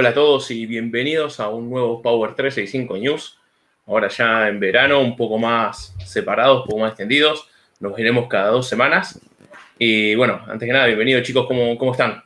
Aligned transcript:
Hola 0.00 0.10
a 0.10 0.14
todos 0.14 0.52
y 0.52 0.64
bienvenidos 0.64 1.40
a 1.40 1.48
un 1.48 1.68
nuevo 1.70 2.00
Power 2.00 2.36
365 2.36 2.98
News. 2.98 3.36
Ahora 3.84 4.06
ya 4.06 4.46
en 4.46 4.60
verano, 4.60 5.00
un 5.00 5.16
poco 5.16 5.38
más 5.38 5.92
separados, 6.06 6.60
un 6.60 6.66
poco 6.68 6.78
más 6.82 6.90
extendidos. 6.90 7.48
Nos 7.80 7.96
veremos 7.96 8.28
cada 8.28 8.50
dos 8.50 8.68
semanas. 8.68 9.20
Y 9.76 10.14
bueno, 10.14 10.40
antes 10.46 10.68
que 10.68 10.72
nada, 10.72 10.86
bienvenidos 10.86 11.24
chicos, 11.24 11.48
¿cómo, 11.48 11.76
cómo 11.76 11.90
están? 11.90 12.22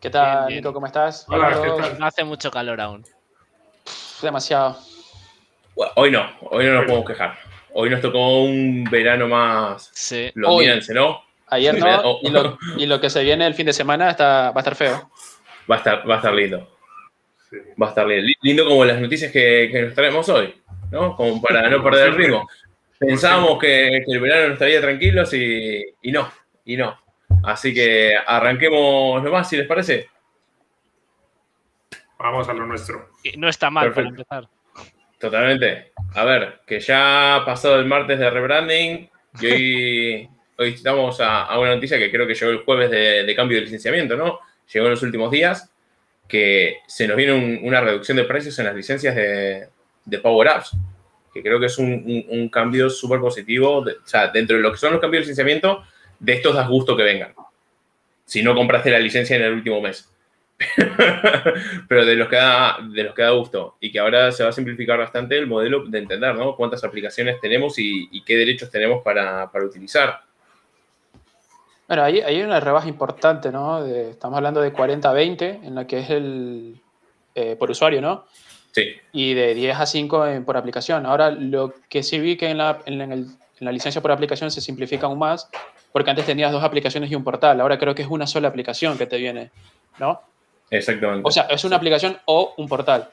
¿Qué 0.00 0.08
tal, 0.08 0.48
Nico? 0.48 0.72
¿Cómo 0.72 0.86
estás? 0.86 1.26
Hola, 1.28 1.94
No 1.98 2.06
hace 2.06 2.24
mucho 2.24 2.50
calor 2.50 2.80
aún. 2.80 3.04
Demasiado. 4.22 4.78
hoy 5.96 6.10
no, 6.10 6.26
hoy 6.40 6.64
no 6.64 6.72
nos 6.72 6.84
podemos 6.86 7.06
quejar. 7.06 7.38
Hoy 7.74 7.90
nos 7.90 8.00
tocó 8.00 8.44
un 8.44 8.84
verano 8.84 9.28
más 9.28 9.90
sí. 9.92 10.30
londinense, 10.34 10.94
¿no? 10.94 11.20
Ayer 11.48 11.78
no, 11.78 12.18
y 12.78 12.86
lo, 12.86 12.98
que 12.98 13.10
se 13.10 13.22
viene 13.22 13.46
el 13.46 13.52
fin 13.52 13.66
de 13.66 13.74
semana 13.74 14.08
está, 14.08 14.52
va 14.52 14.56
a 14.56 14.60
estar 14.60 14.74
feo. 14.74 15.10
Va 15.70 15.76
a 15.76 15.78
estar, 15.78 16.08
va 16.08 16.14
a 16.14 16.16
estar 16.16 16.34
lindo. 16.34 16.68
Va 17.80 17.86
a 17.86 17.88
estar 17.90 18.06
lindo. 18.06 18.38
Lindo 18.42 18.64
como 18.64 18.84
las 18.84 19.00
noticias 19.00 19.30
que, 19.30 19.70
nos 19.84 19.94
traemos 19.94 20.28
hoy, 20.28 20.54
¿no? 20.90 21.16
Como 21.16 21.40
para 21.40 21.68
no 21.68 21.82
perder 21.82 22.08
el 22.08 22.14
ritmo. 22.14 22.48
Pensábamos 22.98 23.58
que, 23.58 24.04
el 24.06 24.20
verano 24.20 24.48
no 24.48 24.52
estaría 24.54 24.80
tranquilos 24.80 25.32
y, 25.34 25.82
y 26.02 26.12
no, 26.12 26.30
y 26.64 26.76
no. 26.76 26.98
Así 27.44 27.74
que 27.74 28.14
arranquemos 28.26 29.22
nomás, 29.22 29.48
si 29.48 29.56
les 29.56 29.66
parece. 29.66 30.08
Vamos 32.18 32.48
a 32.48 32.54
lo 32.54 32.66
nuestro. 32.66 33.08
no 33.36 33.48
está 33.48 33.68
mal 33.68 33.92
para 33.92 34.08
empezar. 34.08 34.48
Totalmente. 35.18 35.92
A 36.14 36.24
ver, 36.24 36.60
que 36.66 36.78
ya 36.78 37.36
ha 37.36 37.44
pasado 37.44 37.80
el 37.80 37.86
martes 37.86 38.18
de 38.18 38.30
rebranding 38.30 39.10
y 39.40 39.46
hoy, 39.46 40.28
hoy 40.58 40.68
estamos 40.68 41.20
a, 41.20 41.58
una 41.58 41.74
noticia 41.74 41.98
que 41.98 42.10
creo 42.10 42.26
que 42.26 42.34
llegó 42.34 42.52
el 42.52 42.64
jueves 42.64 42.90
de, 42.90 43.34
cambio 43.34 43.58
de 43.58 43.64
licenciamiento, 43.64 44.16
¿no? 44.16 44.38
Llegó 44.72 44.86
en 44.86 44.92
los 44.92 45.02
últimos 45.02 45.32
días, 45.32 45.71
que 46.28 46.78
se 46.86 47.06
nos 47.06 47.16
viene 47.16 47.60
una 47.62 47.80
reducción 47.80 48.16
de 48.16 48.24
precios 48.24 48.58
en 48.58 48.66
las 48.66 48.74
licencias 48.74 49.14
de, 49.14 49.68
Power 50.22 50.48
Apps, 50.48 50.76
que 51.32 51.42
creo 51.42 51.60
que 51.60 51.66
es 51.66 51.78
un, 51.78 52.48
cambio 52.50 52.90
súper 52.90 53.20
positivo. 53.20 53.78
o 53.78 54.06
sea, 54.06 54.28
dentro 54.28 54.56
de 54.56 54.62
lo 54.62 54.72
que 54.72 54.78
son 54.78 54.92
los 54.92 55.00
cambios 55.00 55.22
de 55.22 55.30
licenciamiento, 55.30 55.84
de 56.18 56.32
estos 56.34 56.54
das 56.54 56.68
gusto 56.68 56.96
que 56.96 57.02
vengan. 57.02 57.34
Si 58.24 58.42
no 58.42 58.54
compraste 58.54 58.90
la 58.90 58.98
licencia 58.98 59.36
en 59.36 59.42
el 59.42 59.52
último 59.52 59.80
mes. 59.80 60.08
Pero 61.88 62.04
de 62.04 62.14
los, 62.14 62.28
que 62.28 62.36
da, 62.36 62.78
de 62.80 63.04
los 63.04 63.14
que 63.14 63.22
da 63.22 63.30
gusto. 63.30 63.76
Y 63.80 63.90
que 63.90 63.98
ahora 63.98 64.32
se 64.32 64.42
va 64.42 64.50
a 64.50 64.52
simplificar 64.52 64.98
bastante 64.98 65.36
el 65.36 65.46
modelo 65.46 65.84
de 65.86 65.98
entender, 65.98 66.34
¿no? 66.34 66.56
Cuántas 66.56 66.84
aplicaciones 66.84 67.40
tenemos 67.40 67.78
y, 67.78 68.22
qué 68.24 68.36
derechos 68.36 68.70
tenemos 68.70 69.02
para, 69.02 69.50
utilizar. 69.64 70.22
Bueno, 71.92 72.04
ahí 72.04 72.22
hay 72.22 72.40
una 72.40 72.58
rebaja 72.58 72.88
importante, 72.88 73.52
¿no? 73.52 73.84
estamos 73.84 74.38
hablando 74.38 74.62
de 74.62 74.72
40-20 74.72 75.62
en 75.62 75.74
la 75.74 75.86
que 75.86 75.98
es 75.98 76.08
el 76.08 76.80
eh, 77.34 77.54
por 77.56 77.70
usuario, 77.70 78.00
¿no? 78.00 78.24
Sí. 78.70 78.94
Y 79.12 79.34
de 79.34 79.52
10 79.52 79.76
a 79.76 79.84
5 79.84 80.24
por 80.46 80.56
aplicación. 80.56 81.04
Ahora, 81.04 81.30
lo 81.30 81.74
que 81.90 82.02
sí 82.02 82.18
vi 82.18 82.38
que 82.38 82.48
en 82.48 82.56
la, 82.56 82.78
en 82.86 83.36
la 83.60 83.72
licencia 83.72 84.00
por 84.00 84.10
aplicación 84.10 84.50
se 84.50 84.62
simplifica 84.62 85.04
aún 85.04 85.18
más 85.18 85.50
porque 85.92 86.08
antes 86.08 86.24
tenías 86.24 86.50
dos 86.50 86.64
aplicaciones 86.64 87.10
y 87.10 87.14
un 87.14 87.24
portal, 87.24 87.60
ahora 87.60 87.78
creo 87.78 87.94
que 87.94 88.00
es 88.00 88.08
una 88.08 88.26
sola 88.26 88.48
aplicación 88.48 88.96
que 88.96 89.04
te 89.04 89.18
viene, 89.18 89.50
¿no? 89.98 90.22
Exactamente. 90.70 91.28
O 91.28 91.30
sea, 91.30 91.42
es 91.42 91.62
una 91.62 91.76
aplicación 91.76 92.16
o 92.24 92.54
un 92.56 92.68
portal. 92.68 93.10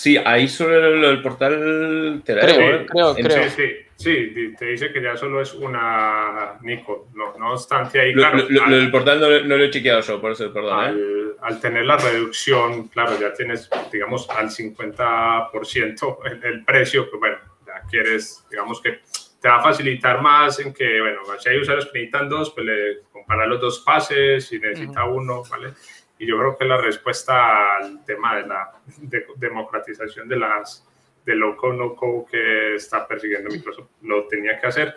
Sí, 0.00 0.16
ahí 0.16 0.46
solo 0.46 1.10
el 1.10 1.20
portal 1.22 2.22
te 2.24 2.38
creo, 2.38 2.86
creo, 2.86 3.14
creo. 3.16 3.50
Sí, 3.50 3.64
sí, 3.96 4.32
sí, 4.32 4.54
te 4.56 4.66
dice 4.66 4.92
que 4.92 5.02
ya 5.02 5.16
solo 5.16 5.40
es 5.42 5.52
una 5.54 6.56
Nico. 6.62 7.08
No, 7.14 7.36
no 7.36 7.54
obstante, 7.54 8.00
ahí, 8.00 8.14
claro. 8.14 8.46
el 8.48 8.92
portal 8.92 9.20
no, 9.20 9.56
lo 9.56 9.64
he 9.64 9.70
chequeado 9.70 10.00
yo, 10.02 10.20
por 10.20 10.30
eso, 10.30 10.52
perdón. 10.52 10.78
Al, 10.78 10.96
¿eh? 10.96 11.32
al, 11.42 11.60
tener 11.60 11.84
la 11.84 11.96
reducción, 11.96 12.86
claro, 12.86 13.18
ya 13.20 13.32
tienes, 13.32 13.68
digamos, 13.90 14.30
al 14.30 14.50
50% 14.50 16.18
el, 16.26 16.44
el 16.44 16.64
precio, 16.64 17.10
pues 17.10 17.18
bueno, 17.18 17.38
ya 17.66 17.82
quieres, 17.90 18.46
digamos 18.48 18.80
que 18.80 19.00
te 19.40 19.48
va 19.48 19.56
a 19.56 19.62
facilitar 19.62 20.22
más 20.22 20.60
en 20.60 20.72
que, 20.72 21.00
bueno, 21.00 21.22
si 21.40 21.48
hay 21.48 21.58
usuarios 21.58 21.86
que 21.86 21.98
necesitan 21.98 22.28
dos, 22.28 22.52
pues 22.52 22.66
le 22.66 23.00
comparar 23.12 23.48
los 23.48 23.60
dos 23.60 23.80
pases, 23.80 24.46
si 24.46 24.60
necesita 24.60 25.04
uno, 25.06 25.42
¿vale? 25.50 25.72
Y 26.18 26.26
yo 26.26 26.38
creo 26.38 26.56
que 26.56 26.64
la 26.64 26.76
respuesta 26.76 27.76
al 27.76 28.04
tema 28.04 28.36
de 28.36 28.46
la 28.46 28.72
democratización 29.36 30.28
de 30.28 30.36
las 30.36 30.84
de 31.24 31.34
low 31.34 31.56
code, 31.56 31.76
no 31.76 31.94
code 31.94 32.24
que 32.30 32.74
está 32.76 33.06
persiguiendo 33.06 33.50
Microsoft 33.50 33.90
lo 34.02 34.26
tenía 34.26 34.58
que 34.58 34.66
hacer. 34.66 34.94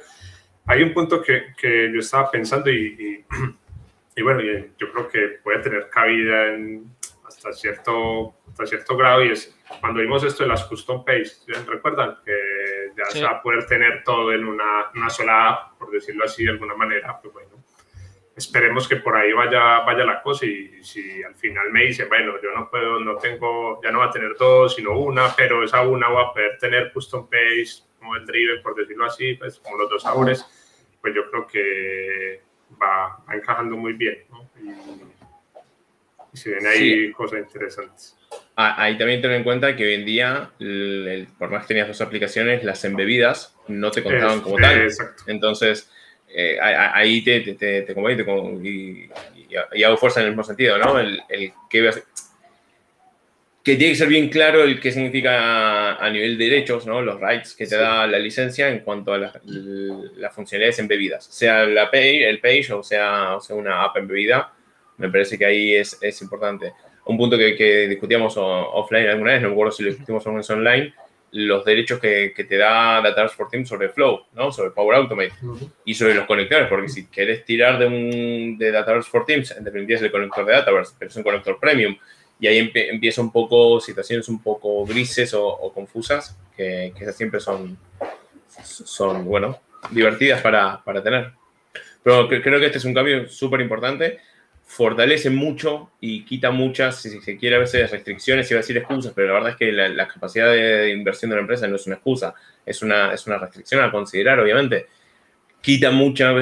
Hay 0.66 0.82
un 0.82 0.94
punto 0.94 1.22
que, 1.22 1.54
que 1.58 1.92
yo 1.92 2.00
estaba 2.00 2.32
pensando 2.32 2.70
y, 2.70 3.26
y, 4.16 4.22
bueno, 4.24 4.42
yo 4.78 4.92
creo 4.92 5.10
que 5.10 5.40
puede 5.44 5.60
tener 5.60 5.90
cabida 5.90 6.54
en, 6.54 6.86
hasta, 7.26 7.52
cierto, 7.52 8.36
hasta 8.50 8.66
cierto 8.66 8.96
grado 8.96 9.26
y 9.26 9.32
es 9.32 9.58
cuando 9.80 10.02
vimos 10.02 10.24
esto 10.24 10.44
de 10.44 10.50
las 10.50 10.64
custom 10.66 11.04
page, 11.04 11.32
¿recuerdan? 11.68 12.18
Que 12.26 12.92
ya 12.96 13.06
se 13.06 13.24
va 13.24 13.32
a 13.32 13.42
poder 13.42 13.66
tener 13.66 14.04
todo 14.04 14.32
en 14.34 14.46
una, 14.46 14.92
una, 14.94 15.10
sola 15.10 15.50
app, 15.50 15.78
por 15.78 15.92
decirlo 15.92 16.26
así 16.26 16.44
de 16.44 16.52
alguna 16.52 16.76
manera, 16.76 17.20
pues 17.22 17.34
bueno, 17.34 17.50
esperemos 18.36 18.88
que 18.88 18.98
por 18.98 19.16
ahí 19.16 19.34
vaya, 19.34 19.80
vaya 19.82 20.06
la 20.06 20.22
cosa 20.22 20.46
y 20.46 20.84
si 20.84 21.22
al 21.24 21.36
final 21.36 21.72
me 21.72 21.86
dicen, 21.86 22.08
bueno, 22.10 22.34
yo 22.42 22.52
no 22.56 22.70
puedo, 22.70 23.00
no 23.00 23.18
tengo, 23.18 23.82
ya 23.84 23.92
no 23.92 24.00
va 24.00 24.06
a 24.06 24.12
tener 24.12 24.36
dos, 24.38 24.76
sino 24.76 24.98
una, 24.98 25.36
pero 25.36 25.64
esa 25.64 25.82
una 25.82 26.10
va 26.10 26.24
a 26.24 26.34
poder 26.34 26.58
tener 26.58 26.92
custom 26.92 27.30
page, 27.30 27.84
como 28.00 28.16
el 28.16 28.26
driver, 28.26 28.62
por 28.62 28.76
decirlo 28.76 29.06
así, 29.06 29.34
pues 29.36 29.60
como 29.60 29.78
los 29.78 29.90
dos 29.90 30.04
sabores, 30.04 30.46
pues 31.02 31.14
yo 31.14 31.30
creo 31.30 31.48
que 31.48 32.42
va, 32.82 33.24
encajando 33.34 33.76
muy 33.76 33.94
bien, 33.94 34.24
¿no? 34.30 34.50
Y, 34.60 34.72
si 36.34 36.50
ven 36.50 36.66
ahí 36.66 37.12
cosas 37.12 37.40
interesantes. 37.40 38.18
Ah, 38.56 38.82
ahí 38.82 38.98
también 38.98 39.22
ten 39.22 39.32
en 39.32 39.44
cuenta 39.44 39.76
que 39.76 39.86
hoy 39.86 39.96
en 39.96 40.06
día, 40.06 40.52
por 41.38 41.50
más 41.50 41.64
que 41.64 41.70
tenías 41.70 41.90
dos 41.90 42.00
aplicaciones, 42.00 42.64
las 42.64 42.86
embebidas 42.86 43.58
no 43.68 43.92
te 43.92 44.02
contaban 44.02 44.40
como 44.40 44.56
tal. 44.56 44.88
Entonces, 45.28 45.92
eh, 46.34 46.58
ahí 46.62 47.24
te, 47.24 47.42
te, 47.42 47.54
te, 47.56 47.82
te 47.82 47.94
y, 48.64 49.10
y, 49.74 49.84
hago 49.84 49.98
fuerza 49.98 50.22
en 50.22 50.28
el 50.28 50.32
mismo 50.32 50.44
sentido, 50.44 50.78
¿no? 50.78 51.00
El, 51.00 51.22
el 51.30 51.52
que, 51.70 51.92
que 53.64 53.76
tiene 53.76 53.94
que 53.94 53.98
ser 53.98 54.08
bien 54.08 54.30
claro 54.30 54.64
el 54.64 54.80
qué 54.80 54.92
significa 54.92 55.96
a, 55.96 56.10
nivel 56.10 56.38
de 56.38 56.46
derechos, 56.46 56.86
¿no? 56.86 57.02
Los 57.02 57.20
rights 57.20 57.56
que 57.56 57.68
te 57.68 57.76
da 57.76 58.08
la 58.08 58.20
licencia 58.20 58.70
en 58.70 58.80
cuanto 58.80 59.14
a 59.14 59.18
las 59.18 60.34
funcionalidades 60.34 60.80
embebidas, 60.80 61.26
sea 61.26 61.66
la 61.66 61.92
pay, 61.92 62.24
el 62.24 62.40
page 62.40 62.74
o 62.74 62.84
sea, 62.84 63.36
o 63.36 63.42
sea 63.42 63.56
una 63.56 63.84
app 63.84 63.98
embebida, 63.98 64.54
me 64.98 65.10
parece 65.10 65.38
que 65.38 65.46
ahí 65.46 65.76
es, 65.76 65.98
es 66.02 66.22
importante 66.22 66.74
un 67.06 67.18
punto 67.18 67.38
que, 67.38 67.88
discutíamos 67.88 68.36
offline 68.38 69.08
alguna 69.08 69.34
vez, 69.34 69.42
no 69.42 69.50
me 69.50 69.54
acuerdo 69.54 69.72
si 69.72 69.84
lo 69.84 69.90
discutimos 69.90 70.26
online, 70.50 70.94
los 71.32 71.64
derechos 71.64 72.00
que, 72.00 72.34
te 72.36 72.58
da 72.58 73.02
Dataverse 73.02 73.36
for 73.36 73.50
Teams 73.50 73.70
sobre 73.70 73.90
Flow, 73.90 74.26
¿no? 74.34 74.52
sobre 74.52 74.72
Power 74.72 74.98
Automate 74.98 75.34
y 75.86 75.94
sobre 75.94 76.14
los 76.14 76.26
conectores, 76.26 76.68
porque 76.68 76.90
si 76.90 77.06
quieres 77.06 77.46
tirar 77.46 77.80
de 77.80 77.88
un 77.88 78.58
de 78.58 78.72
Dataverse 78.72 79.10
for 79.10 79.26
Teams, 79.26 79.52
en 79.52 79.64
definitiva 79.64 79.98
es 79.98 80.04
el 80.04 80.12
conector 80.12 80.46
de 80.46 80.54
Dataverse, 80.54 80.94
pero 81.00 81.10
es 81.10 81.16
un 81.16 81.24
conector 81.24 81.60
premium, 81.60 81.96
y 82.40 82.48
ahí 82.48 82.72
empieza 82.74 83.22
un 83.22 83.32
poco 83.32 83.80
situaciones 83.80 84.28
un 84.28 84.42
poco 84.42 84.86
grises 84.86 85.34
o, 85.34 85.72
confusas, 85.74 86.38
que, 86.58 86.92
que, 86.98 87.12
siempre 87.12 87.40
son, 87.40 87.78
son, 88.64 89.24
bueno, 89.26 89.60
divertidas 89.92 90.42
para, 90.42 90.84
para 90.84 91.04
tener. 91.04 91.32
Pero 92.04 92.28
creo 92.28 92.60
que 92.60 92.66
este 92.66 92.80
es 92.80 92.86
un 92.86 92.96
cambio 92.96 93.30
súper 93.30 93.62
importante 93.62 94.20
fortalece 94.72 95.30
mucho 95.30 95.92
y 96.00 96.24
quita 96.24 96.50
muchas, 96.50 97.02
si 97.02 97.20
se 97.20 97.38
quiere, 97.38 97.58
a 97.58 97.60
veces 97.60 97.92
restricciones, 97.92 98.50
iba 98.50 98.60
a 98.60 98.62
decir 98.62 98.78
excusas, 98.78 99.12
pero 99.14 99.28
la 99.28 99.34
verdad 99.34 99.50
es 99.50 99.58
que 99.58 99.70
la, 99.70 100.08
capacidad 100.08 100.50
de, 100.50 100.92
inversión 100.92 101.30
de 101.30 101.36
la 101.36 101.42
empresa 101.42 101.68
no 101.68 101.76
es 101.76 101.86
una 101.88 101.96
excusa, 101.98 102.34
es 102.66 102.82
una, 102.82 103.14
es 103.14 103.28
una 103.28 103.38
restricción 103.38 103.84
a 103.84 103.92
considerar, 103.92 104.40
obviamente. 104.40 104.88
Quita 105.60 105.92
mucha 105.92 106.34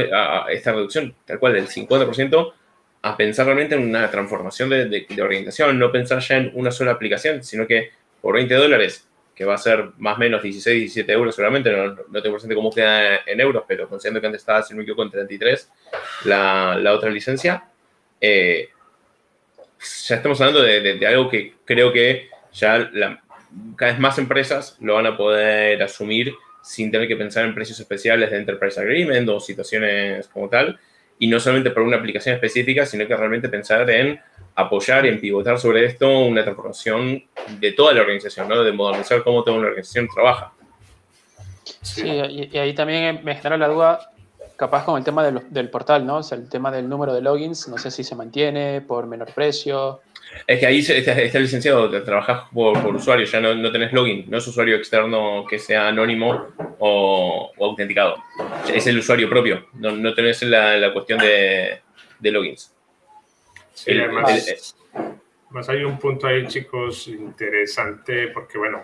esta 0.47 0.73
reducción, 0.73 1.15
tal 1.25 1.39
cual, 1.39 1.53
del 1.53 1.67
50%, 1.67 2.53
a 3.01 3.17
pensar 3.17 3.47
realmente 3.47 3.73
en 3.73 3.81
una 3.81 4.11
transformación 4.11 4.69
de, 4.69 4.85
de, 4.85 5.21
organización, 5.23 5.79
no 5.79 5.91
pensar 5.91 6.19
ya 6.19 6.37
en 6.37 6.51
una 6.53 6.69
sola 6.69 6.91
aplicación, 6.91 7.43
sino 7.43 7.65
que 7.65 7.89
por 8.21 8.35
20 8.35 8.53
dólares, 8.53 9.07
que 9.33 9.43
va 9.43 9.55
a 9.55 9.57
ser 9.57 9.89
más 9.97 10.17
o 10.17 10.19
menos 10.19 10.43
16, 10.43 10.81
17 10.81 11.11
euros 11.11 11.33
seguramente, 11.33 11.71
no, 11.71 11.95
no 11.95 12.21
tengo 12.21 12.35
presente 12.35 12.53
cómo 12.53 12.71
queda 12.71 13.21
en 13.25 13.39
euros, 13.39 13.63
pero 13.67 13.89
considerando 13.89 14.21
que 14.21 14.27
antes 14.27 14.41
estaba, 14.43 14.61
si 14.61 14.73
no 14.73 14.77
me 14.77 14.83
equivoco, 14.83 15.01
en 15.01 15.09
33 15.09 15.71
la, 16.25 16.77
la 16.79 16.93
otra 16.93 17.09
licencia, 17.09 17.68
eh, 18.21 18.69
ya 20.07 20.15
estamos 20.15 20.39
hablando 20.41 20.61
de, 20.61 21.07
algo 21.07 21.29
que 21.29 21.53
creo 21.65 21.93
que 21.93 22.29
ya 22.53 22.89
cada 23.75 23.91
vez 23.91 23.99
más 23.99 24.17
empresas 24.17 24.77
lo 24.81 24.95
van 24.95 25.07
a 25.07 25.17
poder 25.17 25.81
asumir 25.81 26.33
sin 26.61 26.91
tener 26.91 27.07
que 27.07 27.15
pensar 27.15 27.45
en 27.45 27.55
precios 27.55 27.79
especiales 27.79 28.29
de 28.29 28.37
Enterprise 28.37 28.79
Agreement 28.79 29.27
o 29.29 29.39
situaciones 29.39 30.27
como 30.27 30.49
tal, 30.49 30.77
y 31.17 31.27
no 31.27 31.39
solamente 31.39 31.71
por 31.71 31.83
una 31.83 31.97
aplicación 31.97 32.35
específica, 32.35 32.85
sino 32.85 33.07
que 33.07 33.15
realmente 33.15 33.49
pensar 33.49 33.89
en 33.89 34.19
apoyar 34.55 35.05
y 35.05 35.09
en 35.09 35.19
pivotar 35.19 35.57
sobre 35.59 35.85
esto 35.85 36.19
una 36.19 36.43
transformación 36.43 37.23
de 37.59 37.71
toda 37.71 37.93
la 37.93 38.01
organización, 38.01 38.47
de 38.49 38.71
modernizar 38.71 39.23
cómo 39.23 39.43
toda 39.43 39.57
una 39.57 39.67
organización 39.67 40.07
trabaja. 40.13 40.53
Sí, 41.81 42.07
y, 42.07 42.57
ahí 42.57 42.73
también 42.73 43.21
me 43.23 43.35
genera 43.35 43.57
la 43.57 43.67
duda 43.67 44.11
capaz 44.59 44.83
con 44.83 44.97
el 44.97 45.05
tema 45.05 45.23
del, 45.23 45.69
portal, 45.69 46.05
¿no? 46.05 46.17
O 46.17 46.23
sea, 46.23 46.37
el 46.37 46.49
tema 46.49 46.69
del 46.69 46.89
número 46.89 47.13
de 47.13 47.21
logins, 47.21 47.69
no 47.69 47.77
sé 47.77 47.89
si 47.89 48.03
se 48.03 48.13
mantiene 48.13 48.81
por 48.81 49.07
menor 49.07 49.33
precio. 49.33 50.01
Es 50.45 50.59
que 50.59 50.67
ahí 50.67 50.79
está, 50.79 51.13
está 51.13 51.39
licenciado, 51.39 51.89
trabajas 52.03 52.43
por, 52.53 52.77
usuario, 52.93 53.25
ya 53.25 53.39
no, 53.39 53.55
no, 53.55 53.71
tenés 53.71 53.93
login, 53.93 54.29
no 54.29 54.37
es 54.37 54.45
usuario 54.45 54.75
externo 54.75 55.45
que 55.49 55.57
sea 55.57 55.87
anónimo 55.87 56.47
o, 56.77 57.51
autenticado. 57.57 58.17
Es 58.71 58.85
el 58.85 58.99
usuario 58.99 59.29
propio, 59.29 59.67
no, 59.75 59.91
no 59.91 60.13
tenés 60.13 60.43
la, 60.43 60.75
la 60.75 60.91
cuestión 60.91 61.19
de, 61.19 61.81
de, 62.19 62.31
logins. 62.31 62.75
Sí, 63.73 63.91
además, 63.91 64.75
además 65.45 65.69
hay 65.69 65.85
un 65.85 65.97
punto 65.97 66.27
ahí, 66.27 66.45
chicos, 66.47 67.07
interesante, 67.07 68.27
porque 68.27 68.57
bueno, 68.57 68.83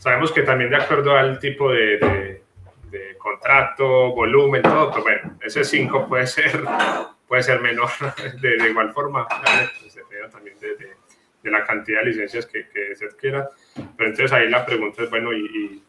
sabemos 0.00 0.32
que 0.32 0.42
también 0.42 0.70
de 0.70 0.76
acuerdo 0.76 1.16
al 1.16 1.38
tipo 1.38 1.70
de 1.70 1.98
de 1.98 2.43
contrato, 3.18 4.12
volumen, 4.14 4.62
todo, 4.62 4.90
pero 4.90 5.04
pues 5.04 5.22
bueno, 5.22 5.38
ese 5.42 5.64
5 5.64 6.08
puede 6.08 6.26
ser, 6.26 6.62
puede 7.26 7.42
ser 7.42 7.60
menor 7.60 7.90
de, 8.40 8.56
de 8.56 8.70
igual 8.70 8.92
forma, 8.92 9.26
pues 9.28 9.98
también 10.30 10.58
de, 10.58 10.76
de, 11.42 11.50
la 11.50 11.64
cantidad 11.64 12.00
de 12.00 12.06
licencias 12.06 12.46
que, 12.46 12.68
que, 12.68 12.94
se 12.96 13.06
adquiera. 13.06 13.48
Pero 13.74 14.10
entonces 14.10 14.32
ahí 14.32 14.48
la 14.48 14.64
pregunta 14.64 15.02
es, 15.02 15.10
bueno, 15.10 15.32
¿y, 15.32 15.82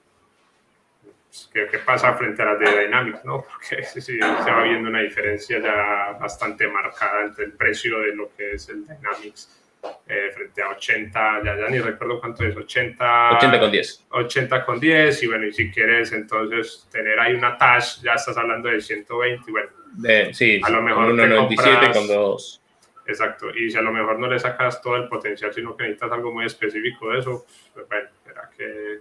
pues, 1.25 1.50
¿qué, 1.54 1.68
¿qué, 1.68 1.80
pasa 1.80 2.13
frente 2.13 2.42
a 2.42 2.46
las 2.46 2.60
de 2.60 2.84
Dynamics? 2.84 3.24
¿no? 3.24 3.44
Porque 3.44 3.84
sí, 3.84 4.01
se 4.01 4.19
va 4.19 4.63
viendo 4.63 4.90
una 4.90 5.01
diferencia 5.01 5.60
ya 5.60 6.18
bastante 6.19 6.68
marcada 6.68 7.24
entre 7.24 7.46
el 7.46 7.54
precio 7.54 8.00
de 8.00 8.16
lo 8.16 8.36
que 8.36 8.54
es 8.54 8.69
el 8.69 8.86
Dynamics 8.86 9.65
eh, 10.08 10.32
frente 10.34 10.62
a 10.62 10.70
80, 10.70 11.42
ya, 11.44 11.56
ya, 11.56 11.68
ni 11.70 11.80
recuerdo 11.80 12.20
cuánto 12.20 12.44
es, 12.44 12.56
80, 12.56 13.38
80 13.38 13.60
con 13.60 13.72
10. 13.72 14.06
80 14.10 14.66
con 14.66 14.80
10, 14.80 15.24
y 15.24 15.28
bueno, 15.28 15.46
y 15.46 15.54
si 15.54 15.72
quieres 15.72 16.12
entonces 16.12 16.88
tener 16.92 17.20
ahí 17.20 17.34
una 17.34 17.58
TAS, 17.58 18.02
ya 18.02 18.14
estás 18.14 18.38
hablando 18.38 18.70
de 18.70 18.82
120, 18.82 19.44
y 19.48 19.52
bueno, 19.52 19.70
sí, 20.34 20.62
a 20.64 20.70
lo 20.70 20.82
mejor 20.82 21.14
1,97 21.14 21.94
con 21.94 22.08
2. 22.08 22.62
Exacto, 23.08 23.50
y 23.56 23.70
si 23.70 23.78
a 23.78 23.82
lo 23.82 23.92
mejor 23.92 24.18
no 24.20 24.28
le 24.28 24.40
sacas 24.40 24.82
todo 24.82 24.96
el 24.96 25.08
potencial, 25.08 25.54
sino 25.54 25.78
que 25.78 25.84
necesitas 25.84 26.12
algo 26.12 26.32
muy 26.32 26.46
específico 26.46 27.12
de 27.12 27.20
eso, 27.20 27.46
pues 27.74 27.88
bueno, 27.88 28.10
será 28.24 28.50
que 28.58 29.00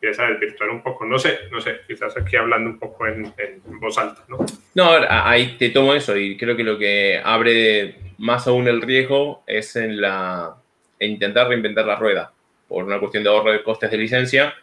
empieza 0.00 0.26
a 0.26 0.30
desvirtuar 0.30 0.70
un 0.70 0.82
poco. 0.82 1.04
No 1.04 1.18
sé, 1.18 1.40
no 1.50 1.60
sé, 1.60 1.80
quizás 1.86 2.16
aquí 2.16 2.34
hablando 2.36 2.70
un 2.70 2.78
poco 2.78 3.06
en, 3.06 3.34
voz 3.78 3.98
alta, 3.98 4.24
¿no? 4.28 4.38
No, 4.74 4.90
ahí 5.08 5.56
te 5.58 5.68
tomo 5.68 5.94
eso 5.94 6.16
y 6.16 6.38
creo 6.38 6.56
que 6.56 6.64
lo 6.64 6.78
que 6.78 7.20
abre 7.22 7.96
más 8.16 8.46
aún 8.46 8.66
el 8.66 8.80
riesgo 8.80 9.44
es 9.46 9.76
en, 9.76 10.00
la, 10.00 10.56
intentar 11.00 11.48
reinventar 11.48 11.84
la 11.84 11.96
rueda. 11.96 12.32
Por 12.66 12.84
una 12.84 12.98
cuestión 12.98 13.24
de 13.24 13.30
ahorro 13.30 13.52
de 13.52 13.62
costes 13.62 13.90
de 13.90 13.98
licencia, 13.98 14.54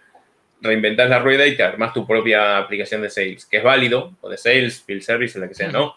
reinventas 0.62 1.08
la 1.08 1.20
rueda 1.20 1.46
y 1.46 1.56
te 1.56 1.62
armas 1.62 1.94
tu 1.94 2.08
propia 2.08 2.58
aplicación 2.58 3.02
de 3.04 3.12
sales, 3.12 3.46
que 3.46 3.58
es 3.58 3.64
válido, 3.64 4.16
o 4.22 4.30
de 4.30 4.38
sales, 4.38 4.82
field 4.84 5.04
service, 5.04 5.38
la 5.38 5.48
que 5.48 5.54
sea, 5.54 5.70
¿no? 5.70 5.96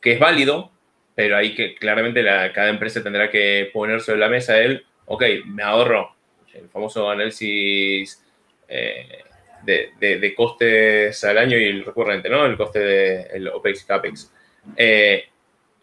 Que 0.00 0.12
es 0.12 0.20
válido, 0.20 0.70
pero 1.16 1.36
ahí 1.36 1.56
que 1.56 1.74
claramente 1.74 2.22
la, 2.22 2.52
cada 2.52 2.68
empresa 2.68 3.02
tendrá 3.02 3.30
que 3.30 3.68
poner 3.72 4.00
sobre 4.00 4.20
la 4.20 4.28
mesa 4.28 4.60
el, 4.60 4.84
ok, 5.06 5.24
me 5.46 5.64
ahorro 5.64 6.14
el 6.54 6.68
famoso 6.68 7.10
análisis 7.10 8.22
eh, 8.68 9.24
de, 9.64 9.92
de, 9.98 10.34
costes 10.34 11.22
al 11.24 11.38
año 11.38 11.58
y 11.58 11.64
el 11.64 11.84
recurrente, 11.84 12.28
¿no? 12.28 12.46
El 12.46 12.56
coste 12.56 12.78
del 12.78 13.48
OPEX 13.48 13.82
y 13.82 13.86
CAPEX. 13.86 14.32
Eh, 14.76 15.24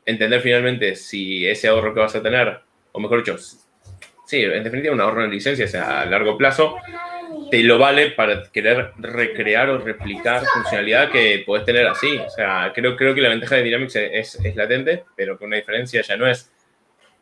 entender 0.06 0.42
finalmente 0.42 0.96
si 0.96 1.46
ese 1.46 1.68
ahorro 1.68 1.94
que 1.94 2.00
vas 2.00 2.16
a 2.16 2.24
tener, 2.24 2.60
o 2.92 3.00
mejor 3.00 3.20
dicho, 3.20 3.38
sí, 4.26 4.42
en 4.42 4.64
definitiva 4.64 4.94
un 4.94 5.02
ahorro 5.02 5.26
en 5.26 5.32
licencias 5.32 5.76
a 5.76 6.06
largo 6.06 6.38
plazo, 6.38 6.78
te 7.52 7.62
lo 7.64 7.78
vale 7.78 8.12
para 8.12 8.44
querer 8.52 8.92
recrear 8.98 9.70
o 9.70 9.80
replicar 9.80 10.44
funcionalidad 10.46 11.12
que 11.12 11.44
puedes 11.46 11.66
tener 11.66 11.86
así. 11.88 12.18
O 12.18 12.30
sea, 12.30 12.72
creo, 12.74 12.96
creo 12.96 13.14
que 13.14 13.22
la 13.22 13.30
ventaja 13.30 13.56
de 13.56 13.64
Dynamics 13.64 13.96
es, 13.96 14.36
es 14.44 14.56
latente, 14.56 15.04
pero 15.16 15.38
que 15.38 15.46
una 15.46 15.58
diferencia 15.58 16.02
ya 16.02 16.16
no 16.16 16.28
es 16.28 16.52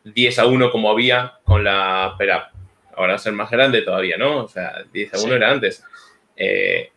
10 0.04 0.38
a 0.38 0.46
1 0.46 0.70
como 0.70 0.90
había 0.90 1.34
con 1.44 1.64
la 1.64 2.14
PERAP 2.18 2.52
ahora 2.96 3.12
va 3.12 3.16
a 3.16 3.18
ser 3.18 3.32
más 3.32 3.50
grande 3.50 3.82
todavía, 3.82 4.16
¿no? 4.16 4.44
O 4.44 4.48
sea, 4.48 4.84
10 4.92 5.14
a 5.14 5.20
1 5.20 5.34
era 5.34 5.50
antes. 5.50 5.84
Eh, 6.36 6.90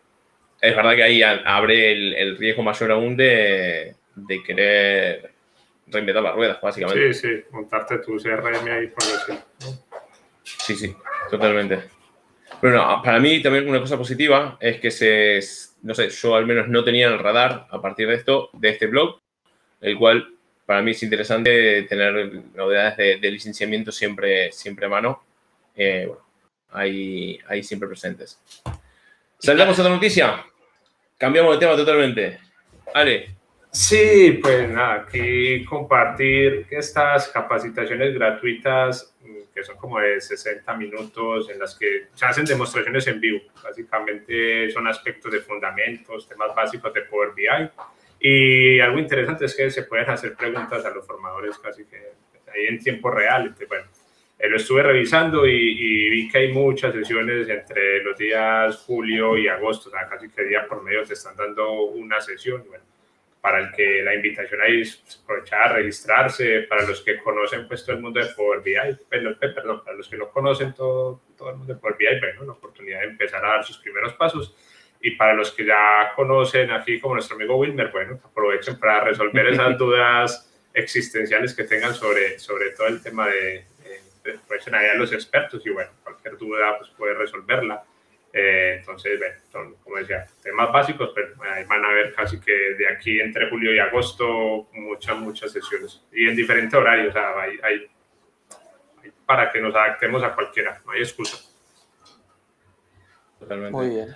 es 0.61 0.75
verdad 0.75 0.95
que 0.95 1.03
ahí 1.03 1.21
abre 1.21 1.91
el, 2.21 2.37
riesgo 2.37 2.63
mayor 2.63 2.91
aún 2.91 3.15
de, 3.15 3.95
de, 4.15 4.43
querer 4.43 5.31
reinventar 5.87 6.23
las 6.23 6.35
ruedas, 6.35 6.59
básicamente. 6.61 7.13
Sí, 7.13 7.27
sí, 7.27 7.43
montarte 7.51 7.99
tu 7.99 8.17
CRM 8.17 8.67
ahí 8.71 8.87
por 8.87 9.03
decir. 9.03 9.35
Sí, 10.43 10.75
sí, 10.75 10.95
totalmente. 11.29 11.79
Pero 12.61 12.77
no, 12.77 13.01
para 13.03 13.19
mí 13.19 13.41
también 13.41 13.67
una 13.67 13.79
cosa 13.79 13.97
positiva 13.97 14.57
es 14.59 14.79
que 14.79 14.89
se, 14.89 15.39
no 15.83 15.93
sé, 15.93 16.09
yo 16.09 16.35
al 16.35 16.45
menos 16.45 16.67
no 16.67 16.83
tenía 16.83 17.07
el 17.07 17.19
radar 17.19 17.67
a 17.69 17.81
partir 17.81 18.07
de 18.07 18.15
esto, 18.15 18.49
de 18.53 18.69
este 18.69 18.87
blog, 18.87 19.19
el 19.81 19.97
cual 19.97 20.29
para 20.65 20.81
mí 20.81 20.91
es 20.91 21.03
interesante 21.03 21.83
tener 21.83 22.31
novedades 22.55 22.97
de, 22.97 23.17
de 23.17 23.31
licenciamiento 23.31 23.91
siempre, 23.91 24.51
siempre 24.51 24.87
a 24.87 24.89
mano 24.89 25.24
eh, 25.75 26.05
bueno, 26.07 26.23
ahí, 26.71 27.39
ahí 27.47 27.63
siempre 27.63 27.87
presentes. 27.87 28.39
Saltamos 29.39 29.77
a 29.77 29.81
otra 29.81 29.93
noticia. 29.93 30.45
Cambiamos 31.17 31.53
de 31.53 31.59
tema 31.59 31.75
totalmente. 31.75 32.39
Ale. 32.93 33.35
Sí, 33.71 34.39
pues 34.41 34.69
nada, 34.69 34.93
aquí 35.01 35.65
compartir 35.65 36.65
estas 36.69 37.27
capacitaciones 37.27 38.13
gratuitas 38.13 39.13
mm, 39.21 39.53
que 39.53 39.63
son 39.65 39.75
como 39.75 39.99
de 39.99 40.21
60 40.21 40.73
minutos 40.77 41.49
en 41.49 41.59
las 41.59 41.75
que 41.75 42.07
se 42.13 42.25
hacen 42.25 42.45
demostraciones 42.45 43.05
en 43.07 43.19
vivo. 43.19 43.41
Básicamente 43.61 44.71
son 44.71 44.87
aspectos 44.87 45.29
de 45.29 45.41
fundamentos, 45.41 46.25
temas 46.25 46.55
básicos 46.55 46.93
de 46.93 47.01
Power 47.01 47.33
BI. 47.35 47.69
Y 48.17 48.79
algo 48.79 48.97
interesante 48.97 49.43
es 49.43 49.53
que 49.53 49.69
se 49.69 49.83
pueden 49.83 50.09
hacer 50.09 50.35
preguntas 50.35 50.85
a 50.85 50.89
los 50.91 51.05
formadores 51.05 51.57
casi 51.59 51.83
que 51.83 51.97
ahí 52.53 52.67
en 52.67 52.79
tiempo 52.79 53.11
real. 53.11 53.41
Entonces, 53.41 53.67
bueno, 53.67 53.87
eh, 54.37 54.49
lo 54.49 54.57
estuve 54.57 54.83
revisando 54.83 55.45
y, 55.47 56.09
vi 56.09 56.29
que 56.29 56.39
hay 56.39 56.53
muchas 56.53 56.93
sesiones 56.93 57.47
entre 57.47 58.03
los 58.03 58.17
días 58.17 58.77
julio 58.85 59.37
y 59.37 59.47
agosto, 59.47 59.89
o 59.89 59.91
sea, 59.91 60.07
casi 60.07 60.29
que 60.29 60.43
día 60.43 60.67
por 60.67 60.83
medio 60.83 61.03
te 61.03 61.13
están 61.13 61.35
dando 61.35 61.83
una 61.83 62.19
sesión. 62.19 62.63
Bueno, 62.67 62.83
para 63.39 63.59
el 63.59 63.71
que 63.71 64.01
la 64.01 64.15
invitación 64.15 64.59
ahí 64.59 64.81
es 64.81 65.21
aprovechar 65.23 65.61
a 65.61 65.73
registrarse, 65.73 66.61
para 66.61 66.81
los 66.81 67.01
que 67.01 67.17
conocen 67.19 67.67
pues 67.67 67.85
todo 67.85 67.95
el 67.95 68.01
mundo 68.01 68.19
de 68.19 68.25
Power 68.33 68.61
BI, 68.61 68.73
perdón, 69.07 69.83
para 69.83 69.95
los 69.95 70.09
que 70.09 70.17
no 70.17 70.29
conocen 70.29 70.73
todo, 70.73 71.21
todo 71.37 71.51
el 71.51 71.57
mundo 71.57 71.73
de 71.73 71.79
Power 71.79 71.95
BI, 71.95 72.19
bueno, 72.19 72.43
la 72.43 72.53
oportunidad 72.53 73.01
de 73.01 73.05
empezar 73.05 73.45
a 73.45 73.49
dar 73.49 73.63
sus 73.63 73.77
primeros 73.77 74.13
pasos. 74.13 74.55
Y 74.99 75.11
para 75.11 75.35
los 75.35 75.51
que 75.51 75.63
ya 75.63 76.11
conocen 76.15 76.71
aquí, 76.71 76.99
como 76.99 77.13
nuestro 77.13 77.35
amigo 77.35 77.55
Wilmer, 77.57 77.91
bueno, 77.91 78.19
aprovechen 78.23 78.79
para 78.79 79.01
resolver 79.03 79.45
esas 79.47 79.77
dudas 79.77 80.51
existenciales 80.73 81.53
que 81.53 81.65
tengan 81.65 81.93
sobre, 81.93 82.39
sobre 82.39 82.71
todo 82.71 82.87
el 82.87 83.01
tema 83.03 83.27
de, 83.27 83.65
pues 84.47 84.67
ahí 84.67 84.87
a 84.87 84.95
los 84.95 85.11
expertos 85.13 85.65
y 85.65 85.69
bueno, 85.69 85.91
cualquier 86.03 86.37
duda 86.37 86.77
pues 86.77 86.89
puede 86.91 87.13
resolverla. 87.13 87.83
Eh, 88.33 88.77
entonces, 88.79 89.17
bueno, 89.17 89.35
son, 89.49 89.75
como 89.75 89.95
decía, 89.95 90.25
temas 90.43 90.69
básicos, 90.71 91.11
pero 91.15 91.35
ahí 91.43 91.63
van 91.63 91.85
a 91.85 91.89
ver 91.89 92.13
casi 92.13 92.39
que 92.39 92.51
de 92.51 92.87
aquí 92.89 93.19
entre 93.21 93.49
julio 93.49 93.73
y 93.73 93.79
agosto 93.79 94.67
muchas, 94.73 95.17
muchas 95.17 95.51
sesiones 95.53 96.03
y 96.11 96.27
en 96.27 96.35
diferentes 96.35 96.73
horarios, 96.73 97.09
o 97.09 97.13
sea, 97.13 97.39
hay, 97.39 97.57
hay, 97.63 97.89
para 99.25 99.51
que 99.51 99.61
nos 99.61 99.73
adaptemos 99.73 100.21
a 100.21 100.35
cualquiera, 100.35 100.81
no 100.85 100.91
hay 100.91 101.01
excusa. 101.01 101.37
Totalmente. 103.39 103.71
Muy 103.71 103.89
bien. 103.89 104.15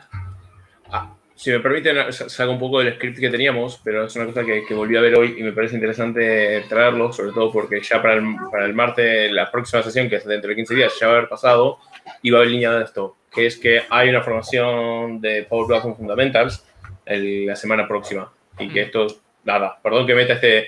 Ah, 0.91 1.15
si 1.39 1.51
me 1.51 1.61
permiten, 1.61 2.11
salgo 2.11 2.51
un 2.51 2.59
poco 2.59 2.79
del 2.79 2.95
script 2.95 3.17
que 3.17 3.29
teníamos, 3.29 3.79
pero 3.81 4.03
es 4.03 4.15
una 4.17 4.25
cosa 4.25 4.43
que, 4.43 4.65
que, 4.67 4.73
volví 4.73 4.97
a 4.97 5.01
ver 5.01 5.17
hoy 5.17 5.35
y 5.37 5.43
me 5.43 5.53
parece 5.53 5.75
interesante 5.75 6.65
traerlo, 6.67 7.13
sobre 7.13 7.31
todo 7.31 7.49
porque 7.49 7.79
ya 7.81 8.01
para 8.01 8.15
el, 8.15 8.25
para 8.51 8.65
el 8.65 8.73
martes, 8.73 9.31
la 9.31 9.49
próxima 9.49 9.81
sesión, 9.81 10.09
que 10.09 10.17
es 10.17 10.25
dentro 10.25 10.49
de 10.49 10.57
15 10.57 10.75
días, 10.75 10.99
ya 10.99 11.07
va 11.07 11.13
a 11.13 11.15
haber 11.15 11.29
pasado 11.29 11.79
y 12.21 12.29
va 12.29 12.39
a 12.39 12.41
haber 12.41 12.51
línea 12.51 12.73
de 12.73 12.83
esto, 12.83 13.15
que 13.33 13.45
es 13.45 13.55
que 13.55 13.83
hay 13.89 14.09
una 14.09 14.21
formación 14.21 15.21
de 15.21 15.43
Power 15.43 15.67
Platform 15.67 15.95
Fundamentals 15.95 16.65
la 17.05 17.55
semana 17.55 17.87
próxima 17.87 18.29
y 18.59 18.67
que 18.67 18.81
esto, 18.81 19.07
nada, 19.45 19.79
perdón 19.81 20.05
que 20.05 20.15
meta 20.15 20.33
este 20.33 20.67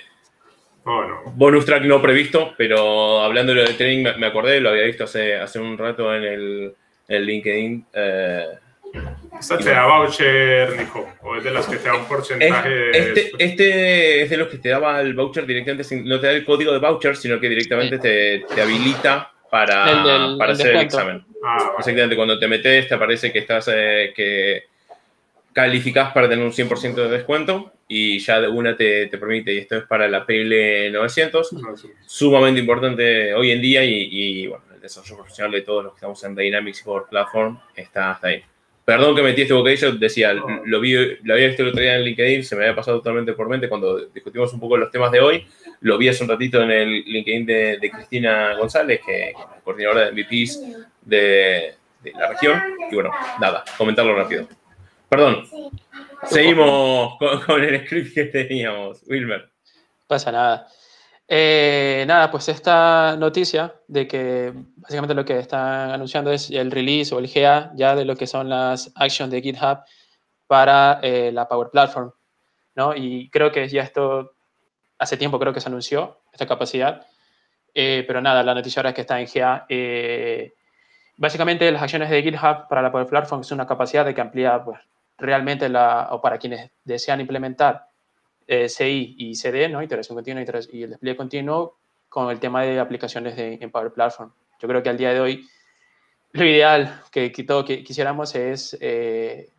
bonus 0.85 1.65
track 1.65 1.83
no 1.83 2.01
previsto, 2.01 2.53
pero 2.57 3.19
hablando 3.19 3.53
de 3.53 3.65
training 3.73 4.05
me, 4.17 4.25
acordé, 4.25 4.61
lo 4.61 4.69
había 4.69 4.83
visto 4.83 5.03
hace, 5.03 5.35
hace 5.35 5.59
un 5.59 5.77
rato 5.77 6.15
en 6.15 6.23
el, 6.23 6.75
en 7.09 7.21
LinkedIn. 7.23 7.85
Eh, 7.91 8.45
¿Esta 9.39 9.57
te 9.57 9.69
da 9.71 9.87
voucher, 9.87 10.77
Nico? 10.77 11.07
¿O 11.23 11.35
es 11.35 11.43
de 11.43 11.51
las 11.51 11.65
que 11.65 11.77
te 11.77 11.87
da 11.87 11.95
un 11.95 12.05
porcentaje? 12.05 12.89
Este, 12.91 13.31
este, 13.39 14.21
es 14.21 14.29
de 14.29 14.37
los 14.37 14.47
que 14.47 14.57
te 14.57 14.69
daba 14.69 15.01
el 15.01 15.13
voucher 15.13 15.45
directamente, 15.45 15.83
no 16.03 16.19
te 16.19 16.27
da 16.27 16.33
el 16.33 16.45
código 16.45 16.71
de 16.71 16.79
voucher, 16.79 17.15
sino 17.15 17.39
que 17.39 17.49
directamente 17.49 17.97
te, 17.97 18.45
te, 18.53 18.61
habilita 18.61 19.31
para, 19.49 20.35
para 20.37 20.51
hacer 20.51 20.75
el 20.75 20.81
examen. 20.81 21.25
Ah, 21.43 21.73
Exactamente, 21.79 22.15
cuando 22.15 22.37
te 22.37 22.47
metes 22.47 22.87
te 22.87 22.93
aparece 22.93 23.31
que 23.31 23.39
estás 23.39 23.67
eh, 23.73 24.13
que 24.15 24.65
calificas 25.53 26.13
para 26.13 26.29
tener 26.29 26.45
un 26.45 26.51
100% 26.51 26.93
de 26.93 27.09
descuento 27.09 27.73
y 27.87 28.19
ya 28.19 28.39
de 28.39 28.47
una 28.47 28.77
te, 28.77 29.07
te, 29.07 29.17
permite, 29.17 29.53
y 29.53 29.57
esto 29.57 29.77
es 29.77 29.83
para 29.85 30.07
la 30.07 30.25
PL 30.25 30.91
900, 30.91 31.53
ah, 31.53 31.73
sumamente 32.05 32.59
importante 32.59 33.33
hoy 33.33 33.51
en 33.51 33.61
día 33.61 33.83
y, 33.83 34.07
y, 34.11 34.47
bueno, 34.47 34.63
el 34.73 34.79
desarrollo 34.79 35.17
profesional 35.17 35.51
de 35.51 35.61
todos 35.61 35.83
los 35.83 35.93
que 35.93 35.97
estamos 35.97 36.23
en 36.23 36.35
Dynamics 36.35 36.81
y 36.81 36.83
Power 36.83 37.03
Platform 37.09 37.59
está 37.75 38.11
hasta 38.11 38.27
ahí. 38.27 38.43
Perdón 38.83 39.15
que 39.15 39.21
metí 39.21 39.43
este 39.43 39.53
bocadillo, 39.53 39.91
decía, 39.93 40.33
lo, 40.33 40.79
vi, 40.79 40.93
lo 41.23 41.33
había 41.33 41.47
visto 41.47 41.61
el 41.61 41.69
otro 41.69 41.81
día 41.81 41.95
en 41.95 42.03
LinkedIn, 42.03 42.43
se 42.43 42.55
me 42.55 42.63
había 42.63 42.75
pasado 42.75 42.97
totalmente 42.97 43.33
por 43.33 43.47
mente 43.47 43.69
cuando 43.69 44.07
discutimos 44.07 44.51
un 44.53 44.59
poco 44.59 44.75
los 44.75 44.89
temas 44.89 45.11
de 45.11 45.19
hoy. 45.19 45.47
Lo 45.81 45.97
vi 45.97 46.09
hace 46.09 46.23
un 46.23 46.29
ratito 46.29 46.61
en 46.61 46.71
el 46.71 47.03
LinkedIn 47.03 47.45
de, 47.45 47.91
Cristina 47.93 48.55
González, 48.55 49.01
que 49.05 49.29
es 49.29 49.35
coordinadora 49.63 50.09
de 50.09 50.11
MVPs 50.11 50.61
de, 51.01 51.75
la 52.15 52.29
región. 52.29 52.59
Y 52.91 52.95
bueno, 52.95 53.11
nada, 53.39 53.63
comentarlo 53.77 54.15
rápido. 54.15 54.47
Perdón, 55.07 55.47
seguimos 56.25 57.17
con, 57.45 57.63
el 57.63 57.85
script 57.85 58.15
que 58.15 58.25
teníamos, 58.25 59.03
Wilmer. 59.07 59.47
Pasa 60.07 60.31
nada. 60.31 60.67
Eh, 61.33 62.03
nada, 62.07 62.29
pues 62.29 62.49
esta 62.49 63.15
noticia 63.15 63.73
de 63.87 64.05
que 64.05 64.51
básicamente 64.75 65.15
lo 65.15 65.23
que 65.23 65.39
están 65.39 65.89
anunciando 65.91 66.29
es 66.29 66.51
el 66.51 66.69
release 66.69 67.15
o 67.15 67.19
el 67.19 67.31
GA 67.33 67.71
ya 67.73 67.95
de 67.95 68.03
lo 68.03 68.17
que 68.17 68.27
son 68.27 68.49
las 68.49 68.91
actions 68.95 69.31
de 69.31 69.41
GitHub 69.41 69.79
para 70.45 70.99
eh, 71.01 71.31
la 71.31 71.47
Power 71.47 71.69
Platform, 71.69 72.11
¿no? 72.75 72.93
Y 72.93 73.29
creo 73.29 73.49
que 73.49 73.65
ya 73.69 73.83
esto 73.83 74.33
hace 74.99 75.15
tiempo 75.15 75.39
creo 75.39 75.53
que 75.53 75.61
se 75.61 75.69
anunció, 75.69 76.19
esta 76.33 76.45
capacidad, 76.45 77.07
eh, 77.73 78.03
pero 78.05 78.19
nada, 78.19 78.43
la 78.43 78.53
noticia 78.53 78.81
ahora 78.81 78.89
es 78.89 78.95
que 78.95 79.01
está 79.01 79.21
en 79.21 79.27
GA. 79.33 79.65
básicamente 81.15 81.71
las 81.71 81.81
acciones 81.81 82.09
de 82.09 82.23
GitHub 82.23 82.67
para 82.67 82.81
la 82.81 82.91
Power 82.91 83.07
Platform 83.07 83.39
es 83.39 83.51
una 83.53 83.65
capacidad 83.65 84.03
de 84.03 84.13
que 84.13 84.19
amplía 84.19 84.61
pues, 84.65 84.81
realmente 85.17 85.69
la, 85.69 86.09
o 86.11 86.19
para 86.21 86.37
quienes 86.37 86.71
desean 86.83 87.21
implementar 87.21 87.90
eh, 88.47 88.67
CI 88.69 89.15
y 89.17 89.35
CD, 89.35 89.69
¿no? 89.69 89.81
Iteración 89.81 90.15
continua 90.15 90.43
y 90.71 90.83
el 90.83 90.89
despliegue 90.89 91.17
continuo 91.17 91.77
con 92.09 92.29
el 92.29 92.39
tema 92.39 92.63
de 92.63 92.79
aplicaciones 92.79 93.35
de, 93.35 93.57
en 93.61 93.71
Power 93.71 93.91
Platform. 93.93 94.31
Yo 94.59 94.67
creo 94.67 94.83
que 94.83 94.89
al 94.89 94.97
día 94.97 95.13
de 95.13 95.19
hoy 95.19 95.47
lo 96.33 96.45
ideal 96.45 97.01
que, 97.11 97.31
que 97.31 97.43
todos 97.43 97.65
quisiéramos 97.65 98.35
es 98.35 98.77
eh, 98.79 99.49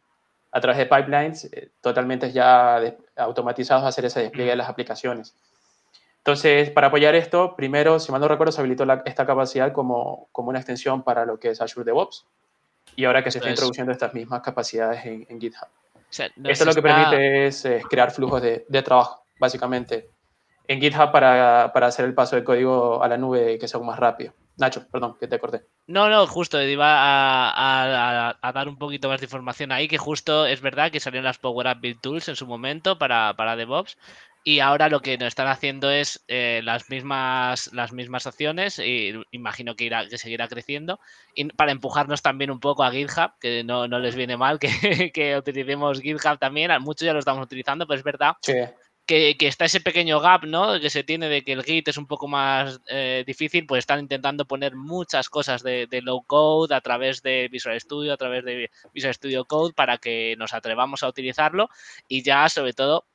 a 0.51 0.61
través 0.61 0.79
de 0.79 0.87
pipelines 0.87 1.45
eh, 1.45 1.71
totalmente 1.81 2.31
ya 2.31 2.81
automatizados 3.17 3.85
hacer 3.85 4.05
ese 4.05 4.21
despliegue 4.21 4.51
de 4.51 4.57
las 4.57 4.69
aplicaciones. 4.69 5.35
Entonces, 6.19 6.71
para 6.71 6.87
apoyar 6.87 7.15
esto, 7.17 7.57
primero, 7.57 7.99
si 7.99 8.13
mal 8.13 8.21
no 8.21 8.29
recuerdo, 8.29 8.53
se 8.53 8.61
habilitó 8.61 8.85
esta 9.05 9.27
capacidad 9.27 9.73
como, 9.73 10.29
como 10.31 10.51
una 10.51 10.61
extensión 10.61 11.03
para 11.03 11.25
lo 11.25 11.39
que 11.39 11.51
es 11.51 11.61
Azure 11.61 11.85
DevOps. 11.85 12.27
Y 12.95 13.07
ahora 13.07 13.25
que 13.25 13.31
se 13.31 13.39
está 13.39 13.51
introduciendo 13.51 13.91
estas 13.91 14.15
mismas 14.15 14.41
capacidades 14.43 15.05
en, 15.05 15.27
en 15.29 15.41
GitHub. 15.41 15.69
Esto 16.13 16.65
lo 16.65 16.75
que 16.75 16.83
permite 16.83 17.47
es, 17.47 17.67
crear 17.89 18.11
flujos 18.11 18.43
de, 18.43 18.67
de, 18.69 18.83
trabajo, 18.83 19.25
básicamente, 19.41 20.11
en 20.69 20.81
GitHub 20.81 21.11
para, 21.11 21.71
para, 21.73 21.87
hacer 21.87 22.05
el 22.05 22.15
paso 22.15 22.37
de 22.37 22.45
código 22.45 23.03
a 23.03 23.09
la 23.09 23.17
nube 23.17 23.59
que 23.59 23.67
sea 23.67 23.81
más 23.81 23.99
rápido. 23.99 24.35
Nacho, 24.59 24.87
perdón, 24.91 25.17
que 25.19 25.27
te 25.27 25.39
corté. 25.39 25.63
No, 25.87 26.11
no, 26.11 26.27
justo, 26.27 26.63
iba 26.63 26.87
a, 26.87 28.37
a, 28.41 28.53
dar 28.53 28.69
un 28.69 28.77
poquito 28.77 29.09
más 29.09 29.21
de 29.21 29.27
información 29.27 29.73
ahí, 29.73 29.89
que 29.89 29.97
justo 29.97 30.45
es 30.45 30.61
verdad 30.61 30.93
que 30.93 31.01
salieron 31.01 31.25
las 31.25 31.39
Power 31.39 31.67
Up 31.67 31.81
Build 31.81 32.01
Tools 32.01 32.29
en 32.29 32.37
su 32.37 32.47
momento 32.47 32.99
para, 32.99 33.35
para 33.35 33.57
DevOps, 33.57 33.97
y 34.45 34.61
ahora 34.61 34.89
lo 34.89 35.01
que 35.01 35.17
nos 35.19 35.29
están 35.29 35.49
haciendo 35.49 35.91
es 35.91 36.25
eh, 36.27 36.61
las, 36.65 36.91
mismas, 36.91 37.73
las 37.73 37.93
mismas 37.93 38.27
opciones 38.27 38.79
y 38.79 39.13
imagino 39.31 39.77
que, 39.77 39.85
irá, 39.85 40.09
que 40.09 40.19
seguirá 40.19 40.49
creciendo 40.49 40.99
y 41.35 41.45
para 41.45 41.73
empujarnos 41.73 42.23
también 42.23 42.51
un 42.51 42.61
poco 42.61 42.83
a 42.83 42.91
GitHub, 42.91 43.33
que 43.41 43.63
no, 43.63 43.87
no 43.87 43.99
les 43.99 44.17
viene 44.17 44.37
mal 44.37 44.59
que, 44.59 44.69
que, 45.15 45.37
utilicemos 45.37 46.01
GitHub 46.01 46.39
también, 46.39 46.71
muchos 46.81 47.07
ya 47.07 47.13
lo 47.13 47.21
estamos 47.21 47.45
utilizando, 47.45 47.87
pero 47.87 47.99
es 47.99 48.05
verdad 48.05 48.33
que, 49.07 49.37
que, 49.37 49.47
está 49.47 49.65
ese 49.65 49.81
pequeño 49.81 50.21
gap 50.21 50.45
¿no? 50.45 50.81
que 50.81 50.91
se 50.91 51.05
tiene 51.05 51.29
de 51.29 51.43
que 51.43 51.53
el 51.53 51.63
Git 51.63 51.89
es 51.89 51.97
un 51.97 52.07
poco 52.07 52.29
más 52.29 52.81
eh, 52.87 53.25
difícil, 53.27 53.67
pues 53.67 53.81
están 53.81 54.01
intentando 54.01 54.45
poner 54.45 54.75
muchas 54.75 55.29
cosas 55.29 55.63
de, 55.63 55.87
de, 55.87 56.03
low 56.03 56.25
code 56.25 56.75
a 56.75 56.81
través 56.81 57.23
de 57.23 57.49
Visual 57.51 57.81
Studio, 57.81 58.13
a 58.13 58.17
través 58.17 58.45
de 58.45 58.71
Visual 58.93 59.15
Studio 59.15 59.45
Code 59.45 59.75
para 59.75 59.99
que 59.99 60.35
nos 60.39 60.53
atrevamos 60.55 61.03
a 61.03 61.09
utilizarlo 61.09 61.69
y 62.09 62.23
ya 62.23 62.49
sobre 62.49 62.73
todo 62.73 63.07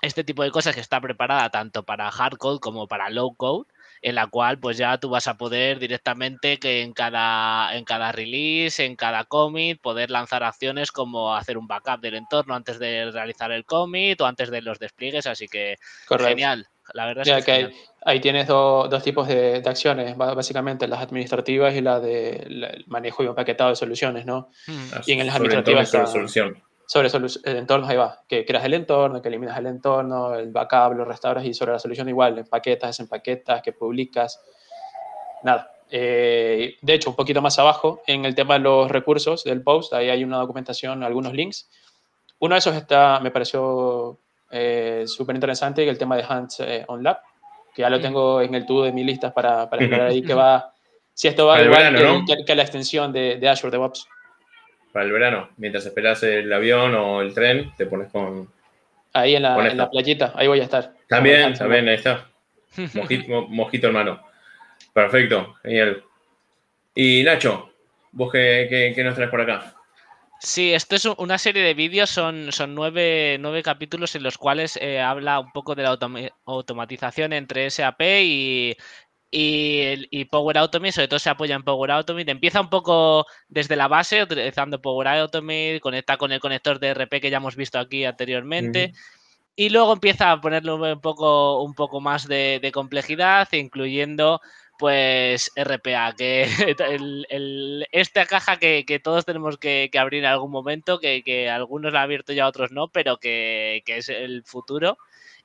este 0.00 0.24
tipo 0.24 0.42
de 0.42 0.50
cosas 0.50 0.74
que 0.74 0.80
está 0.80 1.00
preparada 1.00 1.50
tanto 1.50 1.84
para 1.84 2.08
hard 2.08 2.36
code 2.36 2.60
como 2.60 2.88
para 2.88 3.10
low 3.10 3.34
code, 3.36 3.66
en 4.00 4.16
la 4.16 4.26
cual 4.26 4.58
pues 4.58 4.76
ya 4.76 4.98
tú 4.98 5.10
vas 5.10 5.28
a 5.28 5.36
poder 5.36 5.78
directamente 5.78 6.58
que 6.58 6.82
en 6.82 6.92
cada, 6.92 7.76
en 7.76 7.84
cada 7.84 8.10
release, 8.10 8.84
en 8.84 8.96
cada 8.96 9.24
commit, 9.24 9.80
poder 9.80 10.10
lanzar 10.10 10.42
acciones 10.42 10.90
como 10.90 11.34
hacer 11.34 11.56
un 11.56 11.68
backup 11.68 12.00
del 12.00 12.16
entorno 12.16 12.54
antes 12.54 12.80
de 12.80 13.10
realizar 13.12 13.52
el 13.52 13.64
commit 13.64 14.20
o 14.20 14.26
antes 14.26 14.50
de 14.50 14.62
los 14.62 14.80
despliegues, 14.80 15.26
así 15.26 15.46
que 15.46 15.76
genial. 16.08 16.66
La 16.94 17.06
verdad 17.06 17.38
es 17.38 17.44
que, 17.44 17.72
ahí, 18.04 18.20
tienes 18.20 18.48
dos 18.48 19.02
tipos 19.04 19.28
de, 19.28 19.62
acciones, 19.64 20.16
básicamente 20.16 20.88
las 20.88 21.00
administrativas 21.00 21.74
y 21.74 21.80
la 21.80 22.00
de 22.00 22.82
manejo 22.88 23.22
y 23.22 23.28
empaquetado 23.28 23.70
de 23.70 23.76
soluciones, 23.76 24.26
¿no? 24.26 24.48
Mm. 24.66 24.88
Y 25.06 25.12
en 25.12 25.26
las 25.26 25.36
administrativas 25.36 25.84
está, 25.84 26.06
solución 26.06 26.60
sobre 26.86 27.08
entornos, 27.44 27.88
ahí 27.88 27.96
va, 27.96 28.22
que 28.28 28.44
creas 28.44 28.64
el 28.64 28.74
entorno, 28.74 29.22
que 29.22 29.28
eliminas 29.28 29.56
el 29.58 29.66
entorno, 29.66 30.34
el 30.34 30.50
backup, 30.50 30.94
lo 30.96 31.04
restauras 31.04 31.44
y 31.44 31.54
sobre 31.54 31.72
la 31.72 31.78
solución 31.78 32.08
igual, 32.08 32.38
empaquetas, 32.38 32.90
desempaquetas, 32.90 33.62
que 33.62 33.72
publicas, 33.72 34.42
nada. 35.42 35.70
Eh, 35.90 36.76
de 36.80 36.94
hecho, 36.94 37.10
un 37.10 37.16
poquito 37.16 37.42
más 37.42 37.58
abajo, 37.58 38.02
en 38.06 38.24
el 38.24 38.34
tema 38.34 38.54
de 38.54 38.60
los 38.60 38.90
recursos 38.90 39.44
del 39.44 39.62
post, 39.62 39.92
ahí 39.92 40.08
hay 40.08 40.24
una 40.24 40.38
documentación, 40.38 41.02
algunos 41.02 41.34
links. 41.34 41.68
Uno 42.38 42.54
de 42.54 42.58
esos 42.58 42.74
está, 42.74 43.20
me 43.20 43.30
pareció 43.30 44.18
eh, 44.50 45.04
súper 45.06 45.36
interesante, 45.36 45.88
el 45.88 45.98
tema 45.98 46.16
de 46.16 46.24
Hands 46.28 46.60
eh, 46.60 46.84
on 46.88 47.02
Lab, 47.02 47.20
que 47.74 47.82
ya 47.82 47.90
lo 47.90 48.00
tengo 48.00 48.40
en 48.40 48.54
el 48.54 48.66
tubo 48.66 48.84
de 48.84 48.92
mis 48.92 49.06
listas 49.06 49.32
para, 49.32 49.68
para 49.68 49.82
esperar 49.84 50.08
ahí 50.08 50.22
que 50.22 50.34
va, 50.34 50.72
si 51.14 51.28
esto 51.28 51.46
va 51.46 51.62
igual 51.62 52.24
que, 52.46 52.54
la 52.54 52.62
extensión 52.62 53.12
de, 53.12 53.36
de 53.36 53.48
Azure 53.48 53.70
DevOps 53.70 54.06
para 54.92 55.04
el 55.04 55.12
verano. 55.12 55.48
Mientras 55.56 55.86
esperas 55.86 56.22
el 56.22 56.52
avión 56.52 56.94
o 56.94 57.20
el 57.20 57.34
tren, 57.34 57.72
te 57.76 57.86
pones 57.86 58.10
con. 58.10 58.48
Ahí 59.14 59.36
en 59.36 59.42
la, 59.42 59.68
en 59.68 59.76
la 59.76 59.90
playita, 59.90 60.32
ahí 60.34 60.46
voy 60.46 60.60
a 60.60 60.64
estar. 60.64 60.94
También, 61.08 61.54
también, 61.54 61.88
ahí 61.88 61.96
está. 61.96 62.28
Mojito, 63.48 63.86
hermano. 63.86 64.22
Perfecto, 64.92 65.54
genial. 65.62 66.02
Y 66.94 67.22
Nacho, 67.22 67.70
¿vos 68.12 68.30
qué, 68.32 68.92
qué, 68.94 69.04
nos 69.04 69.14
traes 69.14 69.30
por 69.30 69.40
acá? 69.40 69.74
Sí, 70.40 70.72
esto 70.72 70.96
es 70.96 71.04
una 71.04 71.38
serie 71.38 71.62
de 71.62 71.74
vídeos, 71.74 72.10
son, 72.10 72.50
son 72.50 72.74
nueve, 72.74 73.36
nueve, 73.38 73.62
capítulos 73.62 74.14
en 74.16 74.24
los 74.24 74.36
cuales 74.36 74.76
eh, 74.82 75.00
habla 75.00 75.38
un 75.38 75.52
poco 75.52 75.74
de 75.74 75.84
la 75.84 75.96
automatización 76.44 77.32
entre 77.32 77.70
SAP 77.70 78.00
y, 78.00 78.76
y, 79.34 80.26
Power 80.26 80.58
Automate, 80.58 80.92
sobre 80.92 81.08
todo 81.08 81.18
se 81.18 81.30
apoya 81.30 81.56
en 81.56 81.62
Power 81.62 81.90
Automate. 81.90 82.30
Empieza 82.30 82.60
un 82.60 82.68
poco 82.68 83.26
desde 83.48 83.76
la 83.76 83.88
base, 83.88 84.22
utilizando 84.22 84.82
Power 84.82 85.08
Automate, 85.08 85.80
conecta 85.80 86.18
con 86.18 86.32
el 86.32 86.40
conector 86.40 86.78
de 86.78 86.92
RP 86.92 87.20
que 87.20 87.30
ya 87.30 87.38
hemos 87.38 87.56
visto 87.56 87.78
aquí 87.78 88.04
anteriormente. 88.04 88.92
Y 89.56 89.70
luego 89.70 89.94
empieza 89.94 90.32
a 90.32 90.40
ponerle 90.40 90.72
un 90.72 91.00
poco, 91.00 91.62
un 91.62 91.74
poco 91.74 92.00
más 92.00 92.28
de, 92.28 92.70
complejidad, 92.74 93.48
incluyendo 93.52 94.40
pues 94.78 95.50
RPA, 95.56 96.14
que 96.16 96.42
esta 97.92 98.26
caja 98.26 98.58
que, 98.58 99.00
todos 99.02 99.24
tenemos 99.24 99.56
que, 99.56 99.90
abrir 99.98 100.24
en 100.24 100.30
algún 100.30 100.50
momento, 100.50 100.98
que, 100.98 101.48
algunos 101.50 101.92
la 101.94 102.00
han 102.00 102.04
abierto 102.04 102.34
ya, 102.34 102.46
otros 102.46 102.70
no, 102.70 102.88
pero 102.88 103.16
que 103.18 103.82
es 103.86 104.10
el 104.10 104.44
futuro 104.44 104.98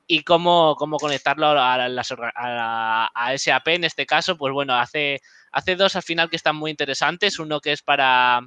y 0.08 0.24
cómo, 0.24 0.76
cómo 0.78 0.98
conectarlo 0.98 1.48
a, 1.48 1.90
las, 1.90 2.12
a, 2.12 3.12
a, 3.14 3.38
SAP 3.38 3.68
en 3.68 3.84
este 3.84 4.06
caso, 4.06 4.38
pues 4.38 4.54
bueno, 4.54 4.76
hace, 4.76 5.22
hace 5.52 5.76
dos 5.76 5.96
al 5.98 6.04
final 6.04 6.30
que 6.30 6.38
están 6.38 6.56
muy 6.56 6.72
interesantes, 6.72 7.40
uno 7.40 7.60
que 7.60 7.74
es 7.74 7.82
para, 7.82 8.40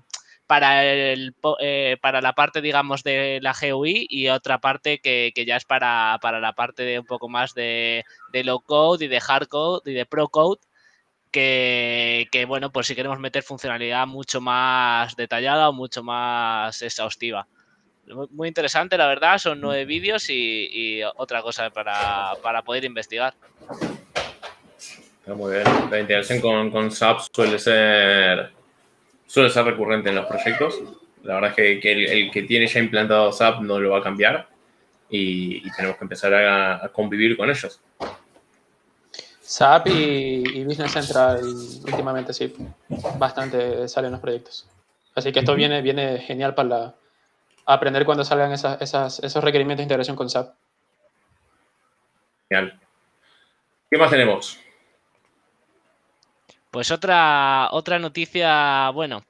para, 0.46 0.84
el, 0.84 1.34
eh, 1.60 1.98
para 2.00 2.22
la 2.22 2.32
parte, 2.32 2.62
digamos, 2.62 3.02
de 3.02 3.40
la 3.42 3.54
GUI 3.54 4.06
y 4.08 4.28
otra 4.28 4.58
parte 4.58 5.00
que, 5.00 5.32
que 5.34 5.44
ya 5.44 5.56
es 5.56 5.66
para, 5.66 6.18
para, 6.22 6.40
la 6.40 6.54
parte 6.54 6.82
de 6.82 6.98
un 6.98 7.06
poco 7.06 7.28
más 7.28 7.52
de, 7.54 8.04
de, 8.32 8.44
low 8.44 8.60
code 8.62 9.04
y 9.04 9.08
de 9.08 9.22
hard 9.26 9.48
code 9.48 9.90
y 9.90 9.94
de 9.94 10.06
pro 10.06 10.28
code. 10.28 10.60
Que, 11.30 12.26
que, 12.32 12.44
bueno, 12.44 12.72
pues 12.72 12.88
si 12.88 12.96
queremos 12.96 13.20
meter 13.20 13.44
funcionalidad 13.44 14.04
mucho 14.08 14.40
más 14.40 15.14
detallada 15.14 15.68
o 15.68 15.72
mucho 15.72 16.02
más 16.02 16.82
exhaustiva 16.82 17.46
muy 18.30 18.48
interesante, 18.48 18.96
la 18.96 19.06
verdad. 19.06 19.38
Son 19.38 19.60
nueve 19.60 19.84
vídeos 19.84 20.28
y, 20.28 21.00
otra 21.16 21.42
cosa 21.42 21.70
para, 21.70 22.62
poder 22.64 22.84
investigar. 22.84 23.34
Está 25.20 25.34
muy 25.34 25.52
bien. 25.52 25.64
La 25.90 26.00
integración 26.00 26.40
con, 26.40 26.70
con 26.70 26.90
SAP 26.90 27.20
suele 27.32 27.58
ser, 27.58 28.50
suele 29.26 29.50
ser 29.50 29.64
recurrente 29.64 30.08
en 30.08 30.16
los 30.16 30.26
proyectos. 30.26 30.80
La 31.22 31.34
verdad 31.34 31.50
es 31.56 31.80
que, 31.80 31.92
el, 31.92 32.30
que 32.30 32.42
tiene 32.42 32.66
ya 32.66 32.80
implantado 32.80 33.32
SAP 33.32 33.60
no 33.60 33.78
lo 33.78 33.90
va 33.90 33.98
a 33.98 34.02
cambiar 34.02 34.48
y, 35.10 35.68
tenemos 35.72 35.96
que 35.98 36.04
empezar 36.04 36.34
a, 36.34 36.88
convivir 36.92 37.36
con 37.36 37.50
ellos. 37.50 37.80
SAP 39.42 39.88
y, 39.88 40.64
Business 40.64 40.92
Central 40.92 41.42
últimamente 41.42 42.32
sí, 42.32 42.54
bastante 43.18 43.88
salen 43.88 44.12
los 44.12 44.20
proyectos. 44.20 44.66
Así 45.14 45.32
que 45.32 45.40
esto 45.40 45.54
viene, 45.54 45.82
viene 45.82 46.18
genial 46.18 46.54
para 46.54 46.68
la, 46.68 46.94
aprender 47.74 48.04
cuando 48.04 48.24
salgan 48.24 48.52
esos 48.52 49.44
requerimientos 49.44 49.78
de 49.78 49.84
integración 49.84 50.16
con 50.16 50.28
SAP. 50.28 50.54
Genial. 52.48 52.80
¿Qué 53.90 53.98
más 53.98 54.10
tenemos? 54.10 54.58
Pues 56.70 56.90
otra, 56.90 57.68
otra 57.72 57.98
noticia, 57.98 58.90
bueno, 58.90 59.22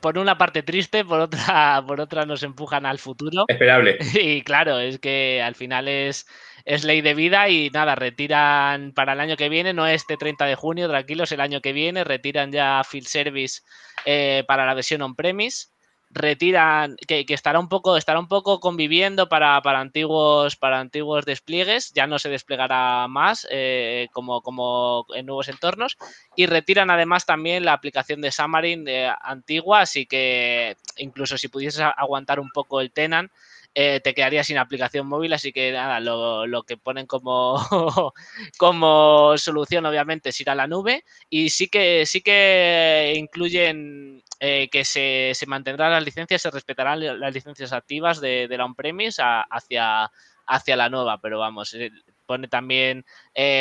por 0.00 0.18
una 0.18 0.38
parte 0.38 0.62
triste, 0.62 1.04
por 1.04 1.20
otra, 1.20 1.82
por 1.86 2.00
otra 2.00 2.26
nos 2.26 2.42
empujan 2.42 2.86
al 2.86 2.98
futuro. 2.98 3.44
Esperable. 3.48 3.98
Y 4.14 4.42
claro, 4.42 4.78
es 4.78 4.98
que 4.98 5.42
al 5.42 5.54
final 5.54 5.88
es, 5.88 6.26
es 6.64 6.84
ley 6.84 7.00
de 7.00 7.14
vida 7.14 7.48
y 7.48 7.70
nada, 7.70 7.94
retiran 7.94 8.92
para 8.92 9.12
el 9.12 9.20
año 9.20 9.36
que 9.36 9.48
viene, 9.48 9.72
no 9.72 9.86
este 9.86 10.16
30 10.16 10.46
de 10.46 10.54
junio, 10.54 10.88
tranquilos, 10.88 11.32
el 11.32 11.40
año 11.40 11.60
que 11.60 11.72
viene, 11.72 12.04
retiran 12.04 12.52
ya 12.52 12.82
Field 12.84 13.06
Service 13.06 13.62
eh, 14.04 14.44
para 14.46 14.66
la 14.66 14.74
versión 14.74 15.02
on-premise 15.02 15.68
retiran, 16.10 16.96
que, 17.06 17.24
estará 17.28 17.60
un 17.60 17.68
poco, 17.68 17.96
estará 17.96 18.18
un 18.18 18.26
poco 18.26 18.58
conviviendo 18.58 19.28
para, 19.28 19.60
para, 19.62 19.80
antiguos, 19.80 20.56
para 20.56 20.80
antiguos 20.80 21.24
despliegues, 21.24 21.92
ya 21.94 22.06
no 22.06 22.18
se 22.18 22.28
desplegará 22.28 23.06
más 23.08 23.46
eh, 23.50 24.08
como, 24.12 24.42
como 24.42 25.06
en 25.14 25.26
nuevos 25.26 25.48
entornos, 25.48 25.96
y 26.34 26.46
retiran 26.46 26.90
además 26.90 27.26
también 27.26 27.64
la 27.64 27.74
aplicación 27.74 28.20
de 28.20 28.32
Xamarin 28.32 28.84
de 28.84 29.12
antigua, 29.20 29.82
así 29.82 30.06
que 30.06 30.76
incluso 30.96 31.38
si 31.38 31.48
pudieses 31.48 31.80
aguantar 31.96 32.40
un 32.40 32.50
poco 32.50 32.80
el 32.80 32.90
Tenant, 32.90 33.30
eh, 33.74 34.00
te 34.00 34.14
quedaría 34.14 34.42
sin 34.42 34.58
aplicación 34.58 35.06
móvil, 35.06 35.32
así 35.32 35.52
que 35.52 35.70
nada, 35.70 36.00
lo, 36.00 36.62
que 36.64 36.76
ponen 36.76 37.06
como, 37.06 37.54
como 38.58 39.38
solución 39.38 39.86
obviamente 39.86 40.30
es 40.30 40.40
ir 40.40 40.50
a 40.50 40.56
la 40.56 40.66
nube 40.66 41.04
y 41.28 41.50
sí 41.50 41.68
que, 41.68 42.04
sí 42.04 42.20
que 42.20 43.14
incluyen 43.16 44.24
eh, 44.40 44.68
que 44.70 44.84
se, 44.84 45.32
mantendrán 45.46 45.92
las 45.92 46.04
licencias, 46.04 46.42
se 46.42 46.50
respetarán 46.50 47.20
las 47.20 47.32
licencias 47.32 47.72
activas 47.72 48.20
de, 48.20 48.48
la 48.50 48.64
on-premise 48.64 49.22
hacia, 49.50 50.10
hacia 50.46 50.76
la 50.76 50.88
nueva, 50.88 51.20
pero 51.20 51.38
vamos, 51.38 51.72
eh, 51.74 51.92
pone 52.26 52.48
también 52.48 53.04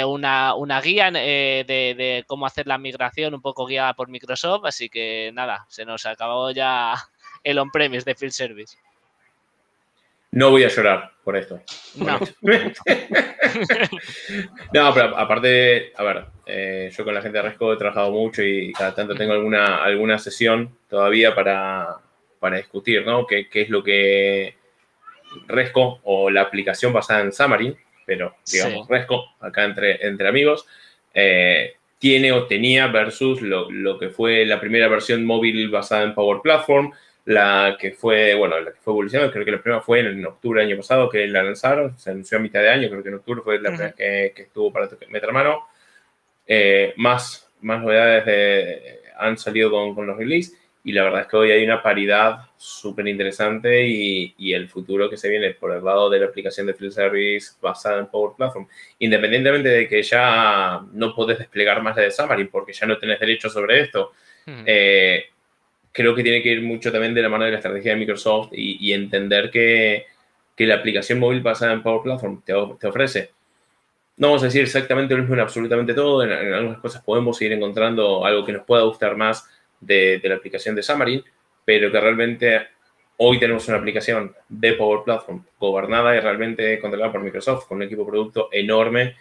una, 0.07 0.81
guía 0.81 1.11
de, 1.11 1.63
de, 1.67 2.23
cómo 2.25 2.47
hacer 2.47 2.65
la 2.65 2.79
migración, 2.79 3.35
un 3.35 3.41
poco 3.41 3.67
guiada 3.67 3.93
por 3.93 4.09
Microsoft, 4.09 4.65
así 4.65 4.89
que 4.89 5.29
nada, 5.35 5.67
se 5.69 5.85
nos 5.85 6.07
acabó 6.07 6.49
ya 6.49 6.95
el 7.43 7.59
on-premise 7.59 8.05
de 8.05 8.15
Field 8.15 8.33
Service. 8.33 8.75
No 10.31 10.51
voy 10.51 10.63
a 10.63 10.67
llorar 10.67 11.11
por 11.23 11.35
esto. 11.37 11.59
No. 11.95 12.19
no, 14.73 14.93
pero 14.93 15.17
aparte, 15.17 15.91
a 15.95 16.03
ver, 16.03 16.25
eh, 16.45 16.91
yo 16.95 17.03
con 17.03 17.13
la 17.13 17.21
gente 17.21 17.39
de 17.39 17.43
Resco 17.43 17.73
he 17.73 17.77
trabajado 17.77 18.11
mucho 18.11 18.43
y 18.43 18.71
cada 18.73 18.93
tanto 18.93 19.15
tengo 19.15 19.33
alguna, 19.33 19.83
alguna 19.83 20.19
sesión 20.19 20.77
todavía 20.87 21.33
para, 21.33 21.97
discutir, 22.55 23.05
¿no? 23.05 23.25
¿Qué, 23.25 23.47
es 23.51 23.69
lo 23.69 23.83
que 23.83 24.55
Resco 25.47 25.99
o 26.03 26.29
la 26.29 26.41
aplicación 26.41 26.93
basada 26.93 27.21
en 27.21 27.31
Xamarin, 27.31 27.75
pero 28.05 28.35
digamos 28.51 28.87
Resco, 28.87 29.35
acá 29.39 29.63
entre, 29.65 30.05
entre 30.05 30.27
amigos, 30.27 30.67
eh, 31.13 31.73
tiene 31.97 32.31
o 32.31 32.45
tenía 32.45 32.87
versus 32.87 33.41
lo, 33.41 33.69
lo, 33.69 33.99
que 33.99 34.09
fue 34.09 34.45
la 34.45 34.59
primera 34.59 34.87
versión 34.87 35.25
móvil 35.25 35.69
basada 35.69 36.03
en 36.03 36.13
Power 36.13 36.41
Platform, 36.41 36.91
la 37.29 37.77
que 37.79 37.91
fue, 37.91 38.33
bueno, 38.33 38.59
la 38.59 38.71
que 38.71 38.79
fue 38.79 38.91
evolucionando, 38.91 39.31
creo 39.31 39.45
que 39.45 39.51
la 39.51 39.61
primera 39.61 39.81
fue 39.81 39.99
en, 39.99 40.25
octubre 40.25 40.61
del 40.61 40.71
año 40.71 40.77
pasado 40.77 41.09
que 41.09 41.27
la 41.27 41.43
lanzaron, 41.43 41.95
se 41.95 42.09
anunció 42.09 42.39
a 42.39 42.41
mitad 42.41 42.59
de 42.59 42.69
año, 42.69 42.89
creo 42.89 43.03
que 43.03 43.09
en 43.09 43.15
octubre 43.15 43.41
fue 43.43 43.61
la 43.61 43.69
primera 43.69 43.91
que, 43.91 44.33
estuvo 44.35 44.73
para 44.73 44.89
meter 45.09 45.31
mano. 45.31 45.67
Eh, 46.47 46.93
más, 46.97 47.47
más 47.61 47.83
novedades 47.83 48.99
han 49.15 49.37
salido 49.37 49.69
con, 49.69 49.93
con 49.93 50.07
los 50.07 50.17
releases 50.17 50.57
y 50.83 50.91
la 50.91 51.03
verdad 51.03 51.21
es 51.21 51.27
que 51.27 51.37
hoy 51.37 51.51
hay 51.51 51.63
una 51.63 51.83
paridad 51.83 52.47
súper 52.57 53.07
interesante 53.07 53.87
y, 53.87 54.33
y, 54.35 54.53
el 54.53 54.67
futuro 54.67 55.07
que 55.07 55.17
se 55.17 55.29
viene 55.29 55.51
por 55.51 55.71
el 55.71 55.83
lado 55.83 56.09
de 56.09 56.19
la 56.19 56.25
aplicación 56.25 56.65
de 56.65 56.73
Field 56.73 56.93
Service 56.93 57.51
basada 57.61 57.99
en 57.99 58.07
Power 58.07 58.31
Platform, 58.35 58.67
independientemente 58.97 59.69
de 59.69 59.87
que 59.87 60.01
ya 60.01 60.81
no 60.93 61.13
podés 61.13 61.37
desplegar 61.37 61.83
más 61.83 61.95
la 61.95 62.03
de 62.03 62.11
Xamarin 62.11 62.47
porque 62.47 62.73
ya 62.73 62.87
no 62.87 62.97
tenés 62.97 63.19
derecho 63.19 63.51
sobre 63.51 63.81
esto, 63.81 64.13
eh, 64.65 65.25
creo 65.91 66.15
que 66.15 66.23
tiene 66.23 66.41
que 66.41 66.49
ir 66.49 66.61
mucho 66.61 66.91
también 66.91 67.13
de 67.13 67.21
la 67.21 67.29
mano 67.29 67.45
de 67.45 67.51
la 67.51 67.57
estrategia 67.57 67.93
de 67.93 67.99
Microsoft 67.99 68.49
y, 68.51 68.93
entender 68.93 69.49
que, 69.49 70.05
la 70.57 70.75
aplicación 70.75 71.19
móvil 71.19 71.41
basada 71.41 71.71
en 71.71 71.81
Power 71.81 72.03
Platform 72.03 72.41
te, 72.43 72.53
ofrece. 72.53 73.31
No 74.17 74.27
vamos 74.27 74.43
a 74.43 74.47
decir 74.47 74.61
exactamente 74.61 75.13
lo 75.13 75.21
mismo 75.21 75.35
en 75.35 75.41
absolutamente 75.41 75.93
todo, 75.93 76.23
en, 76.23 76.31
algunas 76.31 76.79
cosas 76.79 77.01
podemos 77.01 77.41
ir 77.41 77.53
encontrando 77.53 78.25
algo 78.25 78.45
que 78.45 78.51
nos 78.51 78.65
pueda 78.65 78.83
gustar 78.83 79.15
más 79.15 79.47
de, 79.79 80.19
la 80.21 80.35
aplicación 80.35 80.75
de 80.75 80.83
Xamarin, 80.83 81.23
pero 81.63 81.89
que 81.91 81.99
realmente 82.01 82.67
hoy 83.17 83.39
tenemos 83.39 83.65
una 83.69 83.77
aplicación 83.77 84.35
de 84.49 84.73
Power 84.73 85.03
Platform 85.05 85.45
gobernada 85.57 86.15
y 86.15 86.19
realmente 86.19 86.77
controlada 86.79 87.13
por 87.13 87.21
Microsoft, 87.21 87.65
con 87.67 87.77
un 87.77 87.83
equipo 87.83 88.03
de 88.03 88.09
producto 88.09 88.49
enorme 88.51 89.15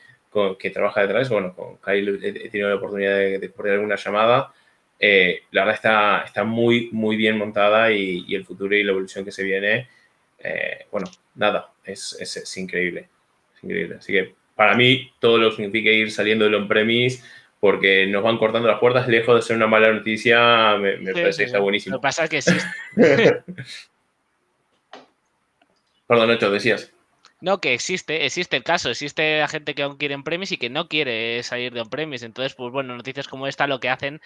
que 0.59 0.71
trabaja 0.71 1.03
detrás. 1.03 1.29
Bueno, 1.31 1.55
con 1.55 1.79
Kyle 1.79 2.21
he 2.23 2.49
tenido 2.51 2.69
la 2.69 2.77
oportunidad 2.77 3.15
de, 3.15 3.39
de 3.39 3.49
poner 3.49 3.75
alguna 3.75 3.97
llamada 3.97 4.53
eh, 4.99 5.43
la 5.53 5.63
verdad 5.63 5.75
está, 5.77 6.23
está 6.25 6.45
muy, 6.45 6.91
muy 6.93 7.17
bien 7.17 7.39
montada 7.39 7.93
y, 7.93 8.35
el 8.35 8.45
futuro 8.45 8.75
y 8.75 8.83
la 8.83 8.93
evolución 8.93 9.25
que 9.25 9.33
se 9.33 9.45
viene, 9.45 9.89
eh, 10.39 10.87
bueno, 10.91 11.11
nada, 11.35 11.71
es, 11.85 12.17
es, 12.21 12.57
increíble, 12.57 13.09
increíble. 13.63 13.97
Así 13.99 14.13
que 14.13 14.35
para 14.57 14.75
mí 14.75 15.13
todo 15.21 15.39
lo 15.39 15.51
que 15.51 15.57
significa 15.57 15.91
ir 15.91 16.11
saliendo 16.11 16.45
del 16.45 16.57
on-premise 16.57 17.23
porque 17.61 18.07
nos 18.07 18.23
van 18.23 18.39
cortando 18.39 18.69
las 18.69 18.79
puertas, 18.79 19.09
lejos 19.09 19.35
de 19.35 19.43
ser 19.43 19.57
una 19.57 19.67
mala 19.67 19.93
noticia, 19.93 20.77
me, 20.77 21.13
parece 21.13 21.39
que 21.39 21.47
está 21.47 21.59
buenísimo. 21.59 21.95
Lo 21.95 22.01
que 22.01 22.03
pasa 22.03 22.25
es 22.25 22.31
que 22.31 22.43
sí. 22.43 22.53
Perdón, 26.07 26.29
Nacho, 26.29 26.51
decías. 26.51 26.93
No, 27.41 27.61
que 27.61 27.73
existe, 27.75 28.25
existe 28.27 28.57
el 28.57 28.65
caso, 28.65 28.91
existe 28.91 29.39
la 29.39 29.47
gente 29.47 29.75
que 29.75 29.83
aún 29.83 29.97
quiere 29.97 30.17
on-premise 30.17 30.55
y 30.55 30.59
que 30.59 30.71
no 30.71 30.89
quiere 30.89 31.43
salir 31.45 31.73
de 31.73 31.81
on-premise. 31.81 32.27
Entonces, 32.27 32.55
pues 32.55 32.73
bueno, 32.73 32.97
noticias 32.97 33.29
como 33.29 33.47
esta 33.47 33.67
lo 33.67 33.79
que 33.79 33.89
hacen 33.89 34.21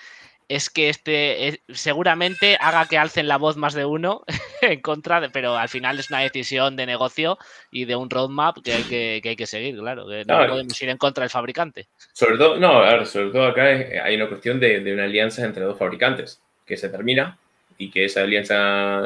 es 0.54 0.68
que 0.68 0.90
este 0.90 1.48
eh, 1.48 1.62
seguramente 1.70 2.58
haga 2.60 2.86
que 2.86 2.98
alcen 2.98 3.26
la 3.26 3.38
voz 3.38 3.56
más 3.56 3.72
de 3.72 3.86
uno 3.86 4.22
en 4.60 4.80
contra, 4.82 5.18
de, 5.20 5.30
pero 5.30 5.56
al 5.56 5.70
final 5.70 5.98
es 5.98 6.10
una 6.10 6.20
decisión 6.20 6.76
de 6.76 6.84
negocio 6.84 7.38
y 7.70 7.86
de 7.86 7.96
un 7.96 8.10
roadmap 8.10 8.58
que 8.62 8.74
hay 8.74 8.82
que, 8.82 9.20
que 9.22 9.30
hay 9.30 9.36
que 9.36 9.46
seguir, 9.46 9.78
claro, 9.78 10.06
que 10.06 10.26
no 10.26 10.46
podemos 10.46 10.82
ir 10.82 10.90
en 10.90 10.98
contra 10.98 11.22
del 11.22 11.30
fabricante. 11.30 11.88
Sobre 12.12 12.36
todo, 12.36 12.58
no, 12.58 12.82
a 12.82 12.92
ver, 12.92 13.06
sobre 13.06 13.30
todo 13.30 13.46
acá 13.46 13.64
hay 13.64 14.14
una 14.14 14.28
cuestión 14.28 14.60
de, 14.60 14.80
de, 14.80 14.92
una 14.92 15.04
alianza 15.04 15.42
entre 15.42 15.64
dos 15.64 15.78
fabricantes 15.78 16.42
que 16.66 16.76
se 16.76 16.90
termina 16.90 17.38
y 17.78 17.90
que 17.90 18.04
esa 18.04 18.20
alianza 18.20 19.00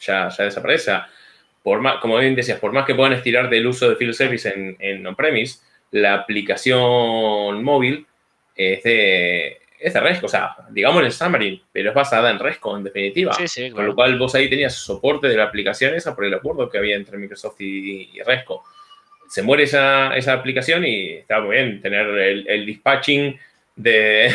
ya, 0.00 0.28
ya 0.28 0.44
desaparece. 0.44 0.92
Por 1.62 1.80
más, 1.80 1.96
como 1.96 2.18
bien 2.18 2.34
decías, 2.34 2.60
por 2.60 2.72
más 2.72 2.84
que 2.84 2.94
puedan 2.94 3.14
estirar 3.14 3.48
del 3.48 3.66
uso 3.66 3.88
de 3.88 3.96
Field 3.96 4.12
Service 4.12 4.46
en, 4.46 4.76
en 4.80 5.06
on-premise, 5.06 5.60
la 5.92 6.12
aplicación 6.12 7.64
móvil 7.64 8.06
es 8.54 8.82
de, 8.82 9.63
es 9.78 9.92
de 9.92 10.00
Resco, 10.00 10.26
o 10.26 10.28
sea, 10.28 10.56
digamos 10.70 11.02
en 11.02 11.10
Xamarin, 11.10 11.60
pero 11.72 11.90
es 11.90 11.94
basada 11.94 12.30
en 12.30 12.38
Resco, 12.38 12.76
en 12.76 12.84
definitiva. 12.84 13.34
Sí, 13.34 13.48
sí, 13.48 13.70
Con 13.70 13.86
lo 13.86 13.94
cual 13.94 14.18
vos 14.18 14.34
ahí 14.34 14.48
tenías 14.48 14.74
soporte 14.74 15.28
de 15.28 15.36
la 15.36 15.44
aplicación 15.44 15.94
esa 15.94 16.14
por 16.14 16.24
el 16.24 16.34
acuerdo 16.34 16.70
que 16.70 16.78
había 16.78 16.96
entre 16.96 17.18
Microsoft 17.18 17.60
y, 17.60 18.10
Resco. 18.24 18.64
Se 19.28 19.42
muere 19.42 19.64
esa, 19.64 20.16
esa, 20.16 20.34
aplicación 20.34 20.84
y 20.84 21.12
está 21.12 21.40
muy 21.40 21.56
bien 21.56 21.80
tener 21.80 22.06
el, 22.06 22.66
dispatching 22.66 23.38
de, 23.76 24.30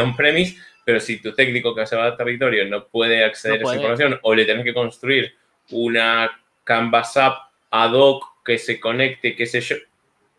on-premise, 0.00 0.56
pero 0.84 1.00
si 1.00 1.20
tu 1.20 1.34
técnico 1.34 1.74
que 1.74 1.86
se 1.86 1.96
va 1.96 2.04
al 2.04 2.16
territorio 2.16 2.66
no 2.66 2.86
puede 2.86 3.24
acceder 3.24 3.60
a 3.60 3.62
esa 3.62 3.74
información 3.76 4.18
o 4.22 4.34
le 4.34 4.44
tenés 4.44 4.64
que 4.64 4.74
construir 4.74 5.34
una 5.70 6.30
Canvas 6.62 7.16
app 7.16 7.50
ad 7.70 7.92
hoc 7.92 8.44
que 8.44 8.58
se 8.58 8.78
conecte, 8.78 9.34
qué 9.34 9.46
sé 9.46 9.60
yo, 9.60 9.76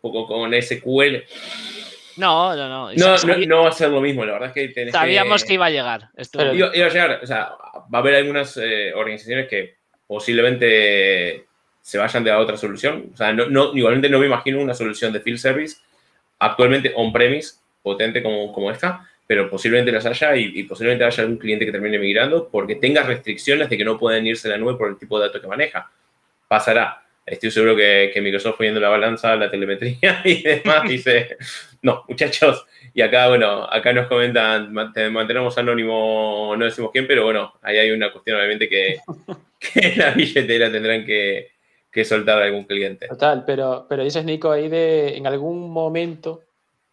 poco 0.00 0.26
con 0.26 0.52
SQL, 0.54 1.24
no, 2.16 2.56
no, 2.56 2.68
no. 2.68 2.92
No, 2.92 3.16
no, 3.46 3.62
va 3.62 3.68
a 3.68 3.72
ser 3.72 3.90
lo 3.90 4.00
mismo, 4.00 4.24
la 4.24 4.34
verdad 4.34 4.52
es 4.54 4.74
que 4.74 4.90
Sabíamos 4.90 5.44
que... 5.44 5.54
iba 5.54 5.66
a 5.66 5.70
llegar. 5.70 6.08
Iba, 6.52 6.68
a 6.68 6.72
llegar, 6.72 7.20
o 7.22 7.26
sea, 7.26 7.50
va 7.92 7.98
a 7.98 7.98
haber 7.98 8.14
algunas 8.16 8.56
eh, 8.56 8.92
organizaciones 8.94 9.48
que 9.48 9.76
posiblemente 10.06 11.46
se 11.80 11.98
vayan 11.98 12.24
de 12.24 12.30
a 12.30 12.38
otra 12.38 12.56
solución. 12.56 13.10
O 13.14 13.16
sea, 13.16 13.32
no, 13.32 13.76
igualmente 13.76 14.08
no 14.08 14.18
me 14.18 14.26
imagino 14.26 14.60
una 14.60 14.74
solución 14.74 15.12
de 15.12 15.20
field 15.20 15.38
service 15.38 15.76
actualmente 16.38 16.92
on-premise 16.94 17.54
potente 17.82 18.22
como, 18.22 18.52
como 18.52 18.70
esta, 18.70 19.08
pero 19.26 19.48
posiblemente 19.48 19.92
las 19.92 20.06
haya 20.06 20.36
y, 20.36 20.62
posiblemente 20.64 21.04
haya 21.04 21.22
algún 21.22 21.38
cliente 21.38 21.64
que 21.64 21.72
termine 21.72 21.98
migrando 21.98 22.48
porque 22.48 22.76
tenga 22.76 23.02
restricciones 23.02 23.68
de 23.68 23.76
que 23.76 23.84
no 23.84 23.98
pueden 23.98 24.26
irse 24.26 24.48
a 24.48 24.52
la 24.52 24.58
nube 24.58 24.74
por 24.74 24.88
el 24.88 24.98
tipo 24.98 25.18
de 25.18 25.26
datos 25.26 25.40
que 25.40 25.48
maneja. 25.48 25.90
Pasará. 26.48 27.02
Estoy 27.24 27.50
seguro 27.50 27.74
que, 27.74 28.10
que 28.14 28.20
Microsoft 28.20 28.56
poniendo 28.56 28.80
la 28.80 28.88
balanza, 28.88 29.34
la 29.34 29.50
telemetría 29.50 30.22
y 30.24 30.42
demás 30.42 30.88
dice, 30.88 31.36
no, 31.86 32.04
muchachos, 32.08 32.66
y 32.92 33.00
acá, 33.00 33.28
bueno, 33.28 33.62
acá 33.62 33.92
nos 33.92 34.08
comentan, 34.08 34.72
mantenemos 34.72 35.56
anónimo, 35.56 36.52
no 36.58 36.64
decimos 36.64 36.90
quién, 36.92 37.06
pero 37.06 37.22
bueno, 37.22 37.54
ahí 37.62 37.78
hay 37.78 37.92
una 37.92 38.10
cuestión 38.10 38.38
obviamente 38.38 38.68
que, 38.68 38.98
que 39.60 39.94
la 39.94 40.10
billetera 40.10 40.72
tendrán 40.72 41.04
que, 41.06 41.52
que 41.92 42.04
soltar 42.04 42.42
a 42.42 42.46
algún 42.46 42.64
cliente. 42.64 43.06
Total, 43.06 43.44
pero, 43.46 43.86
pero 43.88 44.02
dices, 44.02 44.24
Nico, 44.24 44.50
ahí 44.50 44.68
de 44.68 45.16
en 45.16 45.28
algún 45.28 45.70
momento, 45.70 46.42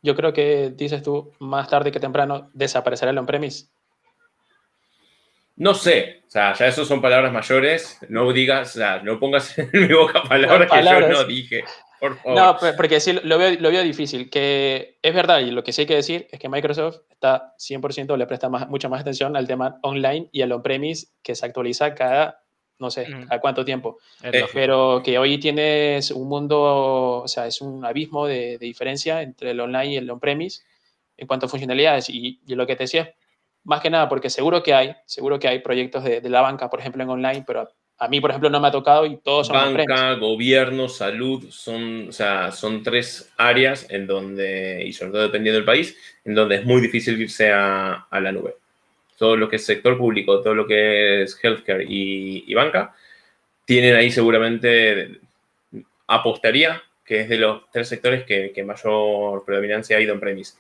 yo 0.04 0.16
creo 0.16 0.32
que 0.32 0.72
dices 0.76 1.02
tú, 1.02 1.32
más 1.40 1.68
tarde 1.68 1.92
que 1.92 2.00
temprano, 2.00 2.52
desaparecerá 2.54 3.10
el 3.10 3.18
on-premise. 3.18 3.66
No 5.56 5.74
sé, 5.74 6.22
o 6.28 6.30
sea, 6.30 6.54
ya 6.54 6.68
eso 6.68 6.86
son 6.86 7.02
palabras 7.02 7.34
mayores, 7.34 7.98
no 8.10 8.32
digas, 8.32 8.76
o 8.76 8.78
sea, 8.78 9.02
no 9.02 9.20
pongas 9.20 9.58
en 9.58 9.72
mi 9.74 9.92
boca 9.92 10.22
palabras, 10.22 10.70
que 10.72 10.84
yo 10.84 11.10
no 11.10 11.24
dije. 11.24 11.64
No, 12.26 12.58
porque 12.76 13.00
sí, 13.00 13.14
lo 13.14 13.38
veo, 13.38 13.58
lo 13.60 13.72
veo 13.72 13.82
difícil. 13.84 14.30
Que 14.30 14.98
es 15.02 15.14
verdad, 15.14 15.40
y 15.40 15.52
lo 15.52 15.64
que 15.64 15.72
sí 15.72 15.82
hay 15.82 15.88
que 15.88 15.96
decir 15.96 16.28
es 16.32 16.40
que 16.40 16.50
Microsoft 16.50 17.00
está 17.10 17.56
100% 17.58 18.18
le 18.18 18.28
presta 18.28 18.50
más, 18.50 18.68
mucha 18.70 18.90
más 18.90 19.02
atención 19.02 19.36
al 19.36 19.48
tema 19.48 19.80
online 19.84 20.30
y 20.32 20.42
al 20.42 20.52
on-premise 20.52 21.08
que 21.22 21.36
se 21.36 21.46
actualiza 21.46 21.96
cada, 21.96 22.44
no 22.80 22.92
sé, 22.92 23.08
a 23.30 23.40
cuánto 23.40 23.64
tiempo. 23.64 24.00
Pero 24.54 25.02
que 25.04 25.18
hoy 25.18 25.38
tienes 25.38 26.12
un 26.12 26.28
mundo, 26.28 27.22
o 27.24 27.28
sea, 27.28 27.48
es 27.48 27.62
un 27.62 27.86
abismo 27.86 28.28
de, 28.28 28.58
diferencia 28.58 29.22
entre 29.22 29.52
el 29.52 29.60
online 29.60 29.94
y 29.94 29.98
el 29.98 30.10
on-premise 30.10 30.62
en 31.16 31.28
cuanto 31.28 31.46
a 31.46 31.50
funcionalidades. 31.50 32.10
Y, 32.10 32.42
y, 32.46 32.56
lo 32.56 32.68
que 32.68 32.76
te 32.76 32.84
decía, 32.84 33.14
más 33.64 33.82
que 33.82 33.90
nada, 33.90 34.10
porque 34.10 34.30
seguro 34.30 34.62
que 34.62 34.74
hay, 34.74 34.94
seguro 35.06 35.40
que 35.40 35.48
hay 35.48 35.60
proyectos 35.60 36.04
de, 36.04 36.20
de 36.20 36.30
la 36.30 36.42
banca, 36.42 36.70
por 36.70 36.82
ejemplo, 36.82 37.02
en 37.02 37.10
online, 37.10 37.44
pero 37.48 37.70
a 38.04 38.10
mí, 38.10 38.20
por 38.20 38.32
ejemplo, 38.32 38.50
no 38.50 38.60
me 38.60 38.68
ha 38.68 38.72
tocado 38.72 39.06
y 39.06 39.16
todos 39.16 39.48
son 39.48 39.56
Banca, 39.56 40.16
gobierno, 40.16 40.90
salud, 40.90 41.50
son, 41.50 42.10
o 42.10 42.12
sea, 42.12 42.52
son 42.52 42.84
tres 42.84 43.32
áreas 43.38 43.88
en 43.90 44.08
donde, 44.08 44.84
y 44.86 44.92
sobre 44.92 45.14
todo 45.14 45.22
dependiendo 45.22 45.56
del 45.56 45.66
país, 45.66 45.98
en 46.26 46.36
donde 46.36 46.56
es 46.58 46.66
muy 46.66 46.82
difícil 46.82 47.20
irse 47.22 47.50
a, 47.52 48.08
a 48.10 48.20
la 48.20 48.34
nube. 48.34 48.56
Todo 49.18 49.38
lo 49.38 49.48
que 49.48 49.56
es 49.56 49.66
sector 49.66 49.98
público, 49.98 50.42
todo 50.42 50.54
lo 50.54 50.68
que 50.68 51.24
es 51.24 51.40
healthcare 51.42 51.86
y, 51.88 52.44
y 52.46 52.54
banca, 52.54 52.94
tienen 53.64 53.96
ahí 53.96 54.12
seguramente, 54.12 55.22
apostaría 56.06 56.82
que 57.06 57.22
es 57.22 57.30
de 57.30 57.38
los 57.38 57.70
tres 57.72 57.88
sectores 57.88 58.26
que, 58.26 58.52
que 58.54 58.64
mayor 58.66 59.46
predominancia 59.46 59.96
ha 59.96 60.02
ido 60.02 60.14
en 60.14 60.20
premis 60.20 60.58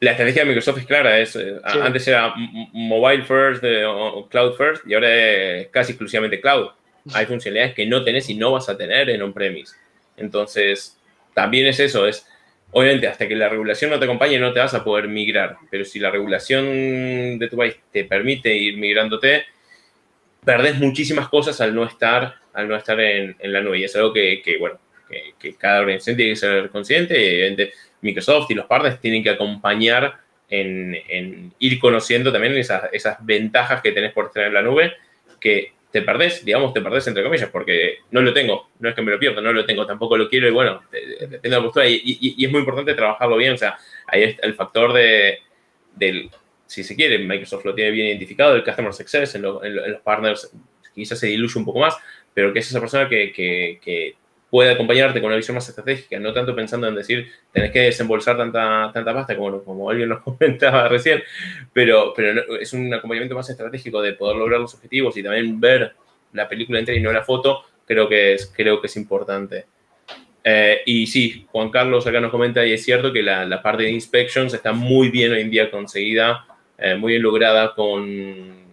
la 0.00 0.12
estrategia 0.12 0.42
de 0.42 0.48
Microsoft 0.48 0.78
es 0.78 0.86
clara, 0.86 1.18
es, 1.18 1.36
eh, 1.36 1.60
antes 1.62 2.08
era 2.08 2.32
mobile 2.72 3.22
first 3.22 3.62
o 3.86 4.26
cloud 4.30 4.54
first 4.56 4.86
y 4.86 4.94
ahora 4.94 5.14
es 5.14 5.68
casi 5.68 5.92
exclusivamente 5.92 6.40
cloud. 6.40 6.70
Hay 7.12 7.26
funcionalidades 7.26 7.74
que 7.74 7.86
no 7.86 8.02
tenés 8.02 8.28
y 8.30 8.34
no 8.34 8.52
vas 8.52 8.68
a 8.68 8.76
tener 8.76 9.10
en 9.10 9.22
on-premise. 9.22 9.74
Entonces, 10.16 10.98
también 11.34 11.66
es 11.66 11.80
eso, 11.80 12.06
es, 12.06 12.26
obviamente, 12.70 13.08
hasta 13.08 13.28
que 13.28 13.36
la 13.36 13.48
regulación 13.48 13.90
no 13.90 13.98
te 13.98 14.04
acompañe 14.06 14.38
no 14.38 14.52
te 14.52 14.60
vas 14.60 14.74
a 14.74 14.84
poder 14.84 15.08
migrar, 15.08 15.56
pero 15.70 15.84
si 15.84 15.98
la 15.98 16.10
regulación 16.10 17.38
de 17.38 17.48
tu 17.50 17.56
país 17.56 17.76
te 17.92 18.04
permite 18.04 18.54
ir 18.54 18.78
migrándote, 18.78 19.44
perdés 20.44 20.78
muchísimas 20.78 21.28
cosas 21.28 21.60
al 21.60 21.74
no 21.74 21.84
estar, 21.84 22.36
al 22.54 22.68
no 22.68 22.76
estar 22.76 22.98
en, 23.00 23.36
la 23.40 23.60
nube. 23.60 23.78
Y 23.78 23.84
es 23.84 23.94
algo 23.96 24.14
que, 24.14 24.42
bueno, 24.58 24.78
que, 25.08 25.34
que, 25.38 25.54
cada 25.56 25.80
organización 25.80 26.16
tiene 26.16 26.32
que 26.32 26.36
ser 26.36 26.70
consciente 26.70 27.20
y, 27.20 27.26
evidentemente, 27.26 27.74
Microsoft 28.02 28.50
y 28.50 28.54
los 28.54 28.66
partners 28.66 29.00
tienen 29.00 29.22
que 29.22 29.30
acompañar 29.30 30.18
en, 30.48 31.52
ir 31.58 31.78
conociendo 31.78 32.32
también 32.32 32.54
esas, 32.56 32.82
ventajas 33.20 33.82
que 33.82 33.92
tenés 33.92 34.12
por 34.12 34.30
en 34.34 34.54
la 34.54 34.62
nube, 34.62 34.94
que 35.40 35.72
te 35.90 36.02
perdés, 36.02 36.44
digamos, 36.44 36.72
te 36.72 36.80
perdés 36.80 37.06
entre 37.06 37.22
comillas, 37.22 37.50
porque 37.50 37.98
no 38.10 38.20
lo 38.20 38.32
tengo, 38.32 38.68
no 38.78 38.88
es 38.88 38.94
que 38.94 39.02
me 39.02 39.10
lo 39.10 39.18
pierdo, 39.18 39.40
no 39.40 39.52
lo 39.52 39.64
tengo, 39.64 39.86
tampoco 39.86 40.16
lo 40.16 40.28
quiero 40.28 40.48
y 40.48 40.50
bueno, 40.50 40.82
de 40.90 41.48
la 41.48 41.60
postura 41.60 41.86
y, 41.88 42.36
es 42.38 42.50
muy 42.50 42.60
importante 42.60 42.94
trabajarlo 42.94 43.36
bien, 43.36 43.54
o 43.54 43.58
sea, 43.58 43.76
ahí 44.06 44.22
está 44.22 44.46
el 44.46 44.54
factor 44.54 44.92
de, 44.92 45.38
del, 45.94 46.30
si 46.66 46.84
se 46.84 46.94
quiere, 46.94 47.18
Microsoft 47.18 47.64
lo 47.64 47.74
tiene 47.74 47.90
bien 47.90 48.06
identificado, 48.08 48.54
el 48.54 48.64
Customer 48.64 48.92
Success 48.92 49.34
en, 49.34 49.42
los 49.42 50.00
partners 50.04 50.52
quizás 50.94 51.18
se 51.18 51.28
diluye 51.28 51.58
un 51.58 51.64
poco 51.64 51.80
más, 51.80 51.96
pero 52.32 52.52
que 52.52 52.60
es 52.60 52.68
esa 52.68 52.80
persona 52.80 53.08
que 53.08 54.14
puede 54.50 54.72
acompañarte 54.72 55.20
con 55.20 55.28
una 55.28 55.36
visión 55.36 55.54
más 55.54 55.68
estratégica, 55.68 56.18
no 56.18 56.32
tanto 56.32 56.54
pensando 56.54 56.88
en 56.88 56.94
decir, 56.94 57.30
tenés 57.52 57.70
que 57.70 57.80
desembolsar 57.82 58.36
tanta, 58.36 58.90
tanta 58.92 59.14
pasta 59.14 59.36
como, 59.36 59.62
como 59.62 59.88
alguien 59.88 60.08
nos 60.08 60.20
comentaba 60.24 60.88
recién, 60.88 61.22
pero, 61.72 62.12
pero 62.14 62.58
es 62.58 62.72
un 62.72 62.92
acompañamiento 62.92 63.36
más 63.36 63.48
estratégico 63.48 64.02
de 64.02 64.14
poder 64.14 64.36
lograr 64.36 64.60
los 64.60 64.74
objetivos 64.74 65.16
y 65.16 65.22
también 65.22 65.60
ver 65.60 65.94
la 66.32 66.48
película 66.48 66.80
entera 66.80 66.98
y 66.98 67.02
no 67.02 67.12
la 67.12 67.22
foto, 67.22 67.64
creo 67.86 68.08
que 68.08 68.34
es, 68.34 68.52
creo 68.54 68.80
que 68.80 68.88
es 68.88 68.96
importante. 68.96 69.66
Eh, 70.42 70.80
y 70.86 71.06
sí, 71.06 71.46
Juan 71.52 71.70
Carlos 71.70 72.06
acá 72.06 72.20
nos 72.20 72.30
comenta, 72.30 72.64
y 72.66 72.72
es 72.72 72.82
cierto 72.82 73.12
que 73.12 73.22
la, 73.22 73.44
la 73.44 73.62
parte 73.62 73.84
de 73.84 73.90
inspections 73.90 74.52
está 74.52 74.72
muy 74.72 75.10
bien 75.10 75.32
hoy 75.32 75.42
en 75.42 75.50
día 75.50 75.70
conseguida, 75.70 76.46
eh, 76.78 76.96
muy 76.96 77.12
bien 77.12 77.22
lograda 77.22 77.74
con, 77.74 78.64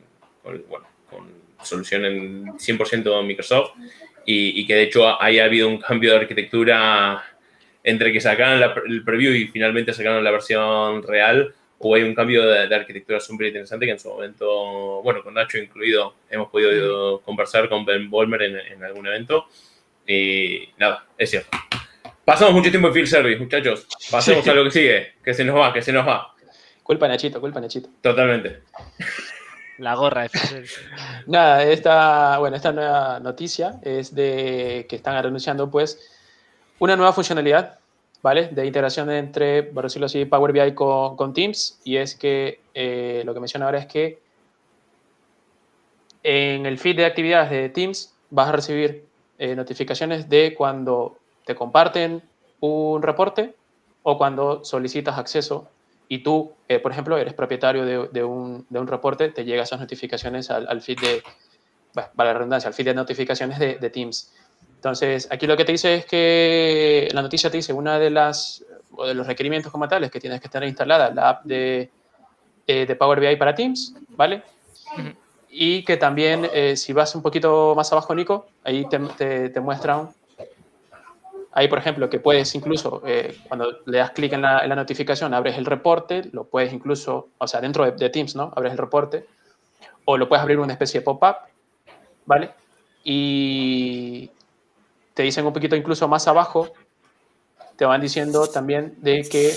con, 0.42 0.64
bueno, 0.70 0.88
con 1.10 1.28
solución 1.62 2.06
en 2.06 2.46
100% 2.54 3.26
Microsoft 3.26 3.72
y, 4.30 4.68
que 4.68 4.76
de 4.76 4.84
hecho 4.84 5.22
haya 5.22 5.46
habido 5.46 5.70
un 5.70 5.78
cambio 5.78 6.12
de 6.12 6.18
arquitectura 6.18 7.24
entre 7.82 8.12
que 8.12 8.20
sacaron 8.20 8.62
el 8.86 9.04
preview 9.06 9.34
y 9.34 9.48
finalmente 9.48 9.94
sacaron 9.94 10.22
la 10.22 10.32
versión 10.32 11.02
real, 11.02 11.54
o 11.80 11.96
hay 11.96 12.04
un 12.04 12.14
cambio 12.14 12.46
de, 12.46 12.76
arquitectura 12.76 13.22
súper 13.22 13.48
interesante 13.48 13.86
que 13.86 13.94
en 13.94 14.00
su 14.00 14.10
momento, 14.10 15.02
bueno, 15.02 15.24
con 15.24 15.34
Nacho 15.34 15.58
incluido, 15.58 16.16
hemos 16.30 16.50
podido 16.50 17.22
conversar 17.22 17.70
con 17.70 17.86
Ben 17.86 18.10
Bolmer 18.10 18.42
en, 18.42 18.84
algún 18.84 19.08
evento. 19.08 19.46
Y 20.06 20.70
nada, 20.78 21.06
es 21.18 21.30
cierto. 21.30 21.58
Pasamos 22.26 22.54
mucho 22.54 22.70
tiempo 22.70 22.90
en 22.90 22.94
Field 22.96 23.08
Service, 23.08 23.40
muchachos. 23.40 23.88
Pasemos 24.12 24.46
a 24.46 24.54
lo 24.54 24.66
que 24.66 24.72
sigue, 24.72 25.14
que 25.24 25.34
se 25.34 25.46
nos 25.46 25.56
va, 25.56 25.72
que 25.72 25.82
se 25.82 25.94
nos 25.94 26.06
va. 26.06 26.34
Culpa 26.84 27.08
Nachito, 27.08 27.40
culpa 27.40 27.62
Nachito. 27.62 27.90
Totalmente. 28.02 28.64
La 29.78 29.96
gorra 29.96 30.24
de 30.24 30.30
Nada, 31.28 31.64
esta, 31.64 32.40
bueno, 32.40 32.56
esta 32.56 32.72
nueva 32.72 33.20
noticia 33.20 33.80
es 33.84 34.14
de 34.14 34.86
que 34.90 34.96
están 34.96 35.16
anunciando 35.16 35.70
pues 35.70 36.00
una 36.80 36.96
nueva 36.96 37.14
funcionalidad, 37.14 37.80
¿vale? 38.22 38.48
De 38.48 38.66
integración 38.66 39.12
entre, 39.12 39.64
por 39.64 39.84
decirlo 39.84 40.08
así, 40.08 40.26
Power 40.26 40.52
BI 40.52 40.74
con, 40.74 41.34
Teams 41.34 41.80
y 41.84 41.98
es 41.98 42.16
que 42.16 42.62
eh, 42.74 43.22
lo 43.26 43.34
que 43.34 43.40
menciona 43.40 43.66
ahora 43.66 43.80
es 43.80 43.86
que 43.86 44.20
en 46.24 46.66
el 46.66 46.78
feed 46.80 46.98
de 46.98 47.06
actividades 47.06 47.52
de 47.52 47.70
Teams 47.70 48.16
vas 48.32 48.50
a 48.50 48.54
recibir 48.54 49.06
eh, 49.38 49.56
notificaciones 49.56 50.28
de 50.28 50.56
cuando 50.56 51.20
te 51.46 51.56
comparten 51.56 52.24
un 52.60 53.02
reporte 53.02 53.56
o 54.02 54.18
cuando 54.18 54.64
solicitas 54.64 55.18
acceso 55.18 55.70
y 56.10 56.20
tú, 56.20 56.54
eh, 56.68 56.80
por 56.80 56.92
ejemplo, 56.92 57.18
eres 57.18 57.34
propietario 57.34 57.86
de, 57.86 58.24
un, 58.24 58.66
de, 58.70 58.80
un, 58.80 58.88
reporte, 58.88 59.30
te 59.30 59.44
llegan 59.44 59.64
esas 59.64 59.80
notificaciones 59.80 60.50
al, 60.50 60.68
al 60.68 60.82
feed 60.82 61.00
de, 61.00 61.24
bueno, 61.94 62.10
para 62.16 62.30
la 62.30 62.40
redundancia, 62.40 62.70
al 62.70 62.74
feed 62.74 62.86
de 62.86 62.94
notificaciones 62.94 63.60
de, 63.60 63.76
de, 63.76 63.90
Teams. 63.90 64.34
Entonces, 64.76 65.28
aquí 65.32 65.48
lo 65.48 65.58
que 65.58 65.66
te 65.66 65.74
dice 65.74 65.96
es 65.96 66.06
que 66.06 67.10
la 67.12 67.22
noticia 67.22 67.50
te 67.50 67.58
dice 67.58 67.74
una 67.74 68.00
de 68.00 68.10
las, 68.10 68.64
o 68.92 69.06
de 69.06 69.14
los 69.14 69.28
requerimientos 69.28 69.72
como 69.72 69.88
tales 69.88 70.10
que 70.10 70.20
tienes 70.20 70.40
que 70.40 70.48
tener 70.48 70.70
instalada 70.70 71.14
la 71.14 71.30
app 71.30 71.46
de, 71.46 71.90
eh, 72.68 72.86
de 72.86 72.96
Power 72.96 73.20
BI 73.20 73.36
para 73.36 73.54
Teams, 73.54 73.94
¿vale? 74.10 74.44
Y 75.50 75.84
que 75.84 75.98
también, 75.98 76.48
eh, 76.54 76.78
si 76.78 76.94
vas 76.94 77.16
un 77.16 77.22
poquito 77.22 77.74
más 77.76 77.92
abajo, 77.92 78.16
Nico, 78.16 78.48
ahí 78.64 78.88
te, 78.88 79.00
te, 79.18 79.50
te 79.50 79.60
muestran 79.60 80.10
Ahí, 81.58 81.68
por 81.68 81.80
ejemplo, 81.80 82.08
que 82.08 82.20
puedes 82.20 82.54
incluso, 82.54 83.02
eh, 83.04 83.36
cuando 83.48 83.80
le 83.88 83.98
das 83.98 84.12
clic 84.12 84.32
en 84.34 84.44
la, 84.44 84.68
notificación, 84.76 85.34
abres 85.34 85.58
el 85.58 85.66
reporte, 85.66 86.30
lo 86.32 86.44
puedes 86.44 86.72
incluso, 86.72 87.30
o 87.40 87.48
sea, 87.48 87.60
dentro 87.62 87.90
de, 87.90 88.10
Teams, 88.12 88.36
¿no? 88.36 88.54
Abres 88.56 88.74
el 88.74 88.78
reporte, 88.78 89.26
o 90.06 90.18
lo 90.18 90.30
puedes 90.30 90.44
abrir 90.44 90.60
una 90.60 90.74
especie 90.74 91.00
de 91.00 91.04
pop-up, 91.04 91.38
¿vale? 92.28 92.52
Y 93.04 94.30
te 95.16 95.24
dicen 95.24 95.48
un 95.48 95.54
poquito 95.54 95.76
incluso 95.76 96.08
más 96.08 96.28
abajo, 96.28 96.72
te 97.76 97.86
van 97.86 98.02
diciendo 98.02 98.46
también 98.46 98.94
de 99.00 99.28
que 99.28 99.56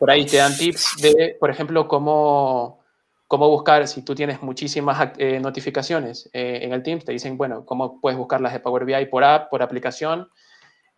por 0.00 0.10
ahí 0.10 0.26
te 0.26 0.38
dan 0.38 0.56
tips 0.56 0.96
de, 1.00 1.36
por 1.38 1.48
ejemplo, 1.48 1.86
cómo 1.86 2.81
cómo 3.32 3.48
buscar, 3.48 3.88
si 3.88 4.02
tú 4.02 4.14
tienes 4.14 4.42
muchísimas 4.42 5.12
eh, 5.16 5.40
notificaciones 5.40 6.28
eh, 6.34 6.58
en 6.64 6.74
el 6.74 6.82
Teams, 6.82 7.02
te 7.02 7.12
dicen, 7.12 7.38
bueno, 7.38 7.64
cómo 7.64 7.98
puedes 7.98 8.18
buscarlas 8.18 8.52
de 8.52 8.60
Power 8.60 8.84
BI 8.84 9.06
por 9.06 9.24
app, 9.24 9.48
por 9.48 9.62
aplicación, 9.62 10.28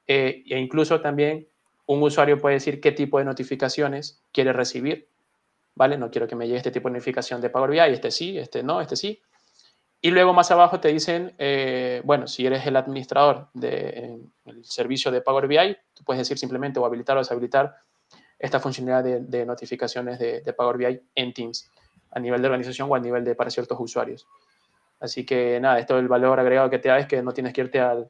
eh, 0.08 0.42
e 0.50 0.58
incluso 0.58 1.00
también 1.00 1.46
un 1.86 2.02
usuario 2.02 2.40
puede 2.40 2.54
decir 2.54 2.80
qué 2.80 2.90
tipo 2.90 3.20
de 3.20 3.24
notificaciones 3.24 4.20
quiere 4.32 4.52
recibir, 4.52 5.06
¿vale? 5.76 5.96
No 5.96 6.10
quiero 6.10 6.26
que 6.26 6.34
me 6.34 6.46
llegue 6.46 6.56
este 6.56 6.72
tipo 6.72 6.88
de 6.88 6.94
notificación 6.94 7.40
de 7.40 7.50
Power 7.50 7.70
BI, 7.70 7.78
este 7.78 8.10
sí, 8.10 8.36
este 8.36 8.64
no, 8.64 8.80
este 8.80 8.96
sí. 8.96 9.22
Y 10.00 10.10
luego 10.10 10.32
más 10.32 10.50
abajo 10.50 10.80
te 10.80 10.88
dicen, 10.88 11.36
bueno, 12.02 12.26
si 12.26 12.44
eres 12.44 12.66
el 12.66 12.74
administrador 12.74 13.48
del 13.54 14.32
servicio 14.64 15.12
de 15.12 15.20
Power 15.20 15.46
BI, 15.46 15.76
tú 15.94 16.02
puedes 16.02 16.18
decir 16.18 16.36
simplemente 16.36 16.80
o 16.80 16.84
habilitar 16.84 17.16
o 17.16 17.20
deshabilitar 17.20 17.76
esta 18.40 18.58
funcionalidad 18.58 19.20
de, 19.20 19.46
notificaciones 19.46 20.18
de, 20.18 20.40
de 20.40 20.52
Power 20.52 20.76
BI 20.76 21.00
en 21.14 21.32
Teams 21.32 21.70
a 22.14 22.20
nivel 22.20 22.40
de 22.40 22.48
organización 22.48 22.90
o 22.90 22.94
a 22.94 23.00
nivel 23.00 23.24
de 23.24 23.34
para 23.34 23.50
ciertos 23.50 23.78
usuarios. 23.80 24.26
Así 25.00 25.26
que 25.26 25.60
nada, 25.60 25.78
esto 25.78 25.96
es 25.96 26.02
el 26.02 26.08
valor 26.08 26.40
agregado 26.40 26.70
que 26.70 26.78
te 26.78 26.88
da 26.88 26.98
es 26.98 27.06
que 27.06 27.22
no 27.22 27.32
tienes 27.32 27.52
que 27.52 27.62
irte 27.62 27.80
al, 27.80 28.08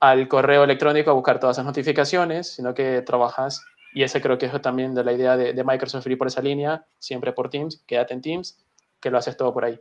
al 0.00 0.28
correo 0.28 0.64
electrónico 0.64 1.10
a 1.10 1.14
buscar 1.14 1.40
todas 1.40 1.56
esas 1.56 1.66
notificaciones, 1.66 2.54
sino 2.54 2.74
que 2.74 3.02
trabajas, 3.02 3.64
y 3.92 4.02
ese 4.02 4.20
creo 4.20 4.38
que 4.38 4.46
es 4.46 4.62
también 4.62 4.94
de 4.94 5.04
la 5.04 5.12
idea 5.12 5.36
de, 5.36 5.64
Microsoft 5.64 6.06
ir 6.06 6.18
por 6.18 6.26
esa 6.26 6.42
línea, 6.42 6.84
siempre 6.98 7.32
por 7.32 7.50
Teams, 7.50 7.82
quédate 7.86 8.14
en 8.14 8.22
Teams, 8.22 8.64
que 9.00 9.10
lo 9.10 9.18
haces 9.18 9.36
todo 9.36 9.52
por 9.52 9.64
ahí. 9.64 9.78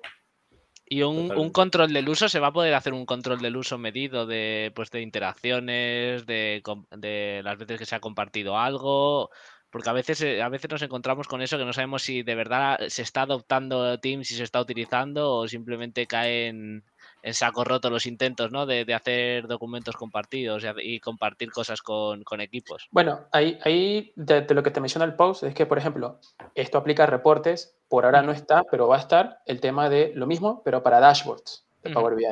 Y 0.88 1.02
un, 1.02 1.36
un, 1.36 1.50
control 1.50 1.92
del 1.92 2.08
uso, 2.08 2.30
¿se 2.30 2.40
va 2.40 2.48
a 2.48 2.54
poder 2.54 2.76
hacer 2.76 2.94
un 2.94 3.08
control 3.08 3.40
del 3.40 3.58
uso 3.58 3.80
medido 3.80 4.28
de, 4.28 4.72
pues, 4.76 4.92
de 4.92 5.02
interacciones, 5.02 6.28
de, 6.28 6.62
de 6.92 7.42
las 7.44 7.58
veces 7.58 7.80
que 7.80 7.88
se 7.88 7.96
ha 7.96 8.00
compartido 8.00 8.58
algo? 8.58 9.32
Porque 9.76 9.90
a 9.90 9.92
veces, 9.92 10.22
eh, 10.22 10.42
a 10.42 10.48
veces 10.48 10.72
nos 10.72 10.82
encontramos 10.84 11.28
con 11.28 11.42
eso 11.42 11.58
que 11.58 11.66
no 11.66 11.74
sabemos 11.74 12.02
si 12.02 12.24
de 12.24 12.34
verdad 12.34 12.80
se 12.88 13.02
está 13.02 13.24
adoptando 13.24 14.00
Teams, 14.00 14.26
si 14.26 14.36
se 14.36 14.44
está 14.44 14.62
utilizando 14.62 15.34
o 15.34 15.50
simplemente 15.50 16.08
cae 16.08 16.48
en, 16.48 16.86
saco 17.34 17.66
roto 17.66 17.90
los 17.90 18.06
intentos 18.06 18.54
¿no? 18.54 18.66
de, 18.66 18.86
hacer 18.94 19.48
documentos 19.48 19.98
compartidos 19.98 20.64
y, 20.82 21.02
compartir 21.02 21.52
cosas 21.52 21.82
con, 21.82 22.24
equipos. 22.40 22.88
Bueno, 22.90 23.26
ahí, 23.34 23.60
ahí 23.66 24.14
de, 24.16 24.48
lo 24.52 24.64
que 24.64 24.72
te 24.72 24.80
menciona 24.80 25.04
el 25.04 25.16
post 25.16 25.44
es 25.44 25.54
que, 25.54 25.66
por 25.66 25.78
ejemplo, 25.78 26.22
esto 26.54 26.78
aplica 26.78 27.04
a 27.04 27.08
reportes, 27.08 27.76
por 27.90 28.06
ahora 28.06 28.22
no 28.22 28.32
está, 28.32 28.64
pero 28.72 28.88
va 28.88 28.96
a 28.96 29.00
estar 29.00 29.40
el 29.46 29.60
tema 29.60 29.90
de 29.90 30.14
lo 30.16 30.26
mismo, 30.26 30.62
pero 30.64 30.84
para 30.84 31.02
dashboards 31.02 31.68
de 31.84 31.90
Power 31.90 32.16
BI, 32.16 32.24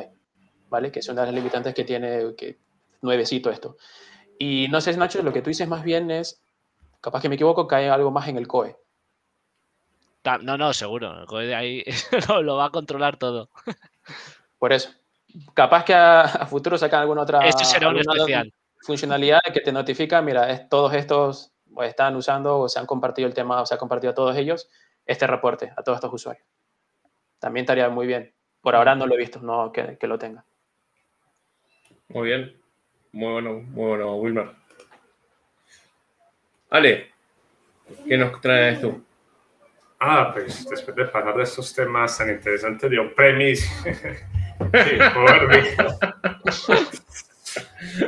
¿vale? 0.70 0.90
Que 0.90 1.00
es 1.00 1.08
una 1.10 1.20
de 1.20 1.26
las 1.26 1.34
limitantes 1.34 1.74
que 1.74 1.84
tiene, 1.84 2.34
que 2.38 2.58
nuevecito 3.02 3.50
esto. 3.50 3.76
Y 4.38 4.66
no 4.70 4.80
sé, 4.80 4.96
Nacho, 4.96 5.22
lo 5.22 5.32
que 5.34 5.42
tú 5.42 5.50
dices 5.50 5.68
más 5.68 5.84
bien 5.84 6.10
es, 6.10 6.43
capaz 7.04 7.20
que 7.20 7.28
me 7.28 7.34
equivoco, 7.34 7.68
cae 7.68 7.90
algo 7.90 8.10
más 8.10 8.26
en 8.28 8.38
el 8.38 8.48
COE. 8.48 8.78
No, 10.40 10.56
no, 10.56 10.72
seguro. 10.72 11.20
El 11.20 11.26
COE 11.26 11.46
de 11.46 11.54
ahí 11.54 11.84
lo 12.42 12.56
va 12.56 12.66
a 12.66 12.70
controlar 12.70 13.18
todo. 13.18 13.50
Por 14.58 14.72
eso. 14.72 14.90
Capaz 15.52 15.84
que 15.84 15.92
a, 15.92 16.46
futuro 16.48 16.78
sacan 16.78 17.02
alguna 17.02 17.22
otra 17.22 17.46
Esto 17.46 17.64
será 17.64 17.90
un 17.90 17.98
especial. 17.98 18.50
funcionalidad 18.80 19.40
que 19.52 19.60
te 19.60 19.72
notifica, 19.72 20.22
mira, 20.22 20.66
todos 20.68 20.94
estos 20.94 21.52
están 21.82 22.16
usando 22.16 22.60
o 22.60 22.68
se 22.70 22.78
han 22.78 22.86
compartido 22.86 23.28
el 23.28 23.34
tema 23.34 23.60
o 23.60 23.66
se 23.66 23.74
ha 23.74 23.78
compartido 23.78 24.12
a 24.12 24.14
todos 24.14 24.36
ellos 24.36 24.70
este 25.04 25.26
reporte, 25.26 25.72
a 25.76 25.82
todos 25.82 25.96
estos 25.96 26.12
usuarios. 26.12 26.46
También 27.38 27.64
estaría 27.64 27.90
muy 27.90 28.06
bien. 28.06 28.32
Por 28.62 28.76
ahora 28.76 28.94
no 28.94 29.06
lo 29.06 29.14
he 29.14 29.18
visto, 29.18 29.40
no 29.40 29.70
que, 29.72 29.98
lo 30.00 30.18
tenga. 30.18 30.46
Muy 32.08 32.28
bien. 32.28 32.58
Muy 33.12 33.32
bueno, 33.32 33.60
muy 33.60 33.88
bueno, 33.88 34.16
Wilmer. 34.16 34.63
Ale, 36.74 37.14
¿qué 38.04 38.18
nos 38.18 38.40
traes 38.40 38.80
tú? 38.80 39.00
Ah, 40.00 40.32
pues 40.34 40.68
después 40.68 40.96
de 40.96 41.04
pasar 41.04 41.36
de 41.36 41.44
estos 41.44 41.72
temas 41.72 42.18
tan 42.18 42.30
interesantes 42.30 42.90
de 42.90 42.98
on-premise 42.98 43.64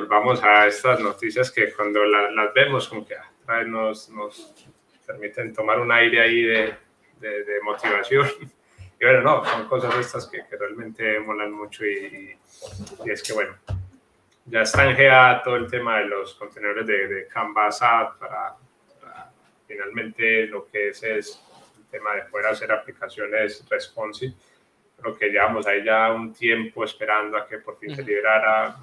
Volvamos 0.01 0.43
a 0.43 0.67
estas 0.67 0.99
noticias 0.99 1.53
que 1.53 1.73
cuando 1.75 2.05
las 2.05 2.53
vemos 2.55 2.89
como 2.89 3.07
que 3.07 3.15
ah, 3.47 3.63
nos, 3.63 4.11
nos 4.11 4.53
permiten 5.07 5.55
tomar 5.55 5.79
un 5.79 5.93
aire 5.93 6.21
ahí 6.21 6.43
de, 6.43 6.75
de, 7.21 7.61
motivación. 7.63 8.27
Y 9.01 9.05
bueno, 9.05 9.23
no, 9.23 9.45
son 9.45 9.69
cosas 9.69 9.97
estas 9.97 10.27
que, 10.27 10.45
que 10.45 10.57
realmente 10.57 11.21
molan 11.21 11.53
mucho 11.53 11.87
y, 11.87 12.37
y, 13.05 13.11
es 13.13 13.23
que 13.23 13.33
bueno, 13.33 13.55
ya 14.47 14.63
está 14.63 14.89
en 14.89 15.43
todo 15.43 15.57
el 15.57 15.71
tema 15.71 15.99
de 15.99 16.07
los 16.07 16.35
contenedores 16.35 16.87
de, 16.87 17.09
de 17.09 17.29
Canvas 17.29 17.83
App 17.83 18.19
para, 18.19 18.55
para, 19.01 19.31
finalmente 19.67 20.47
lo 20.47 20.67
que 20.67 20.89
es 20.89 21.03
es 21.03 21.43
el 21.79 21.87
tema 21.87 22.15
de 22.15 22.23
poder 22.23 22.47
hacer 22.47 22.71
aplicaciones 22.73 23.65
responsive 23.69 24.35
lo 25.03 25.17
que 25.17 25.29
llevamos 25.29 25.67
ahí 25.67 25.85
ya 25.85 26.13
un 26.13 26.33
tiempo 26.33 26.85
esperando 26.85 27.37
a 27.37 27.47
que 27.47 27.59
por 27.59 27.79
fin 27.79 27.95
se 27.95 28.03
liberara. 28.03 28.77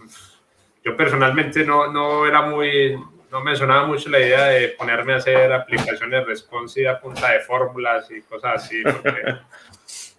Yo 0.83 0.95
personalmente 0.95 1.65
no, 1.65 1.91
no 1.91 2.25
era 2.25 2.41
muy, 2.41 2.97
no 3.31 3.41
me 3.41 3.55
sonaba 3.55 3.87
mucho 3.87 4.09
la 4.09 4.19
idea 4.19 4.45
de 4.45 4.69
ponerme 4.69 5.13
a 5.13 5.17
hacer 5.17 5.51
aplicaciones 5.51 6.25
responsive 6.25 6.87
a 6.87 6.99
punta 6.99 7.31
de 7.31 7.39
fórmulas 7.39 8.09
y 8.11 8.21
cosas 8.21 8.63
así, 8.63 8.83
porque 8.83 9.35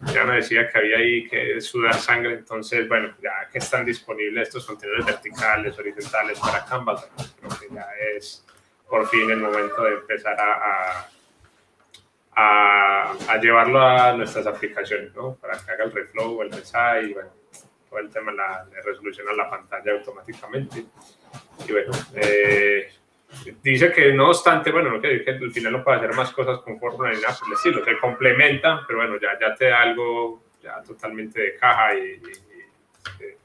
ya 0.12 0.24
me 0.24 0.37
decía 0.37 0.68
que 0.68 0.78
había 0.78 0.98
ahí 0.98 1.28
que 1.28 1.61
sudar 1.61 1.94
sangre, 1.94 2.35
entonces, 2.35 2.88
bueno, 2.88 3.14
ya 3.22 3.43
están 3.59 3.85
disponibles 3.85 4.49
estos 4.49 4.67
contenidos 4.67 5.07
verticales, 5.07 5.79
horizontales 5.79 6.38
para 6.38 6.64
Canvas, 6.64 7.09
creo 7.40 7.51
que 7.59 7.75
ya 7.75 7.87
es 8.17 8.45
por 8.88 9.07
fin 9.09 9.31
el 9.31 9.38
momento 9.38 9.83
de 9.83 9.95
empezar 9.95 10.38
a 10.38 11.09
a, 12.37 13.38
llevarlo 13.40 13.81
a 13.81 14.12
nuestras 14.12 14.47
aplicaciones, 14.47 15.14
¿no? 15.14 15.35
Para 15.37 15.59
que 15.59 15.71
haga 15.71 15.85
el 15.85 15.93
reflow, 15.93 16.43
el 16.43 16.53
resize, 16.53 17.03
y 17.03 17.12
bueno, 17.12 17.31
todo 17.88 17.99
el 18.01 18.11
tema 18.11 18.33
la, 18.33 18.64
de 18.64 18.83
resolucionar 18.83 19.35
la 19.35 19.51
pantalla 19.51 19.93
automáticamente. 19.93 20.85
Y 21.67 21.73
bueno, 21.73 21.93
eh, 22.14 22.90
dice 23.62 23.93
que 23.93 24.12
no 24.12 24.29
obstante, 24.29 24.71
bueno, 24.73 24.90
no 24.90 25.01
quiere 25.01 25.19
decir 25.19 25.38
que 25.38 25.45
al 25.45 25.53
final 25.53 25.73
no 25.73 25.85
puede 25.85 25.99
hacer 25.99 26.14
más 26.14 26.33
cosas 26.33 26.61
con 26.61 26.79
Fórmula 26.79 27.12
ni 27.12 27.21
nada 27.21 27.37
por 27.38 27.49
el 27.49 27.55
estilo, 27.55 27.83
te 27.83 27.99
complementan, 27.99 28.81
pero 28.87 28.99
bueno, 29.01 29.17
ya, 29.21 29.38
ya 29.40 29.55
te 29.55 29.69
da 29.69 29.83
algo 29.83 30.43
ya 30.62 30.83
totalmente 30.83 31.40
de 31.40 31.57
caja 31.57 31.95
y, 31.95 32.23
eh, 33.21 33.38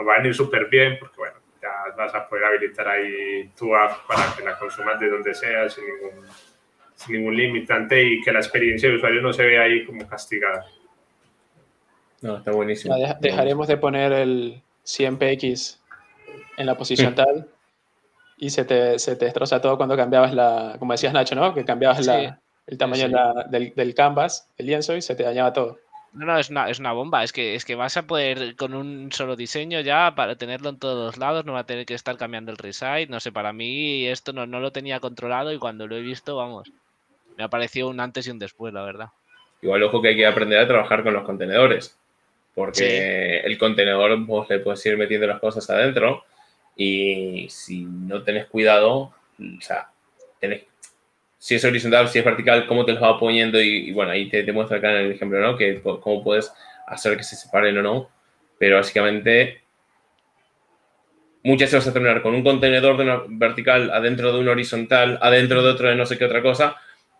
nos 0.00 0.08
va 0.08 0.14
a 0.14 0.18
venir 0.18 0.34
súper 0.34 0.68
bien 0.68 0.96
porque 0.98 1.16
bueno, 1.18 1.36
ya 1.60 1.94
vas 1.94 2.14
a 2.14 2.26
poder 2.26 2.44
habilitar 2.44 2.88
ahí 2.88 3.50
tu 3.56 3.74
app 3.76 4.06
para 4.06 4.34
que 4.34 4.42
la 4.42 4.58
consumas 4.58 4.98
de 4.98 5.10
donde 5.10 5.34
sea 5.34 5.68
sin 5.68 5.84
ningún 5.84 6.26
sin 6.94 7.16
ningún 7.16 7.36
limitante 7.36 8.02
y 8.02 8.20
que 8.22 8.32
la 8.32 8.40
experiencia 8.40 8.88
de 8.88 8.96
usuario 8.96 9.20
no 9.20 9.32
se 9.32 9.44
vea 9.44 9.62
ahí 9.62 9.84
como 9.84 10.06
castigada. 10.06 10.66
No, 12.22 12.38
está 12.38 12.52
buenísimo. 12.52 12.94
dejaremos 13.20 13.68
de 13.68 13.76
poner 13.76 14.12
el 14.12 14.62
100px 14.84 15.78
en 16.58 16.66
la 16.66 16.76
posición 16.76 17.14
tal 17.14 17.48
y 18.36 18.50
se 18.50 18.64
te, 18.64 18.98
se 18.98 19.16
te, 19.16 19.26
destroza 19.26 19.60
todo 19.60 19.76
cuando 19.76 19.96
cambiabas 19.96 20.34
la, 20.34 20.76
como 20.78 20.92
decías 20.92 21.12
Nacho, 21.12 21.34
¿no? 21.34 21.54
Que 21.54 21.64
cambiabas 21.64 22.06
la, 22.06 22.38
el 22.66 22.78
tamaño 22.78 23.08
del, 23.50 23.74
del, 23.74 23.94
canvas, 23.94 24.50
el 24.56 24.66
lienzo 24.66 24.96
y 24.96 25.02
se 25.02 25.14
te 25.14 25.22
dañaba 25.22 25.52
todo. 25.52 25.78
No, 26.12 26.26
no, 26.26 26.38
es 26.38 26.50
una, 26.50 26.68
es 26.68 26.78
una 26.78 26.92
bomba. 26.92 27.22
Es 27.22 27.32
que, 27.32 27.54
es 27.54 27.64
que 27.64 27.74
vas 27.74 27.96
a 27.96 28.06
poder, 28.06 28.56
con 28.56 28.74
un 28.74 29.12
solo 29.12 29.36
diseño 29.36 29.80
ya, 29.80 30.14
para 30.14 30.36
tenerlo 30.36 30.70
en 30.70 30.78
todos 30.78 31.06
los 31.06 31.18
lados, 31.18 31.44
no 31.44 31.52
va 31.52 31.60
a 31.60 31.66
tener 31.66 31.86
que 31.86 31.94
estar 31.94 32.16
cambiando 32.16 32.50
el 32.50 32.58
resize. 32.58 33.06
No 33.08 33.20
sé, 33.20 33.30
para 33.32 33.52
mí 33.52 34.06
esto 34.06 34.32
no, 34.32 34.46
no 34.46 34.60
lo 34.60 34.72
tenía 34.72 35.00
controlado 35.00 35.52
y 35.52 35.58
cuando 35.58 35.86
lo 35.86 35.96
he 35.96 36.00
visto, 36.00 36.36
vamos, 36.36 36.70
me 37.36 37.44
ha 37.44 37.48
parecido 37.48 37.88
un 37.88 38.00
antes 38.00 38.26
y 38.26 38.30
un 38.30 38.38
después, 38.38 38.74
la 38.74 38.82
verdad. 38.82 39.08
Igual, 39.62 39.82
ojo 39.82 40.00
que 40.00 40.08
hay 40.08 40.16
que 40.16 40.26
aprender 40.26 40.58
a 40.58 40.66
trabajar 40.66 41.02
con 41.02 41.14
los 41.14 41.24
contenedores, 41.24 41.96
porque 42.54 43.40
el 43.40 43.58
contenedor 43.58 44.18
vos 44.24 44.48
le 44.48 44.58
puedes 44.58 44.84
ir 44.86 44.96
metiendo 44.96 45.26
las 45.26 45.40
cosas 45.40 45.68
adentro 45.70 46.24
y 46.76 47.46
si 47.50 47.84
no 47.84 48.22
tenés 48.22 48.46
cuidado, 48.46 49.12
o 49.38 49.60
sea, 49.60 49.90
tenés, 50.38 50.64
si 51.40 51.54
es 51.54 51.64
horizontal, 51.64 52.06
si 52.08 52.18
es 52.18 52.24
vertical, 52.24 52.66
cómo 52.66 52.84
te 52.84 52.92
los 52.92 53.02
va 53.02 53.18
poniendo 53.18 53.58
y, 53.60 53.92
bueno, 53.92 54.12
ahí 54.12 54.28
te, 54.28 54.42
te, 54.42 54.52
muestra 54.52 54.76
acá 54.76 54.90
en 54.90 55.06
el 55.06 55.12
ejemplo, 55.12 55.40
¿no? 55.40 55.56
Que 55.56 55.80
cómo 55.80 56.22
puedes 56.22 56.52
hacer 56.86 57.16
que 57.16 57.22
se 57.22 57.34
separen 57.34 57.78
o 57.78 57.82
no, 57.82 58.10
pero 58.58 58.76
básicamente 58.76 59.62
muchas 61.42 61.68
veces 61.68 61.80
vas 61.80 61.88
a 61.88 61.92
terminar 61.94 62.20
con 62.20 62.34
un 62.34 62.44
contenedor 62.44 62.98
de 62.98 63.04
una 63.04 63.22
vertical 63.26 63.90
adentro 63.90 64.34
de 64.34 64.38
un 64.38 64.48
horizontal, 64.48 65.18
adentro 65.22 65.62
de 65.62 65.70
otro 65.70 65.88
de 65.88 65.96
no 65.96 66.04
sé 66.04 66.18
qué 66.18 66.26
otra 66.26 66.42
cosa, 66.42 66.76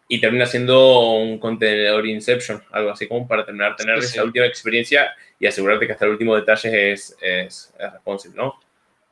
y 0.06 0.20
termina 0.20 0.44
siendo 0.44 1.16
un 1.16 1.38
contenedor 1.38 2.06
Inception, 2.06 2.62
algo 2.72 2.90
así 2.90 3.08
como 3.08 3.26
para 3.26 3.46
terminar 3.46 3.74
tener 3.74 3.96
esa 3.96 4.22
última 4.22 4.44
experiencia 4.44 5.14
y 5.38 5.46
asegurarte 5.46 5.86
que 5.86 5.94
hasta 5.94 6.04
el 6.04 6.10
último 6.10 6.36
detalle 6.36 6.92
es, 6.92 7.16
es, 7.22 7.72
responsive, 7.78 8.34
¿no? 8.36 8.60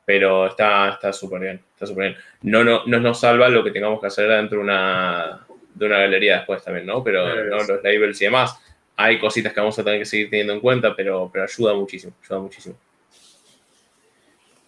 Pero 0.09 0.47
está 0.47 1.13
súper 1.13 1.39
bien, 1.39 1.61
está 1.71 1.85
súper 1.85 2.09
bien. 2.09 2.17
No, 2.41 2.63
no, 2.63 2.81
no 2.87 2.99
nos 2.99 3.19
salva 3.19 3.47
lo 3.47 3.63
que 3.63 3.69
tengamos 3.69 4.01
que 4.01 4.07
hacer 4.07 4.27
dentro 4.27 4.57
de 4.57 4.63
una, 4.63 5.45
de 5.75 5.85
una 5.85 5.99
galería 5.99 6.37
después 6.37 6.63
también, 6.63 6.87
¿no? 6.87 7.03
Pero 7.03 7.27
¿no? 7.45 7.57
los 7.57 7.83
labels 7.83 8.19
y 8.19 8.25
demás, 8.25 8.59
hay 8.95 9.19
cositas 9.19 9.53
que 9.53 9.59
vamos 9.59 9.77
a 9.77 9.83
tener 9.83 9.99
que 9.99 10.05
seguir 10.05 10.31
teniendo 10.31 10.53
en 10.53 10.61
cuenta, 10.61 10.95
pero, 10.95 11.29
pero 11.31 11.43
ayuda 11.43 11.75
muchísimo, 11.75 12.11
ayuda 12.23 12.39
muchísimo. 12.39 12.75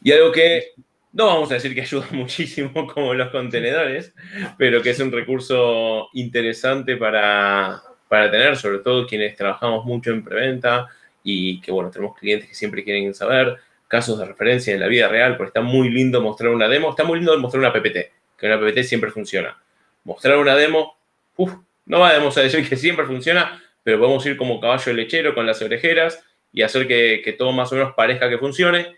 Y 0.04 0.12
algo 0.12 0.32
que 0.32 0.74
no 1.12 1.26
vamos 1.26 1.50
a 1.50 1.56
decir 1.56 1.74
que 1.74 1.82
ayuda 1.82 2.06
muchísimo 2.12 2.86
como 2.86 3.16
los 3.16 3.32
contenedores, 3.32 4.14
pero 4.60 4.80
que 4.84 4.92
es 4.92 5.00
un 5.00 5.12
recurso 5.12 6.10
interesante 6.14 6.98
para, 6.98 7.82
para 8.08 8.30
tener, 8.30 8.58
sobre 8.58 8.78
todo 8.78 9.08
quienes 9.08 9.36
trabajamos 9.36 9.86
mucho 9.86 10.12
en 10.12 10.24
preventa 10.24 10.86
y 11.24 11.60
que, 11.62 11.72
bueno, 11.72 11.90
tenemos 11.90 12.16
clientes 12.16 12.48
que 12.48 12.54
siempre 12.54 12.84
quieren 12.84 13.16
saber 13.16 13.58
casos 13.92 14.18
de 14.18 14.26
referencia 14.26 14.74
en 14.74 14.80
la 14.80 14.88
vida 14.88 15.10
real, 15.10 15.36
porque 15.36 15.50
está 15.50 15.60
muy 15.60 15.90
lindo 15.90 16.22
mostrar 16.22 16.52
una 16.52 16.70
demo, 16.70 16.92
está 16.92 17.04
muy 17.04 17.18
lindo 17.20 17.38
mostrar 17.38 17.60
una 17.60 17.74
PPT, 17.74 17.98
que 18.38 18.46
una 18.46 18.58
PPT 18.58 18.84
siempre 18.84 19.12
funciona. 19.12 19.62
Mostrar 20.06 20.38
una 20.38 20.56
demo, 20.56 20.96
uff, 21.36 21.56
no 21.86 22.00
vamos 22.00 22.38
a 22.38 22.42
decir 22.44 22.68
que 22.68 22.78
siempre 22.78 23.06
funciona, 23.06 23.62
pero 23.84 24.00
podemos 24.00 24.26
ir 24.26 24.38
como 24.38 24.62
caballo 24.62 24.94
lechero 24.94 25.36
con 25.36 25.46
las 25.46 25.62
orejeras 25.62 26.24
y 26.54 26.62
hacer 26.62 26.88
que, 26.88 27.36
todo 27.38 27.52
más 27.52 27.70
o 27.74 27.76
menos 27.76 27.94
parezca 27.94 28.30
que 28.30 28.38
funcione 28.38 28.96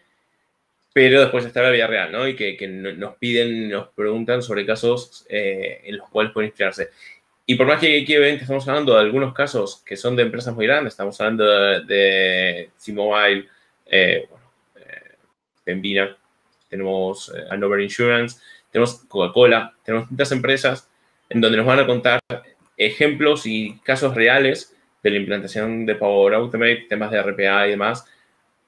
pero 0.95 1.21
después 1.21 1.43
está 1.43 1.63
la 1.63 1.71
vida 1.71 1.88
real, 1.88 2.12
¿no? 2.12 2.27
Y 2.27 2.36
que, 2.36 2.67
nos 2.67 3.15
piden, 3.15 3.67
nos 3.67 3.88
preguntan 3.95 4.43
sobre 4.43 4.63
casos 4.63 5.25
eh, 5.27 5.82
en 5.86 5.97
los 5.97 6.08
cuales 6.10 6.32
pueden 6.32 6.49
inspirarse. 6.49 6.91
Y 7.47 7.56
por 7.56 7.65
más 7.65 7.79
que, 7.79 8.06
que 8.06 8.29
estamos 8.29 8.67
hablando 8.67 8.93
de 8.93 8.99
algunos 8.99 9.34
casos 9.34 9.82
que 9.84 9.97
son 9.97 10.15
de 10.15 10.21
empresas 10.21 10.53
muy 10.53 10.67
grandes, 10.67 10.93
estamos 10.93 11.19
hablando 11.19 11.45
de, 11.82 12.69
T-Mobile, 12.86 13.47
eh, 13.88 14.27
eh, 15.65 16.15
tenemos 16.69 17.34
eh, 17.36 17.43
Hanover 17.49 17.82
Insurance, 17.82 18.39
tenemos 18.71 19.04
Coca-Cola, 19.08 19.73
tenemos 19.84 20.10
muchas 20.10 20.32
empresas 20.32 20.89
en 21.30 21.41
donde 21.41 21.58
nos 21.58 21.65
van 21.65 21.80
a 21.80 21.86
contar 21.86 22.19
ejemplos 22.78 23.45
y 23.45 23.80
casos 23.84 24.15
reales 24.15 24.76
de 25.02 25.10
la 25.10 25.17
implantación 25.17 25.86
de 25.86 25.95
Power 25.95 26.34
Automate, 26.34 26.86
temas 26.89 27.12
de 27.12 27.21
RPA 27.21 27.67
y 27.67 27.71
demás, 27.71 28.06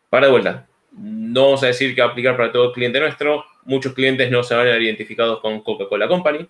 para 0.09 0.27
de 0.27 0.31
vuelta 0.31 0.67
no 0.97 1.43
vamos 1.45 1.63
a 1.63 1.67
decir 1.67 1.93
que 1.93 2.01
va 2.01 2.07
a 2.07 2.11
aplicar 2.11 2.37
para 2.37 2.51
todo 2.51 2.71
cliente 2.71 2.99
nuestro. 2.99 3.45
Muchos 3.65 3.93
clientes 3.93 4.31
no 4.31 4.43
se 4.43 4.55
van 4.55 4.67
a 4.67 4.71
ver 4.71 4.81
identificados 4.81 5.39
con 5.41 5.61
Coca-Cola 5.61 6.07
Company. 6.07 6.47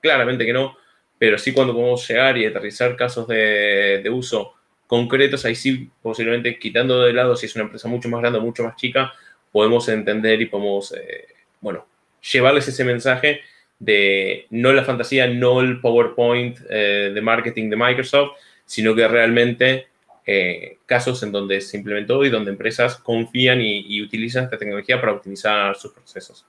Claramente 0.00 0.44
que 0.44 0.52
no. 0.52 0.76
Pero 1.18 1.38
sí 1.38 1.52
cuando 1.52 1.74
podemos 1.74 2.06
llegar 2.08 2.36
y 2.38 2.46
aterrizar 2.46 2.96
casos 2.96 3.26
de, 3.28 4.08
uso 4.10 4.54
concretos, 4.86 5.44
ahí 5.44 5.54
sí, 5.54 5.90
posiblemente 6.00 6.58
quitando 6.58 7.02
de 7.02 7.12
lado 7.12 7.36
si 7.36 7.46
es 7.46 7.54
una 7.54 7.64
empresa 7.64 7.88
mucho 7.88 8.08
más 8.08 8.20
grande 8.20 8.38
o 8.38 8.42
mucho 8.42 8.64
más 8.64 8.74
chica, 8.76 9.12
podemos 9.52 9.88
entender 9.88 10.40
y 10.40 10.46
podemos, 10.46 10.92
eh, 10.92 11.26
bueno, 11.60 11.86
llevarles 12.32 12.68
ese 12.68 12.84
mensaje 12.84 13.40
de 13.78 14.46
no 14.50 14.72
la 14.72 14.84
fantasía, 14.84 15.26
no 15.28 15.60
el 15.60 15.80
PowerPoint 15.80 16.58
eh, 16.68 17.12
de 17.14 17.20
marketing 17.20 17.70
de 17.70 17.76
Microsoft, 17.76 18.32
sino 18.64 18.94
que 18.94 19.06
realmente 19.06 19.86
eh, 20.26 20.78
casos 20.86 21.22
en 21.22 21.32
donde 21.32 21.60
se 21.60 21.76
implementó 21.76 22.24
y 22.24 22.30
donde 22.30 22.50
empresas 22.50 22.96
confían 22.96 23.60
y, 23.60 24.02
utilizan 24.02 24.44
esta 24.44 24.58
tecnología 24.58 25.00
para 25.00 25.12
optimizar 25.12 25.76
sus 25.76 25.92
procesos. 25.92 26.44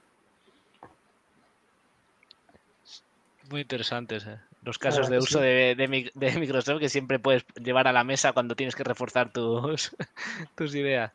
Muy 3.49 3.61
interesantes 3.61 4.25
los 4.63 4.77
casos 4.77 5.09
de 5.09 5.17
uso 5.17 5.39
de, 5.39 6.11
Microsoft 6.39 6.79
que 6.79 6.89
siempre 6.89 7.19
puedes 7.19 7.45
llevar 7.55 7.87
a 7.87 7.93
la 7.93 8.03
mesa 8.03 8.33
cuando 8.33 8.55
tienes 8.55 8.75
que 8.75 8.83
reforzar 8.83 9.31
tus, 9.31 9.95
tus 10.55 10.75
ideas. 10.75 11.11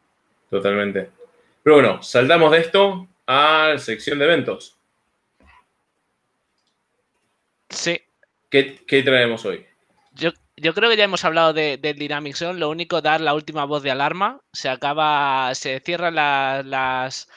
Totalmente. 0.50 1.10
Pero 1.64 1.76
bueno, 1.76 2.02
saltamos 2.02 2.52
de 2.52 2.58
esto 2.58 3.08
a 3.26 3.70
la 3.72 3.78
sección 3.78 4.18
de 4.18 4.26
eventos. 4.26 4.76
Sí. 7.70 7.98
¿Qué, 8.50 9.02
traemos 9.02 9.46
hoy? 9.46 9.66
Yo, 10.12 10.30
yo, 10.58 10.74
creo 10.74 10.90
que 10.90 10.98
ya 10.98 11.04
hemos 11.04 11.24
hablado 11.24 11.54
de, 11.54 11.78
Dynamic 11.78 12.36
Zone. 12.36 12.60
Lo 12.60 12.68
único, 12.68 13.00
dar 13.00 13.22
la 13.22 13.32
última 13.32 13.64
voz 13.64 13.82
de 13.82 13.90
alarma. 13.90 14.42
Se 14.52 14.68
acaba, 14.68 15.54
se 15.54 15.80
cierran 15.80 16.14
las, 16.14 17.28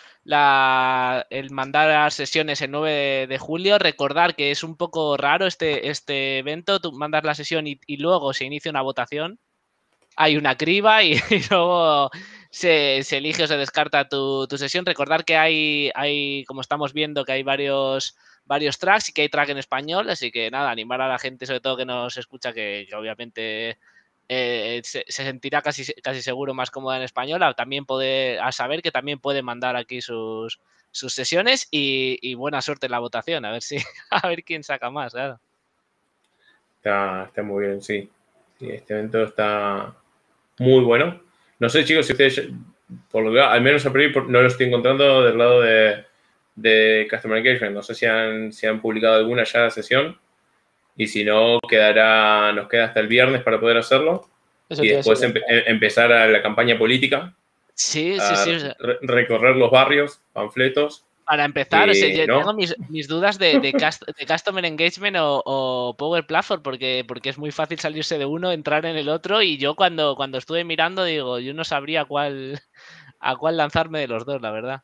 el 1.30 1.50
mandar 1.52 2.12
sesiones 2.12 2.62
el 2.62 2.72
9 2.72 3.28
de, 3.28 3.38
julio. 3.38 3.80
Recordar 3.80 4.36
que 4.36 4.52
es 4.52 4.62
un 4.62 4.76
poco 4.76 5.16
raro 5.16 5.48
este, 5.48 5.90
este 5.90 6.40
evento. 6.40 6.82
Tú 6.82 6.92
mandas 6.92 7.24
la 7.24 7.34
sesión 7.34 7.66
y, 7.66 7.80
luego 7.96 8.34
se 8.34 8.44
inicia 8.44 8.72
una 8.72 8.82
votación. 8.82 9.40
Hay 10.18 10.36
una 10.36 10.58
criba 10.58 11.02
y, 11.02 11.18
luego 11.50 12.12
se, 12.50 13.00
elige 13.16 13.44
o 13.44 13.48
se 13.48 13.58
descarta 13.58 14.10
tu, 14.10 14.48
tu, 14.48 14.58
sesión. 14.58 14.86
Recordar 14.86 15.26
que 15.26 15.38
hay, 15.38 15.92
hay, 15.96 16.46
como 16.46 16.62
estamos 16.62 16.94
viendo, 16.94 17.26
que 17.26 17.34
hay 17.34 17.44
varios 17.44 18.16
varios 18.48 18.80
tracks 18.80 19.10
y 19.10 19.14
que 19.14 19.24
hay 19.24 19.30
track 19.30 19.50
en 19.50 19.58
español, 19.58 20.10
así 20.10 20.32
que 20.32 20.50
nada, 20.50 20.72
animar 20.72 21.02
a 21.02 21.08
la 21.08 21.20
gente, 21.20 21.46
sobre 21.46 21.60
todo 21.60 21.78
que 21.78 21.86
nos 21.86 22.18
escucha, 22.18 22.54
que, 22.54 22.88
obviamente 22.96 23.78
eh, 24.30 24.82
se, 24.84 25.04
sentirá 25.10 25.62
casi, 25.62 25.94
casi 26.02 26.22
seguro 26.22 26.54
más 26.54 26.72
cómoda 26.72 26.98
en 26.98 27.04
español, 27.04 27.44
a, 27.44 27.54
también 27.54 27.86
poder, 27.86 28.40
a 28.40 28.52
saber 28.52 28.82
que 28.82 28.92
también 28.92 29.20
puede 29.20 29.42
mandar 29.42 29.76
aquí 29.76 30.02
sus, 30.02 30.60
sus 30.92 31.14
sesiones 31.14 31.68
y, 31.72 32.34
buena 32.36 32.62
suerte 32.62 32.88
en 32.88 32.94
la 32.94 33.00
votación, 33.00 33.46
a 33.46 33.52
ver 33.52 33.62
si, 33.62 33.78
a 34.10 34.28
ver 34.28 34.44
quién 34.44 34.64
saca 34.64 34.90
más, 34.90 35.14
claro. 35.14 35.40
Está, 36.78 37.26
está 37.26 37.44
muy 37.44 37.66
bien, 37.66 37.82
sí. 37.82 38.10
Este 38.62 38.94
evento 38.94 39.24
está 39.24 39.94
muy 40.58 40.84
bueno. 40.84 41.27
No 41.60 41.70
sé, 41.70 41.84
chicos, 41.86 42.06
si 42.06 42.14
ustedes, 42.14 42.50
por 43.10 43.24
lo 43.24 43.34
que 43.34 43.42
al 43.42 43.62
menos 43.62 43.86
a 43.86 43.92
priori 43.92 44.14
no 44.28 44.42
lo 44.42 44.48
estoy 44.48 44.68
encontrando 44.68 45.24
del 45.24 45.38
lado 45.38 45.62
de, 45.62 46.06
de 46.56 47.08
Customer 47.10 47.38
Engagement. 47.38 47.74
No 47.74 47.84
sé 47.84 47.96
si 47.96 48.06
han, 48.06 48.52
si 48.52 48.68
han 48.68 48.82
publicado 48.82 49.16
alguna 49.16 49.44
ya 49.44 49.70
sesión. 49.70 50.18
Y 50.96 51.08
si 51.08 51.24
no, 51.24 51.60
quedará, 51.70 52.52
nos 52.54 52.68
queda 52.68 52.86
hasta 52.86 53.00
el 53.00 53.08
viernes 53.08 53.44
para 53.44 53.60
poder 53.60 53.78
hacerlo. 53.78 54.28
y 54.70 54.88
después 54.90 55.22
em, 55.22 55.34
empezar 55.48 56.12
a 56.12 56.28
la 56.28 56.42
campaña 56.42 56.78
política. 56.78 57.34
Sí, 57.74 58.18
sí, 58.20 58.60
sí. 58.60 58.68
recorrer 59.02 59.56
los 59.56 59.70
barrios, 59.70 60.20
panfletos. 60.34 61.06
Para 61.28 61.44
empezar, 61.44 61.92
tengo 61.92 62.54
mis, 62.54 63.08
dudas 63.10 63.38
de, 63.38 63.60
de, 63.60 63.74
Customer 64.26 64.64
Engagement 64.64 65.18
o, 65.20 65.94
Power 65.98 66.26
Platform, 66.26 66.64
porque, 66.64 67.04
porque 67.06 67.28
es 67.28 67.38
muy 67.38 67.52
fácil 67.52 67.78
salirse 67.80 68.18
de 68.18 68.26
uno, 68.26 68.54
entrar 68.54 68.86
en 68.86 68.96
el 68.96 69.10
otro. 69.10 69.42
Y 69.42 69.58
yo 69.58 69.76
cuando, 69.76 70.16
cuando 70.16 70.38
estuve 70.38 70.64
mirando, 70.64 71.04
digo, 71.04 71.40
yo 71.40 71.54
no 71.54 71.66
sabría 71.66 72.06
cuál, 72.06 72.62
a 73.20 73.36
cuál 73.36 73.58
lanzarme 73.58 74.00
de 74.00 74.08
los 74.08 74.26
dos, 74.26 74.42
la 74.42 74.52
verdad. 74.52 74.84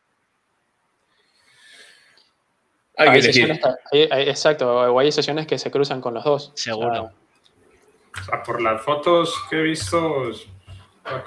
Hay, 2.97 3.21
sesiones, 3.21 3.61
exacto, 3.93 4.69
o 4.69 4.99
hay 4.99 5.13
sesiones 5.13 5.47
que 5.47 5.57
se 5.57 5.71
cruzan 5.71 6.01
con 6.01 6.13
los 6.13 6.25
dos. 6.25 6.51
Seguro. 6.55 7.11
O 8.19 8.23
sea, 8.25 8.43
por 8.43 8.61
las 8.61 8.81
fotos 8.81 9.33
que 9.49 9.61
he 9.61 9.63
visto, 9.63 10.29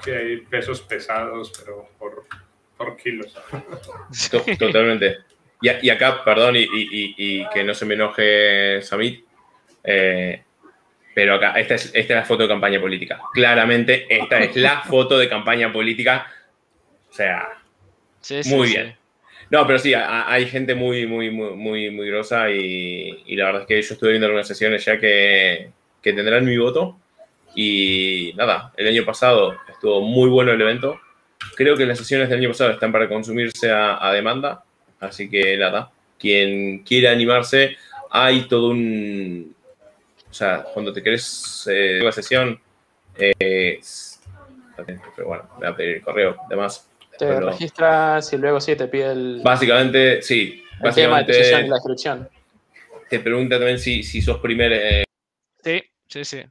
que 0.03 0.15
hay 0.15 0.37
pesos 0.41 0.79
pesados, 0.81 1.51
pero 1.57 1.89
por, 1.97 2.27
por 2.77 2.95
kilos. 2.97 3.35
Totalmente. 4.59 5.17
Y, 5.61 5.89
acá, 5.89 6.23
perdón, 6.23 6.55
y, 6.57 7.45
que 7.49 7.63
no 7.63 7.73
se 7.73 7.85
me 7.85 7.95
enoje 7.95 8.81
Samit, 8.81 9.25
eh, 9.83 10.43
pero 11.15 11.33
acá, 11.35 11.53
esta 11.59 11.73
es, 11.73 11.85
esta 11.87 11.99
es 12.13 12.19
la 12.19 12.25
foto 12.25 12.43
de 12.43 12.49
campaña 12.49 12.79
política. 12.79 13.19
Claramente, 13.33 14.05
esta 14.07 14.39
es 14.39 14.55
la 14.55 14.81
foto 14.87 15.17
de 15.17 15.27
campaña 15.27 15.73
política. 15.73 16.27
O 17.09 17.13
sea, 17.13 17.57
muy 18.45 18.69
bien. 18.69 18.95
No, 19.49 19.65
pero 19.65 19.79
sí, 19.79 19.93
hay 19.95 20.45
gente 20.45 20.75
muy, 20.75 21.07
muy, 21.07 21.31
muy, 21.31 21.55
muy, 21.55 21.89
muy 21.89 22.07
grosa 22.07 22.49
y, 22.51 23.35
la 23.35 23.45
verdad 23.45 23.61
es 23.61 23.67
que 23.67 23.81
yo 23.81 23.93
estuve 23.93 24.11
viendo 24.11 24.27
algunas 24.27 24.47
sesiones 24.47 24.83
ya 24.83 24.99
que, 24.99 25.71
tendrán 26.01 26.45
mi 26.45 26.57
voto. 26.57 26.99
Y 27.55 28.33
nada, 28.35 28.71
el 28.77 28.87
año 28.87 29.03
pasado 29.03 29.57
estuvo 29.67 30.01
muy 30.01 30.29
bueno 30.29 30.51
el 30.51 30.61
evento. 30.61 30.99
Creo 31.55 31.75
que 31.75 31.85
las 31.85 31.97
sesiones 31.97 32.29
del 32.29 32.39
año 32.39 32.49
pasado 32.49 32.71
están 32.71 32.91
para 32.91 33.07
consumirse 33.07 33.71
a, 33.71 34.11
demanda. 34.11 34.63
Así 34.99 35.29
que 35.29 35.57
nada, 35.57 35.91
quien 36.19 36.79
quiera 36.79 37.11
animarse, 37.11 37.77
hay 38.09 38.47
todo 38.47 38.69
un... 38.69 39.55
O 40.29 40.33
sea, 40.33 40.63
cuando 40.73 40.91
te 40.91 41.01
querés 41.01 41.67
eh, 41.71 41.99
la 42.03 42.11
sesión, 42.11 42.59
eh, 43.15 43.79
pero 45.15 45.27
bueno, 45.27 45.43
me 45.53 45.59
voy 45.59 45.67
a 45.67 45.75
pedir 45.75 45.95
el 45.95 46.01
correo, 46.01 46.37
demás. 46.49 46.89
Te 47.17 47.39
registras 47.39 48.31
y 48.33 48.37
luego 48.37 48.61
sí 48.61 48.75
te 48.75 48.87
pide 48.87 49.11
el. 49.11 49.41
Básicamente, 49.43 50.21
sí. 50.21 50.63
básicamente, 50.79 51.33
tema 51.33 51.57
de 51.57 51.67
la 51.67 51.75
inscripción. 51.77 52.29
Te 53.09 53.19
pregunta 53.19 53.57
también 53.57 53.79
si, 53.79 54.03
si 54.03 54.21
sos 54.21 54.37
primer. 54.39 54.71
Eh, 54.73 55.03
sí, 55.63 55.83
sí, 56.07 56.25
sí, 56.25 56.43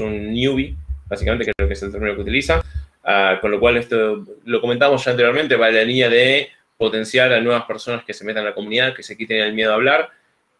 Un 0.00 0.32
newbie, 0.32 0.76
básicamente, 1.08 1.50
creo 1.52 1.66
que 1.66 1.74
es 1.74 1.82
el 1.82 1.90
término 1.90 2.14
que 2.14 2.20
utiliza. 2.20 2.62
Ah, 3.04 3.38
con 3.40 3.50
lo 3.50 3.58
cual, 3.58 3.76
esto 3.76 4.24
lo 4.44 4.60
comentamos 4.60 5.04
ya 5.04 5.10
anteriormente, 5.10 5.56
va 5.56 5.68
en 5.68 5.74
la 5.74 5.84
línea 5.84 6.08
de 6.08 6.50
potenciar 6.76 7.32
a 7.32 7.40
nuevas 7.40 7.64
personas 7.64 8.04
que 8.04 8.14
se 8.14 8.24
metan 8.24 8.42
en 8.42 8.50
la 8.50 8.54
comunidad, 8.54 8.94
que 8.94 9.02
se 9.02 9.16
quiten 9.16 9.38
el 9.38 9.54
miedo 9.54 9.72
a 9.72 9.74
hablar. 9.74 10.10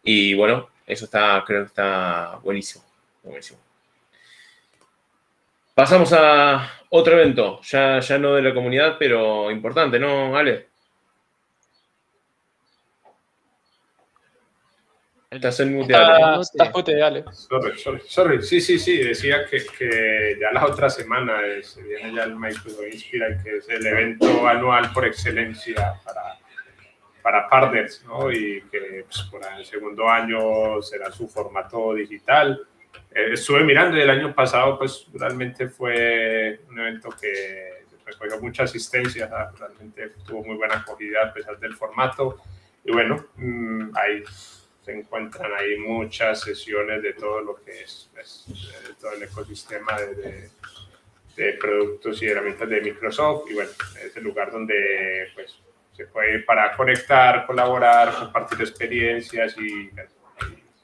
Y 0.03 0.33
bueno, 0.33 0.69
eso 0.85 1.05
está, 1.05 1.43
creo 1.45 1.61
que 1.61 1.67
está 1.67 2.39
buenísimo. 2.43 2.83
Buenísimo. 3.23 3.59
Pasamos 5.73 6.13
a 6.13 6.69
otro 6.89 7.19
evento, 7.19 7.59
ya, 7.63 7.99
ya 7.99 8.17
no 8.19 8.35
de 8.35 8.43
la 8.43 8.53
comunidad, 8.53 8.97
pero 8.99 9.49
importante, 9.49 9.97
¿no, 9.97 10.37
Ale? 10.37 10.67
Estás 15.33 15.59
en 15.59 15.75
mute, 15.75 15.95
Ale. 15.95 16.41
Estás 16.41 16.71
mute, 16.73 17.01
Ale. 17.01 17.25
Sorry, 17.31 17.77
sorry, 17.77 18.01
sorry. 18.07 18.43
Sí, 18.43 18.61
sí, 18.61 18.79
sí, 18.79 18.97
decía 18.97 19.45
que, 19.45 19.65
que 19.77 20.37
ya 20.39 20.51
la 20.51 20.65
otra 20.65 20.89
semana 20.89 21.39
se 21.61 21.81
viene 21.83 22.15
ya 22.15 22.23
el 22.23 22.35
Microsoft 22.35 22.85
Inspira, 22.91 23.41
que 23.43 23.57
es 23.57 23.69
el 23.69 23.85
evento 23.85 24.47
anual 24.47 24.91
por 24.93 25.05
excelencia 25.05 25.95
para, 26.03 26.37
para 27.21 27.49
partners, 27.49 28.03
¿no? 28.05 28.31
Y 28.31 28.61
que 28.71 29.05
pues, 29.05 29.21
por 29.31 29.41
el 29.57 29.65
segundo 29.65 30.09
año 30.09 30.81
será 30.81 31.11
su 31.11 31.27
formato 31.27 31.93
digital 31.93 32.67
eh, 33.15 33.33
estuve 33.33 33.63
mirando 33.63 33.97
y 33.97 34.01
el 34.01 34.09
año 34.09 34.33
pasado 34.33 34.77
pues 34.77 35.07
realmente 35.13 35.67
fue 35.67 36.61
un 36.69 36.79
evento 36.79 37.09
que 37.19 37.85
recogió 38.05 38.41
mucha 38.41 38.63
asistencia, 38.63 39.29
realmente 39.57 40.09
tuvo 40.25 40.43
muy 40.43 40.57
buena 40.57 40.77
acogida 40.77 41.25
a 41.25 41.33
pesar 41.33 41.59
del 41.59 41.75
formato 41.75 42.37
y 42.83 42.91
bueno, 42.91 43.23
mm, 43.35 43.95
ahí 43.95 44.23
se 44.83 44.91
encuentran 44.91 45.51
ahí 45.53 45.77
muchas 45.77 46.41
sesiones 46.41 47.01
de 47.01 47.13
todo 47.13 47.41
lo 47.41 47.55
que 47.63 47.83
es, 47.83 48.09
todo 48.99 49.13
el 49.13 49.23
ecosistema 49.23 49.97
de, 49.99 50.49
productos 51.59 52.21
y 52.21 52.27
herramientas 52.27 52.69
de 52.69 52.81
Microsoft. 52.81 53.49
Y 53.49 53.53
bueno, 53.55 53.71
es 54.03 54.15
el 54.15 54.23
lugar 54.23 54.51
donde 54.51 55.31
pues 55.33 55.59
se 55.95 56.05
puede 56.07 56.35
ir 56.35 56.45
para 56.45 56.75
conectar, 56.75 57.45
colaborar, 57.45 58.13
compartir 58.13 58.61
experiencias 58.61 59.55
y, 59.57 59.89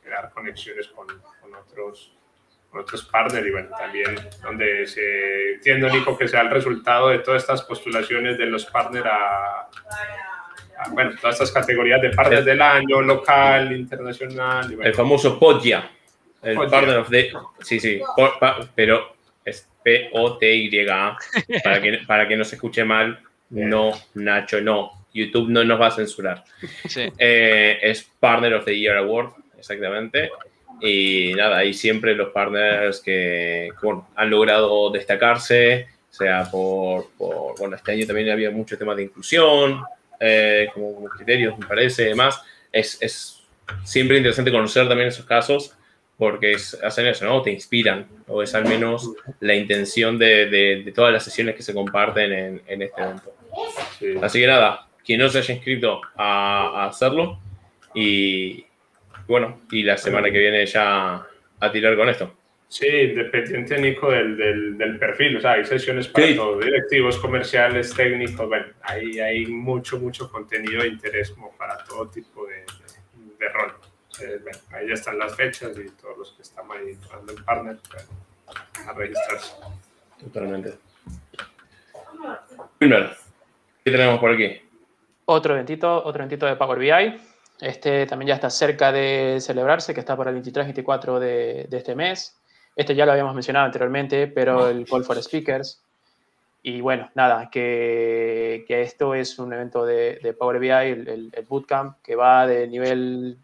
crear 0.02 0.32
conexiones 0.32 0.88
con, 0.88 1.06
con 1.40 1.54
otros 1.54 2.12
otros 2.72 3.04
partners. 3.06 3.48
Y 3.48 3.52
bueno, 3.52 3.70
también 3.78 4.16
donde 4.42 4.88
se 4.88 5.54
entiendo, 5.54 5.90
Nico, 5.90 6.18
que 6.18 6.28
sea 6.28 6.42
el 6.42 6.50
resultado 6.50 7.10
de 7.10 7.20
todas 7.20 7.44
estas 7.44 7.62
postulaciones 7.64 8.38
de 8.38 8.46
los 8.46 8.66
partners 8.66 9.06
a, 9.06 9.70
bueno, 10.92 11.12
todas 11.20 11.36
estas 11.36 11.52
categorías 11.52 12.02
de 12.02 12.10
partners 12.12 12.46
del 12.46 12.62
año, 12.62 13.02
local, 13.02 13.76
internacional. 13.76 14.78
El 14.82 14.94
famoso 14.94 15.40
POTIA, 15.40 15.90
el 16.42 16.58
partner 16.70 16.98
of 16.98 17.10
the... 17.10 17.32
Sí, 17.62 17.80
sí, 17.80 18.02
pero 18.76 19.16
es 19.44 19.68
P-O-T-Y-A, 19.84 21.18
para 21.64 21.82
que, 21.82 22.00
para 22.08 22.28
que 22.28 22.38
no 22.38 22.44
se 22.44 22.56
escuche 22.56 22.84
mal, 22.84 23.20
no, 23.50 23.92
Nacho, 24.16 24.62
no. 24.62 25.00
YouTube 25.14 25.50
no 25.50 25.64
nos 25.64 25.82
va 25.82 25.88
a 25.88 25.92
censurar. 25.92 26.44
Eh, 27.18 27.80
es 27.82 28.10
Partner 28.20 28.54
of 28.56 28.66
the 28.66 28.78
Year 28.78 28.98
Award, 28.98 29.32
exactamente. 29.58 30.30
Y 30.82 31.34
nada, 31.36 31.58
ahí 31.58 31.74
siempre 31.74 32.16
los 32.16 32.30
partners 32.30 33.02
que, 33.02 33.70
han 34.16 34.30
logrado 34.30 34.90
destacarse, 34.92 35.88
sea 36.10 36.50
por, 36.50 37.08
bueno, 37.58 37.76
este 37.76 37.92
año 37.92 38.06
también 38.06 38.30
había 38.30 38.52
mucho 38.52 38.78
tema 38.78 38.96
de 38.96 39.04
inclusión, 39.04 39.82
eh, 40.20 40.70
como, 40.74 41.08
criterios, 41.10 41.58
me 41.58 41.66
parece, 41.66 42.06
además, 42.06 42.42
es, 42.72 42.98
es 43.02 43.44
siempre 43.84 44.18
interesante 44.18 44.52
conocer 44.52 44.88
también 44.88 45.10
esos 45.10 45.26
casos 45.26 45.76
porque 46.18 46.58
hacen 46.84 47.08
eso, 47.08 47.26
¿no? 47.26 47.42
Te 47.42 47.52
inspiran, 47.52 48.06
o 48.28 48.44
es 48.44 48.54
al 48.54 48.66
menos 48.66 49.10
la 49.40 49.56
intención 49.56 50.18
de, 50.18 50.48
de, 50.48 50.92
todas 50.94 51.14
las 51.14 51.24
sesiones 51.24 51.56
que 51.56 51.64
se 51.64 51.74
comparten 51.74 52.34
en, 52.34 52.62
en 52.68 52.82
este 52.82 53.02
evento. 53.02 53.34
Así 54.22 54.42
que 54.42 54.48
nada, 54.48 54.88
quien 55.06 55.22
no 55.22 55.30
se 55.30 55.38
haya 55.38 55.54
inscrito 55.54 56.02
a, 56.18 56.84
a 56.84 56.88
hacerlo 56.88 57.40
y 57.96 58.66
bueno, 59.30 59.62
y 59.72 59.84
la 59.84 59.96
semana 59.96 60.32
que 60.32 60.40
viene 60.40 60.66
ya 60.66 61.26
a 61.60 61.72
tirar 61.72 61.96
con 61.96 62.10
esto. 62.10 62.34
Sí, 62.70 62.88
dependiente, 62.88 63.82
Nico, 63.82 64.12
del, 64.12 64.38
del, 64.38 64.78
del, 64.78 65.00
perfil. 65.00 65.38
O 65.38 65.42
sea, 65.42 65.54
hay 65.54 65.66
sesiones 65.66 66.08
para 66.08 66.36
todos, 66.36 66.64
directivos, 66.64 67.18
comerciales, 67.18 67.96
técnicos. 67.96 68.48
Bueno, 68.48 68.68
hay, 68.84 69.20
hay 69.20 69.48
mucho, 69.48 70.00
mucho 70.00 70.32
contenido 70.32 70.84
de 70.84 70.90
interés 70.90 71.32
como 71.32 71.52
para 71.58 71.84
todo 71.84 72.08
tipo 72.10 72.46
de, 72.46 72.64
de, 73.40 73.50
rol. 73.50 73.74
Eh, 74.22 74.40
bueno, 74.44 74.60
ahí 74.72 74.88
ya 74.88 74.94
están 74.94 75.18
las 75.18 75.36
fechas 75.36 75.72
y 75.84 75.90
todos 76.00 76.16
los 76.20 76.32
que 76.34 76.44
estamos 76.44 76.78
ahí 76.78 76.92
entrando 76.92 77.34
en 77.34 77.44
partner 77.44 77.78
a 78.88 78.94
registrarse. 78.94 79.54
Totalmente. 80.22 80.74
Primero, 82.78 83.10
¿qué 83.84 83.92
tenemos 83.92 84.20
por 84.20 84.32
aquí? 84.32 84.62
Otro 85.26 85.56
eventito, 85.56 86.04
otro 86.04 86.22
eventito 86.22 86.46
de 86.46 86.56
Power 86.56 86.78
BI. 86.78 87.20
Este 87.62 88.06
también 88.06 88.28
ya 88.28 88.36
está 88.36 88.52
cerca 88.52 88.92
de 88.92 89.40
celebrarse, 89.42 89.96
que 89.96 90.02
está 90.02 90.16
para 90.16 90.30
el 90.30 90.44
23-24 90.44 91.18
de, 91.18 91.66
de 91.68 91.78
este 91.78 91.96
mes. 91.96 92.39
Este 92.80 92.96
ya 92.96 93.06
lo 93.06 93.12
habíamos 93.12 93.36
mencionado 93.36 93.66
anteriormente, 93.66 94.28
pero 94.28 94.70
el 94.70 94.86
Call 94.86 95.04
for 95.04 95.22
Speakers. 95.22 95.84
Y 96.64 96.80
bueno, 96.80 97.12
nada, 97.14 97.50
que, 97.50 98.64
que 98.66 98.82
esto 98.82 99.14
es 99.14 99.38
un 99.38 99.52
evento 99.52 99.86
de, 99.86 100.18
de 100.24 100.32
Power 100.32 100.60
BI, 100.60 100.70
el, 100.70 101.30
el, 101.34 101.46
bootcamp, 101.46 101.98
que 102.02 102.16
va 102.16 102.48
de 102.48 102.70
nivel 102.70 103.38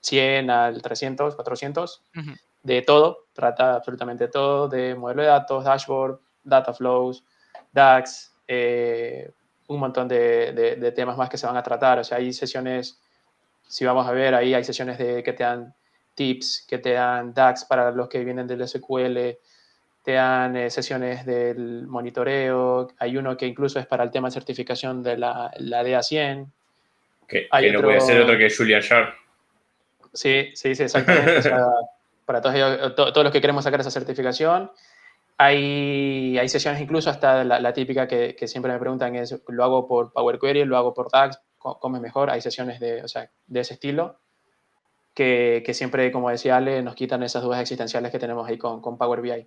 100 0.00 0.48
al 0.48 0.80
300, 0.80 1.34
400, 1.34 2.02
de 2.62 2.80
todo, 2.80 3.26
trata 3.34 3.74
absolutamente 3.74 4.28
todo, 4.28 4.68
de 4.68 4.94
modelo 4.94 5.20
de 5.20 5.28
datos, 5.28 5.64
dashboard, 5.64 6.18
data 6.42 6.72
flows, 6.72 7.22
DAX, 7.72 8.32
eh, 8.48 9.30
un 9.66 9.80
montón 9.80 10.08
de, 10.08 10.52
de, 10.52 10.76
de, 10.76 10.92
temas 10.92 11.18
más 11.18 11.28
que 11.28 11.36
se 11.36 11.46
van 11.46 11.58
a 11.58 11.62
tratar. 11.62 11.98
O 11.98 12.04
sea, 12.04 12.16
hay 12.16 12.32
sesiones, 12.32 12.98
si 13.68 13.84
vamos 13.84 14.06
a 14.06 14.12
ver, 14.12 14.34
ahí 14.34 14.54
hay 14.54 14.64
sesiones 14.64 14.96
de, 14.96 15.22
que 15.22 15.34
te 15.34 15.44
dan 15.44 15.74
tips 16.14 16.66
que 16.68 16.78
te 16.78 16.92
dan 16.92 17.34
DAX 17.34 17.64
para 17.64 17.90
los 17.90 18.08
que 18.08 18.24
vienen 18.24 18.46
del 18.46 18.66
SQL, 18.66 19.38
te 20.02 20.12
dan 20.12 20.56
eh, 20.56 20.70
sesiones 20.70 21.24
del 21.24 21.86
monitoreo, 21.86 22.88
hay 22.98 23.16
uno 23.16 23.36
que 23.36 23.46
incluso 23.46 23.78
es 23.78 23.86
para 23.86 24.04
el 24.04 24.10
tema 24.10 24.28
de 24.28 24.32
certificación 24.32 25.02
de 25.02 25.16
la, 25.16 25.52
la 25.58 25.82
DA100. 25.82 26.46
Que, 27.28 27.46
hay 27.50 27.70
no 27.70 27.80
puede 27.80 28.00
ser 28.00 28.20
otro 28.20 28.36
que 28.36 28.52
Julian 28.54 28.80
Sharp. 28.80 29.14
Sí, 30.12 30.50
sí, 30.54 30.74
sí, 30.74 30.82
exactamente. 30.82 31.50
para 32.26 32.40
todos, 32.40 32.94
todos 32.94 33.24
los 33.24 33.32
que 33.32 33.40
queremos 33.40 33.64
sacar 33.64 33.80
esa 33.80 33.90
certificación. 33.90 34.70
Hay, 35.38 36.36
hay 36.38 36.48
sesiones 36.48 36.80
incluso 36.80 37.10
hasta 37.10 37.42
la, 37.42 37.72
típica 37.72 38.06
que, 38.06 38.36
que, 38.36 38.46
siempre 38.46 38.72
me 38.72 38.78
preguntan 38.78 39.16
es, 39.16 39.40
¿lo 39.48 39.64
hago 39.64 39.88
por 39.88 40.12
Power 40.12 40.38
Query, 40.38 40.64
lo 40.64 40.76
hago 40.76 40.94
por 40.94 41.10
DAX? 41.10 41.40
¿Cómo 41.58 41.96
es 41.96 42.02
mejor? 42.02 42.28
Hay 42.28 42.40
sesiones 42.40 42.80
de, 42.80 43.02
o 43.02 43.08
sea, 43.08 43.30
de 43.46 43.60
ese 43.60 43.74
estilo 43.74 44.18
que, 45.14 45.64
siempre, 45.72 46.10
como 46.10 46.30
decía 46.30 46.56
Ale, 46.56 46.82
nos 46.82 46.94
quitan 46.94 47.22
esas 47.22 47.42
dudas 47.42 47.60
existenciales 47.60 48.10
que 48.10 48.18
tenemos 48.18 48.48
ahí 48.48 48.58
con, 48.58 48.80
con 48.80 48.96
Power 48.96 49.20
BI. 49.20 49.46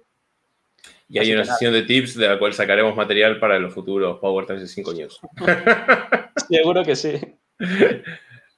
Y 1.09 1.19
hay 1.19 1.31
una 1.33 1.45
sesión 1.45 1.73
de 1.73 1.83
tips 1.83 2.15
de 2.15 2.27
la 2.27 2.39
cual 2.39 2.53
sacaremos 2.53 2.95
material 2.95 3.39
para 3.39 3.59
los 3.59 3.73
futuros 3.73 4.19
Power 4.19 4.45
35 4.45 4.93
News. 4.93 5.19
Seguro 6.47 6.83
que 6.83 6.95
sí. 6.95 7.19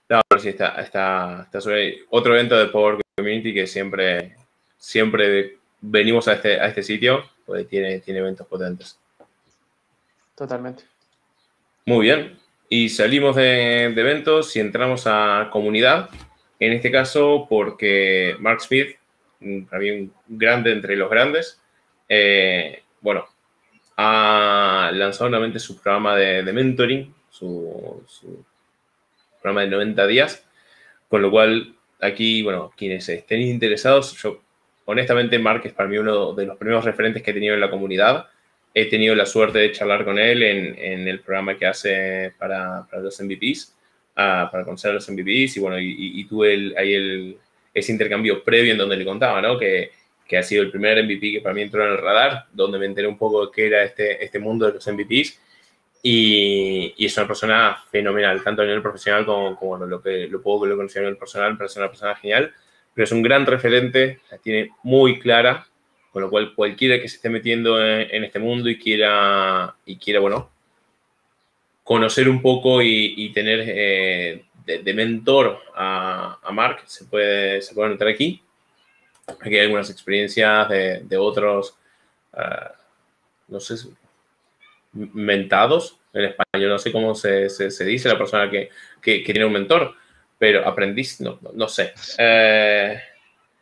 No, 0.09 0.21
pero 0.25 0.41
sí, 0.41 0.47
está, 0.47 0.69
está, 0.81 1.41
está 1.43 1.59
sobre 1.59 2.05
otro 2.11 2.33
evento 2.33 2.57
de 2.57 2.67
Power 2.67 2.97
Community 3.17 3.53
que 3.53 3.67
siempre, 3.67 4.37
siempre 4.77 5.57
venimos 5.81 6.29
a 6.29 6.33
este, 6.35 6.61
a 6.61 6.67
este 6.67 6.81
sitio, 6.81 7.25
porque 7.45 7.65
tiene, 7.65 7.99
tiene 7.99 8.21
eventos 8.21 8.47
potentes. 8.47 8.97
Totalmente. 10.33 10.85
Muy 11.85 12.05
bien. 12.05 12.39
Y 12.69 12.87
salimos 12.87 13.35
de, 13.35 13.91
de 13.93 14.01
eventos 14.01 14.55
y 14.55 14.61
entramos 14.61 15.03
a 15.07 15.49
comunidad. 15.51 16.09
En 16.59 16.73
este 16.73 16.91
caso, 16.91 17.45
porque 17.49 18.35
Mark 18.39 18.61
Smith, 18.61 18.95
para 19.69 19.81
mí 19.81 19.91
un 19.91 20.13
grande 20.27 20.71
entre 20.71 20.95
los 20.95 21.09
grandes, 21.09 21.61
eh, 22.09 22.81
bueno, 23.01 23.25
ha 23.97 24.91
lanzado 24.93 25.29
nuevamente 25.29 25.59
su 25.59 25.79
programa 25.79 26.15
de, 26.15 26.43
mentoring, 26.51 27.13
su, 27.29 28.03
programa 29.41 29.61
de 29.61 29.67
90 29.67 30.07
días, 30.07 30.45
con 31.07 31.21
lo 31.21 31.29
cual 31.29 31.75
aquí, 32.01 32.41
bueno, 32.41 32.73
quienes 32.75 33.07
estén 33.09 33.41
interesados, 33.41 34.17
yo 34.21 34.41
honestamente 34.85 35.37
Mark 35.37 35.61
es 35.65 35.73
para 35.73 35.89
mí 35.89 35.97
uno 35.97 36.33
de 36.33 36.45
los 36.45 36.57
primeros 36.57 36.85
referentes 36.85 37.21
que 37.21 37.31
he 37.31 37.33
tenido 37.33 37.53
en 37.53 37.61
la 37.61 37.69
comunidad. 37.69 38.27
He 38.73 38.85
tenido 38.85 39.15
la 39.15 39.25
suerte 39.25 39.59
de 39.59 39.71
charlar 39.71 40.05
con 40.05 40.19
él 40.19 40.43
en, 40.43 41.07
el 41.07 41.19
programa 41.21 41.57
que 41.57 41.65
hace 41.65 42.33
para, 42.37 42.85
para 42.89 43.01
los 43.01 43.19
MVPs 43.19 43.76
para 44.17 44.65
conocer 44.65 44.91
a 44.91 44.93
los 44.95 45.09
MVPs 45.09 45.57
y 45.57 45.59
bueno, 45.59 45.77
y, 45.79 46.25
tuve 46.25 46.73
ahí 46.75 46.93
el, 46.93 47.37
ese 47.73 47.91
intercambio 47.91 48.43
previo 48.43 48.71
en 48.71 48.77
donde 48.79 48.97
le 48.97 49.05
contaba, 49.05 49.41
¿no? 49.41 49.59
Que, 49.59 49.91
que, 50.27 50.37
ha 50.37 50.43
sido 50.43 50.63
el 50.63 50.71
primer 50.71 51.03
MVP 51.03 51.33
que 51.33 51.41
para 51.41 51.53
mí 51.53 51.61
entró 51.61 51.85
en 51.85 51.91
el 51.91 51.97
radar, 51.99 52.45
donde 52.51 52.79
me 52.79 52.87
enteré 52.87 53.07
un 53.07 53.17
poco 53.17 53.45
de 53.45 53.51
qué 53.53 53.67
era 53.67 53.83
este, 53.83 54.23
este 54.23 54.39
mundo 54.39 54.65
de 54.65 54.73
los 54.73 54.87
MVPs 54.87 55.39
y, 56.01 56.95
y, 56.97 57.05
es 57.05 57.15
una 57.17 57.27
persona 57.27 57.77
fenomenal, 57.91 58.43
tanto 58.43 58.63
a 58.63 58.65
nivel 58.65 58.81
profesional 58.81 59.23
como, 59.23 59.55
como 59.55 59.77
lo, 59.85 60.01
que, 60.01 60.27
lo 60.27 60.41
poco 60.41 60.63
que 60.63 60.69
lo 60.69 60.77
conocí 60.77 60.97
a 60.97 61.01
nivel 61.01 61.17
personal, 61.17 61.55
pero 61.55 61.67
es 61.67 61.75
una 61.77 61.87
persona 61.87 62.15
genial, 62.15 62.51
pero 62.95 63.03
es 63.03 63.11
un 63.11 63.21
gran 63.21 63.45
referente, 63.45 64.19
la 64.31 64.39
tiene 64.39 64.71
muy 64.81 65.19
clara, 65.19 65.67
con 66.11 66.23
lo 66.23 66.29
cual 66.31 66.55
cualquiera 66.55 66.99
que 66.99 67.07
se 67.07 67.17
esté 67.17 67.29
metiendo 67.29 67.79
en, 67.79 68.07
en 68.09 68.23
este 68.23 68.39
mundo 68.39 68.67
y 68.67 68.79
quiera, 68.79 69.75
y 69.85 69.97
quiera, 69.97 70.19
bueno, 70.19 70.49
conocer 71.87 72.27
un 72.27 72.41
poco 72.41 72.81
y, 72.81 73.31
tener 73.33 73.63
eh, 73.65 74.43
de, 74.65 74.93
mentor 74.93 75.57
a, 75.73 76.37
a, 76.43 76.51
Mark, 76.51 76.81
se 76.85 77.05
puede, 77.05 77.61
se 77.61 77.73
puede 77.73 77.87
anotar 77.87 78.09
aquí. 78.09 78.43
Aquí 79.25 79.55
hay 79.55 79.61
algunas 79.61 79.89
experiencias 79.89 80.67
de, 80.67 80.99
de 81.05 81.17
otros, 81.17 81.77
uh, 82.33 82.73
no 83.47 83.59
sé, 83.61 83.75
mentados 84.91 85.97
en 86.11 86.25
español, 86.25 86.71
no 86.71 86.77
sé 86.77 86.91
cómo 86.91 87.15
se, 87.15 87.49
se, 87.49 87.71
se 87.71 87.85
dice 87.85 88.09
la 88.09 88.17
persona 88.17 88.49
que, 88.49 88.69
que, 89.01 89.23
que, 89.23 89.31
tiene 89.31 89.45
un 89.45 89.53
mentor, 89.53 89.95
pero 90.37 90.67
aprendiz, 90.67 91.21
no, 91.21 91.39
no, 91.41 91.51
no 91.53 91.69
sé. 91.69 91.93
Eh, 92.17 93.01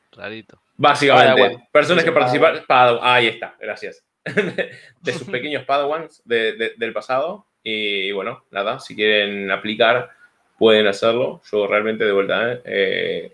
Clarito. 0.09 0.59
Básicamente, 0.77 1.67
personas 1.71 2.03
que 2.03 2.11
participan, 2.11 2.63
ahí 3.03 3.27
está, 3.27 3.55
gracias. 3.59 4.03
de 4.25 5.13
sus 5.13 5.29
pequeños 5.29 5.63
padawans 5.65 6.23
de, 6.25 6.73
del 6.75 6.91
pasado 6.91 7.45
y 7.67 8.11
bueno, 8.11 8.43
nada, 8.51 8.79
si 8.79 8.95
quieren 8.95 9.49
aplicar, 9.49 10.11
pueden 10.59 10.85
hacerlo. 10.85 11.41
Yo 11.51 11.65
realmente, 11.65 12.05
de 12.05 12.11
vuelta, 12.11 12.53
¿eh? 12.53 12.61
Eh, 12.63 13.33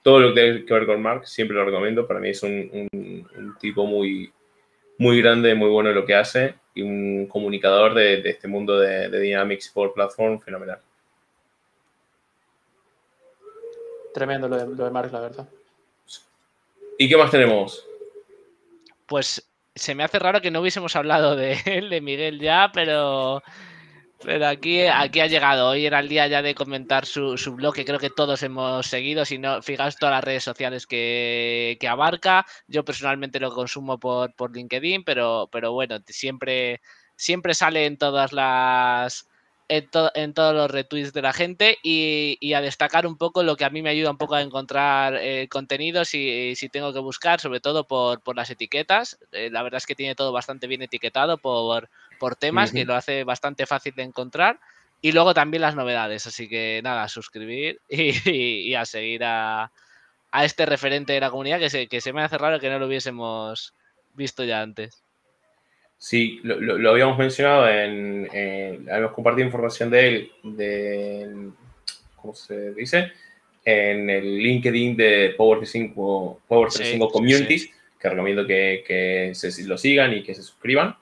todo 0.00 0.20
lo 0.20 0.28
que 0.28 0.40
tiene 0.40 0.64
que 0.64 0.72
ver 0.72 0.86
con 0.86 1.02
Mark, 1.02 1.26
siempre 1.26 1.56
lo 1.56 1.64
recomiendo. 1.64 2.06
Para 2.06 2.20
mí 2.20 2.28
es 2.28 2.40
un, 2.44 2.88
un, 2.92 3.56
tipo 3.58 3.84
muy, 3.84 4.32
muy 4.98 5.20
grande, 5.20 5.56
muy 5.56 5.68
bueno 5.68 5.90
en 5.90 5.96
lo 5.96 6.06
que 6.06 6.14
hace 6.14 6.54
y 6.72 6.82
un 6.82 7.26
comunicador 7.26 7.94
de, 7.94 8.22
de 8.22 8.30
este 8.30 8.46
mundo 8.46 8.78
de, 8.78 9.08
de 9.08 9.18
Dynamics 9.18 9.70
por 9.74 9.92
Platform 9.92 10.40
fenomenal. 10.40 10.78
Tremendo 14.14 14.46
lo 14.48 14.56
de, 14.56 14.76
lo 14.76 14.84
de 14.84 14.90
Mark, 14.92 15.12
la 15.12 15.20
verdad. 15.20 15.48
¿Y 16.96 17.08
qué 17.08 17.16
más 17.16 17.32
tenemos? 17.32 17.84
Pues 19.06 19.44
se 19.76 19.94
me 19.94 20.04
hace 20.04 20.18
raro 20.18 20.40
que 20.40 20.50
no 20.50 20.60
hubiésemos 20.60 20.96
hablado 20.96 21.36
de 21.36 21.52
él, 21.66 21.90
de 21.90 22.00
Miguel 22.00 22.40
ya, 22.40 22.70
pero, 22.72 23.42
pero 24.22 24.46
aquí, 24.48 24.82
aquí 24.86 25.20
ha 25.20 25.26
llegado. 25.26 25.68
Hoy 25.68 25.86
era 25.86 26.00
el 26.00 26.08
día 26.08 26.26
ya 26.26 26.42
de 26.42 26.54
comentar 26.54 27.06
su, 27.06 27.36
su 27.38 27.54
blog, 27.54 27.74
que 27.74 27.84
creo 27.84 27.98
que 27.98 28.10
todos 28.10 28.42
hemos 28.42 28.86
seguido. 28.86 29.24
Si 29.24 29.38
no, 29.38 29.62
fijaos 29.62 29.96
todas 29.96 30.14
las 30.14 30.24
redes 30.24 30.44
sociales 30.44 30.86
que, 30.86 31.76
que 31.78 31.88
abarca. 31.88 32.46
Yo 32.66 32.84
personalmente 32.84 33.40
lo 33.40 33.54
consumo 33.54 33.98
por, 33.98 34.34
por 34.34 34.54
LinkedIn, 34.56 35.04
pero, 35.04 35.48
pero 35.52 35.72
bueno, 35.72 35.98
siempre, 36.06 36.80
siempre 37.16 37.54
sale 37.54 37.86
en 37.86 37.98
todas 37.98 38.32
las 38.32 39.28
en, 39.68 40.32
todos 40.34 40.54
los 40.54 40.70
retweets 40.70 41.12
de 41.12 41.22
la 41.22 41.32
gente 41.32 41.78
y, 41.82 42.52
a 42.54 42.60
destacar 42.60 43.06
un 43.06 43.16
poco 43.16 43.42
lo 43.42 43.56
que 43.56 43.64
a 43.64 43.70
mí 43.70 43.82
me 43.82 43.90
ayuda 43.90 44.10
un 44.10 44.16
poco 44.16 44.34
a 44.34 44.42
encontrar 44.42 45.16
eh, 45.16 45.48
contenidos 45.48 46.14
y, 46.14 46.54
si 46.56 46.68
tengo 46.68 46.92
que 46.92 46.98
buscar, 47.00 47.40
sobre 47.40 47.60
todo 47.60 47.84
por, 47.86 48.36
las 48.36 48.50
etiquetas. 48.50 49.18
Eh, 49.32 49.50
la 49.50 49.62
verdad 49.62 49.78
es 49.78 49.86
que 49.86 49.94
tiene 49.94 50.14
todo 50.14 50.32
bastante 50.32 50.66
bien 50.66 50.82
etiquetado 50.82 51.38
por, 51.38 51.88
por 52.18 52.36
temas, 52.36 52.72
que 52.72 52.84
lo 52.84 52.94
hace 52.94 53.24
bastante 53.24 53.66
fácil 53.66 53.94
de 53.94 54.04
encontrar. 54.04 54.60
Y 55.02 55.12
luego 55.12 55.34
también 55.34 55.60
las 55.60 55.74
novedades, 55.74 56.26
así 56.26 56.48
que 56.48 56.80
nada, 56.82 57.08
suscribir 57.08 57.80
y, 57.88 58.74
a 58.74 58.84
seguir 58.84 59.24
a, 59.24 59.70
a 60.30 60.44
este 60.44 60.66
referente 60.66 61.12
de 61.12 61.20
la 61.20 61.30
comunidad 61.30 61.58
que 61.58 61.70
se, 61.70 61.86
que 61.86 62.00
se 62.00 62.12
me 62.12 62.22
hace 62.22 62.38
raro 62.38 62.60
que 62.60 62.70
no 62.70 62.78
lo 62.78 62.86
hubiésemos 62.86 63.74
visto 64.14 64.44
ya 64.44 64.62
antes. 64.62 65.05
Sí, 65.98 66.40
lo, 66.42 66.90
habíamos 66.90 67.18
mencionado, 67.18 67.68
en, 67.68 68.28
habíamos 68.90 69.12
compartido 69.12 69.46
información 69.46 69.90
de 69.90 70.08
él, 70.08 70.32
de, 70.42 71.48
¿cómo 72.16 72.34
se 72.34 72.74
dice? 72.74 73.12
En 73.64 74.08
el 74.10 74.38
LinkedIn 74.38 74.96
de 74.96 75.34
Power 75.36 75.66
5 75.66 76.42
Power 76.46 76.70
5 76.70 77.08
Communities, 77.08 77.70
que 77.98 78.08
recomiendo 78.08 78.46
que, 78.46 78.84
que 78.86 79.32
se, 79.34 79.64
lo 79.64 79.78
sigan 79.78 80.12
y 80.12 80.22
que 80.22 80.34
se 80.34 80.42
suscriban 80.42 80.94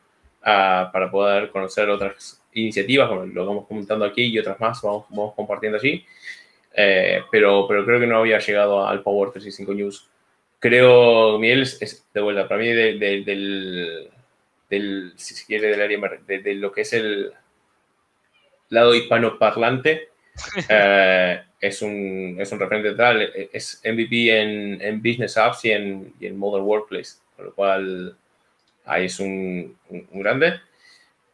ah, 0.43 0.91
para 0.93 1.11
poder 1.11 1.51
conocer 1.51 1.91
otras 1.91 2.41
iniciativas, 2.55 3.09
como 3.09 3.27
lo 3.27 3.47
vamos 3.47 3.67
comentando 3.67 4.05
aquí 4.05 4.23
y 4.23 4.39
otras 4.39 4.59
más, 4.61 4.81
vamos, 4.81 5.07
vamos 5.11 5.35
compartiendo 5.35 5.79
allí. 5.79 6.05
Eh, 6.77 7.23
pero, 7.31 7.67
pero 7.69 7.85
creo 7.85 8.01
que 8.01 8.07
no 8.07 8.19
había 8.19 8.39
llegado 8.39 8.87
al 8.87 9.03
Power 9.03 9.31
365 9.31 9.75
News. 9.75 10.09
Creo, 10.59 11.39
Miguel, 11.39 11.63
es, 11.63 12.07
de 12.13 12.21
vuelta, 12.21 12.49
para 12.49 12.61
mí 12.61 12.69
del, 12.69 14.11
del, 14.69 15.13
si 15.17 15.35
se 15.35 15.47
quiere, 15.47 15.69
del 15.69 15.83
área 15.83 15.99
de, 16.27 16.55
lo 16.55 16.73
que 16.73 16.83
es 16.83 16.93
el 16.93 17.33
lado 18.71 18.95
hispanoparlante, 18.95 20.09
eh, 20.69 21.43
es, 21.61 21.83
un, 21.83 22.37
es 22.39 22.51
un 22.53 22.59
referente 22.59 22.95
tal, 22.95 23.23
es 23.53 23.81
MVP 23.85 24.41
en, 24.41 24.81
en 24.81 24.99
Business 25.03 25.37
Apps 25.37 25.65
y 25.65 25.73
en, 25.73 26.13
y 26.21 26.27
en 26.27 26.37
Modern 26.37 26.65
Workplace, 26.65 27.19
con 27.37 27.47
lo 27.47 27.55
cual 27.55 28.17
ahí 28.85 29.07
es 29.07 29.21
un, 29.21 29.77
un, 29.89 30.21
grande. 30.21 30.61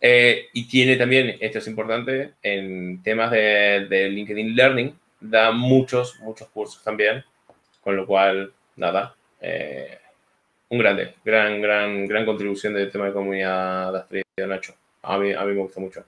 Eh, 0.00 0.48
y 0.52 0.66
tiene 0.66 0.96
también, 0.96 1.36
esto 1.40 1.58
es 1.58 1.66
importante, 1.66 2.32
en 2.42 3.02
temas 3.02 3.30
de, 3.30 3.86
de, 3.88 4.08
LinkedIn 4.08 4.56
Learning, 4.56 4.98
da 5.20 5.52
muchos, 5.52 6.18
muchos 6.20 6.48
cursos 6.48 6.82
también, 6.82 7.22
con 7.82 7.96
lo 7.96 8.06
cual, 8.06 8.52
nada, 8.76 9.14
eh, 9.40 9.99
un 10.70 10.78
grande, 10.78 11.14
gran, 11.24 11.60
gran, 11.60 12.06
gran 12.06 12.24
contribución 12.24 12.74
del 12.74 12.90
tema 12.90 13.06
de 13.06 13.12
comunidad 13.12 14.08
de 14.08 14.24
Nacho. 14.46 14.74
A 15.02 15.18
mí, 15.18 15.32
a 15.32 15.44
mí 15.44 15.54
me 15.54 15.62
gusta 15.62 15.80
mucho. 15.80 16.04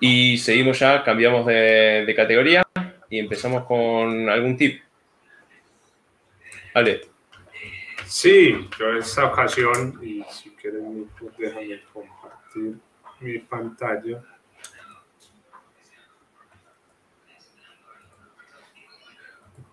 Y 0.00 0.38
seguimos 0.38 0.78
ya, 0.78 1.02
cambiamos 1.04 1.46
de, 1.46 2.12
categoría 2.16 2.62
y 3.10 3.18
empezamos 3.18 3.64
con 3.64 4.28
algún 4.28 4.56
tip. 4.56 4.82
Vale. 6.74 7.02
Sí, 8.06 8.68
yo 8.78 8.90
en 8.92 8.98
esta 8.98 9.26
ocasión, 9.26 9.98
y 10.02 10.22
si 10.30 10.50
quieren, 10.50 11.10
déjame 11.38 11.80
compartir 11.92 12.76
mi 13.20 13.38
pantalla. 13.40 14.22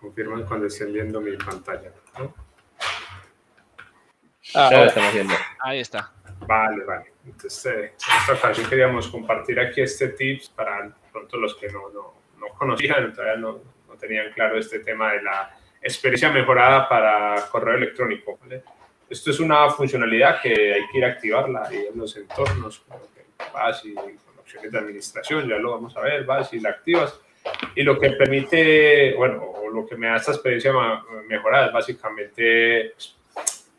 Confirman 0.04 0.44
cuando 0.44 0.66
estén 0.66 0.92
viendo 0.92 1.20
mi 1.20 1.34
pantalla. 1.36 1.90
Ah, 4.54 4.68
ya 4.70 4.78
lo 4.78 4.84
estamos 4.84 5.14
viendo. 5.14 5.34
Ahí 5.60 5.80
está. 5.80 6.12
Vale, 6.46 6.84
vale. 6.84 7.12
Entonces, 7.24 7.66
eh, 7.66 7.84
en 7.84 8.20
esta 8.20 8.32
ocasión 8.34 8.68
queríamos 8.68 9.08
compartir 9.08 9.58
aquí 9.58 9.80
este 9.80 10.08
tips 10.08 10.50
para 10.50 10.94
pronto 11.10 11.38
los 11.38 11.54
que 11.54 11.68
no, 11.68 11.88
no, 11.88 12.14
no 12.38 12.48
conocían, 12.58 13.12
todavía 13.14 13.36
no, 13.36 13.60
no, 13.88 13.94
tenían 13.94 14.30
claro 14.32 14.58
este 14.58 14.80
tema 14.80 15.12
de 15.12 15.22
la 15.22 15.56
experiencia 15.80 16.30
mejorada 16.30 16.86
para 16.86 17.46
correo 17.50 17.76
electrónico. 17.76 18.38
Esto 19.08 19.30
es 19.30 19.40
una 19.40 19.70
funcionalidad 19.70 20.42
que 20.42 20.74
hay 20.74 20.86
que 20.90 20.98
ir 20.98 21.04
a 21.04 21.08
activarla 21.08 21.68
en 21.70 21.96
los 21.96 22.14
entornos, 22.16 22.84
vas 23.52 23.84
y 23.84 23.94
con 23.94 24.38
opciones 24.38 24.70
de 24.70 24.78
administración, 24.78 25.48
ya 25.48 25.56
lo 25.56 25.72
vamos 25.72 25.96
a 25.96 26.00
ver, 26.00 26.24
vas 26.24 26.52
y 26.52 26.60
la 26.60 26.70
activas 26.70 27.18
y 27.74 27.82
lo 27.82 27.98
que 27.98 28.10
permite, 28.10 29.14
bueno, 29.14 29.42
o 29.42 29.70
lo 29.70 29.86
que 29.86 29.96
me 29.96 30.06
da 30.06 30.16
esta 30.16 30.32
experiencia 30.32 30.72
mejorada 31.28 31.66
es 31.66 31.72
básicamente 31.72 32.94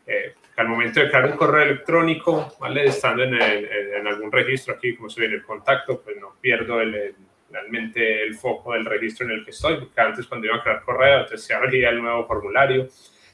eh, 0.06 0.34
al 0.56 0.68
momento 0.68 1.00
de 1.00 1.08
crear 1.08 1.26
un 1.26 1.36
correo 1.36 1.62
electrónico, 1.62 2.54
¿vale? 2.58 2.86
estando 2.86 3.22
en, 3.24 3.34
en, 3.34 4.06
algún 4.06 4.30
registro 4.32 4.74
aquí, 4.74 4.96
como 4.96 5.08
ve 5.16 5.26
en 5.26 5.32
el 5.32 5.42
contacto, 5.42 6.00
pues 6.00 6.16
no 6.18 6.34
pierdo 6.40 6.80
el, 6.80 7.14
realmente 7.50 8.22
el 8.22 8.34
foco 8.34 8.72
del 8.72 8.84
registro 8.84 9.26
en 9.26 9.32
el 9.32 9.44
que 9.44 9.50
estoy, 9.50 9.78
porque 9.78 10.00
antes 10.00 10.26
cuando 10.26 10.46
iba 10.46 10.56
a 10.56 10.62
crear 10.62 10.82
correo, 10.82 11.20
entonces 11.20 11.44
se 11.44 11.54
abría 11.54 11.90
el 11.90 12.00
nuevo 12.00 12.26
formulario, 12.26 12.88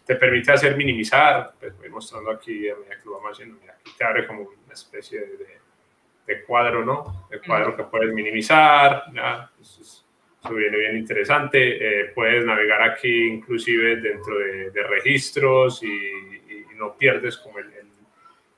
te 0.04 0.16
permite 0.16 0.52
hacer 0.52 0.76
minimizar, 0.76 1.52
pues 1.60 1.76
voy 1.78 1.88
mostrando 1.88 2.30
aquí 2.30 2.68
a 2.68 2.74
medida 2.74 2.96
que 2.96 3.04
lo 3.04 3.12
vamos 3.12 3.32
haciendo, 3.32 3.58
mira, 3.60 3.76
aquí 3.80 3.92
te 3.96 4.04
abre 4.04 4.26
como 4.26 4.42
una 4.42 4.72
especie 4.72 5.20
de, 5.20 5.60
de, 6.26 6.44
cuadro, 6.44 6.84
¿no? 6.84 7.28
De 7.30 7.40
cuadro 7.40 7.76
que 7.76 7.84
puedes 7.84 8.12
minimizar, 8.12 9.04
¿ya? 9.12 9.50
Eso 10.44 10.54
viene 10.54 10.76
bien 10.76 10.96
interesante. 10.96 11.58
Eh, 12.02 12.12
puedes 12.14 12.44
navegar 12.44 12.82
aquí 12.82 13.28
inclusive 13.28 13.96
dentro 13.96 14.38
de, 14.38 14.82
registros 14.88 15.82
y, 15.82 16.32
no 16.76 16.96
pierdes 16.96 17.36
como 17.36 17.60
el, 17.60 17.70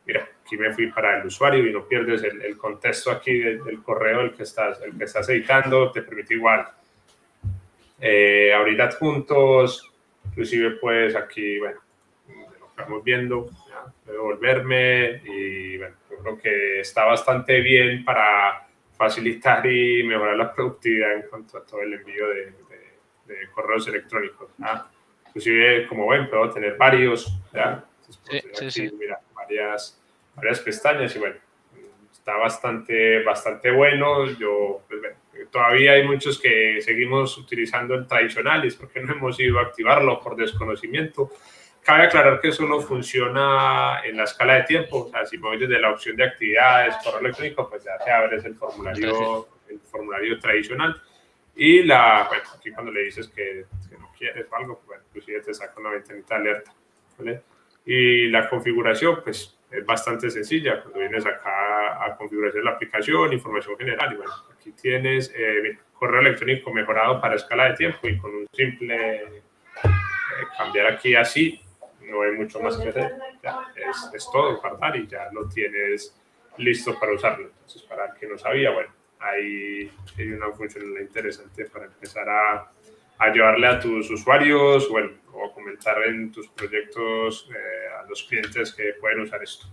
Mira, 0.07 0.26
aquí 0.43 0.57
me 0.57 0.72
fui 0.72 0.87
para 0.91 1.20
el 1.20 1.26
usuario 1.26 1.66
y 1.66 1.72
no 1.72 1.87
pierdes 1.87 2.22
el, 2.22 2.57
contexto 2.57 3.11
aquí 3.11 3.39
del, 3.39 3.82
correo 3.82 4.22
el 4.22 4.32
que, 4.32 4.45
estás, 4.45 4.80
el 4.82 4.97
que 4.97 5.05
estás 5.05 5.28
editando. 5.28 5.93
Te 5.93 6.03
permite 6.03 6.35
igual 6.35 6.66
eh, 8.01 8.53
abrir 8.55 8.80
adjuntos. 8.80 9.93
Inclusive 10.26 10.72
puedes 10.72 11.14
aquí, 11.16 11.59
bueno, 11.59 11.80
lo 12.61 12.66
estamos 12.68 13.05
viendo, 13.05 13.51
devolverme 14.07 15.22
y 15.24 15.76
bueno, 15.76 15.97
creo 16.22 16.39
que 16.39 16.80
está 16.80 17.05
bastante 17.05 17.61
bien 17.61 18.05
para 18.05 18.66
facilitar 18.97 19.66
y 19.66 20.03
mejorar 20.05 20.36
la 20.36 20.53
productividad 20.53 21.14
en 21.14 21.22
cuanto 21.22 21.59
a 21.59 21.64
todo 21.64 21.82
el 21.82 21.95
envío 21.95 22.28
de, 22.28 22.53
de, 23.26 23.49
correos 23.53 23.86
electrónicos. 23.88 24.51
Inclusive, 25.26 25.86
como 25.88 26.09
ven, 26.09 26.28
puedo 26.28 26.51
tener 26.51 26.76
varios, 26.76 27.36
¿ya? 27.53 27.84
sí, 28.53 28.70
sí, 28.70 28.90
Mira, 28.99 29.20
varias, 29.34 30.01
varias 30.36 30.61
pestañas 30.61 31.14
y 31.16 31.18
bueno, 31.18 31.36
está 32.12 32.36
bastante, 32.36 33.22
bastante 33.22 33.70
bueno. 33.70 34.30
Yo, 34.30 34.82
pues, 34.88 35.01
todavía 35.51 35.92
hay 35.92 36.07
muchos 36.07 36.40
que 36.40 36.80
seguimos 36.80 37.36
utilizando 37.36 37.95
el 37.95 38.07
tradicional 38.07 38.64
y 38.64 38.68
es 38.68 38.76
porque 38.76 39.01
no 39.01 39.12
hemos 39.12 39.38
ido 39.40 39.59
a 39.59 39.62
activarlo 39.62 40.20
por 40.20 40.36
desconocimiento. 40.36 41.30
Cabe 41.85 42.05
aclarar 42.05 42.41
que 42.41 42.49
eso 42.49 42.64
no 42.66 42.80
funciona 42.80 44.01
en 44.05 44.16
la 44.16 44.24
escala 44.24 44.55
de 44.55 44.62
tiempo. 44.62 45.05
O 45.05 45.11
sea, 45.11 45.26
si 45.26 45.37
voy 45.37 45.59
desde 45.59 45.78
la 45.78 45.91
opción 45.91 46.16
de 46.16 46.24
actividades, 46.24 46.97
correo 47.05 47.20
electrónico, 47.20 47.68
pues 47.68 47.85
ya 47.85 47.99
te 48.03 48.11
abres 48.11 48.43
el 48.47 48.55
formulario, 48.55 49.49
el 49.68 49.78
formulario 49.80 50.39
tradicional. 50.39 51.01
Y 51.55 51.82
la, 51.82 52.24
bueno, 52.28 52.45
aquí 52.57 52.72
cuando 52.72 52.91
le 52.91 53.03
dices 53.03 53.28
que, 53.28 53.66
no 53.99 54.11
quieres 54.16 54.47
o 54.51 54.57
algo, 54.57 54.76
pues 54.76 54.87
bueno, 54.87 55.03
inclusive 55.09 55.41
te 55.43 55.53
saca 55.53 55.78
una 55.78 55.91
ventanita 55.91 56.37
de 56.37 56.41
alerta. 56.41 56.74
¿vale? 57.18 57.43
Y 57.85 58.28
la 58.28 58.49
configuración, 58.49 59.20
pues 59.22 59.59
es 59.70 59.85
bastante 59.85 60.30
sencilla. 60.30 60.80
Cuando 60.80 61.01
vienes 61.01 61.26
acá 61.26 62.03
a 62.03 62.16
configuración 62.16 62.62
de 62.62 62.70
la 62.70 62.76
aplicación, 62.76 63.32
información 63.32 63.76
general, 63.76 64.14
y 64.14 64.16
bueno, 64.16 64.32
aquí 64.59 64.72
tienes 64.72 65.30
eh, 65.37 65.78
correo 65.93 66.22
electrónico 66.22 66.72
mejorado 66.72 67.20
para 67.20 67.35
escala 67.35 67.68
de 67.68 67.76
tiempo 67.76 68.09
y 68.09 68.16
con 68.16 68.35
un 68.35 68.47
simple 68.53 69.22
eh, 69.22 69.43
cambiar 70.57 70.87
aquí 70.87 71.14
así, 71.14 71.61
no 72.09 72.22
hay 72.22 72.32
mucho 72.32 72.61
más 72.61 72.76
que 72.76 72.88
hacer. 72.88 73.12
es, 73.76 74.11
es, 74.14 74.28
todo, 74.30 74.61
guardar 74.61 74.96
y 74.96 75.07
ya 75.07 75.28
lo 75.32 75.48
tienes 75.48 76.14
listo 76.59 76.98
para 76.98 77.12
usarlo. 77.12 77.48
Entonces, 77.48 77.82
para 77.82 78.07
el 78.07 78.14
que 78.18 78.26
no 78.26 78.38
sabía, 78.38 78.70
bueno, 78.70 78.90
ahí 79.20 79.90
hay 80.18 80.32
una 80.32 80.50
función 80.52 80.84
interesante 81.00 81.66
para 81.66 81.86
empezar 81.86 82.28
a, 82.28 82.70
a 83.18 83.28
llevarle 83.32 83.66
a 83.66 83.80
tus 83.80 84.11
usuarios 84.11 84.88
bueno, 84.88 85.11
o 85.32 85.52
comentar 85.52 86.02
en 86.05 86.30
tus 86.30 86.48
proyectos 86.48 87.48
eh, 87.50 87.94
a 87.98 88.09
los 88.09 88.22
clientes 88.24 88.72
que 88.74 88.94
pueden 89.00 89.20
usar 89.20 89.42
esto. 89.42 89.66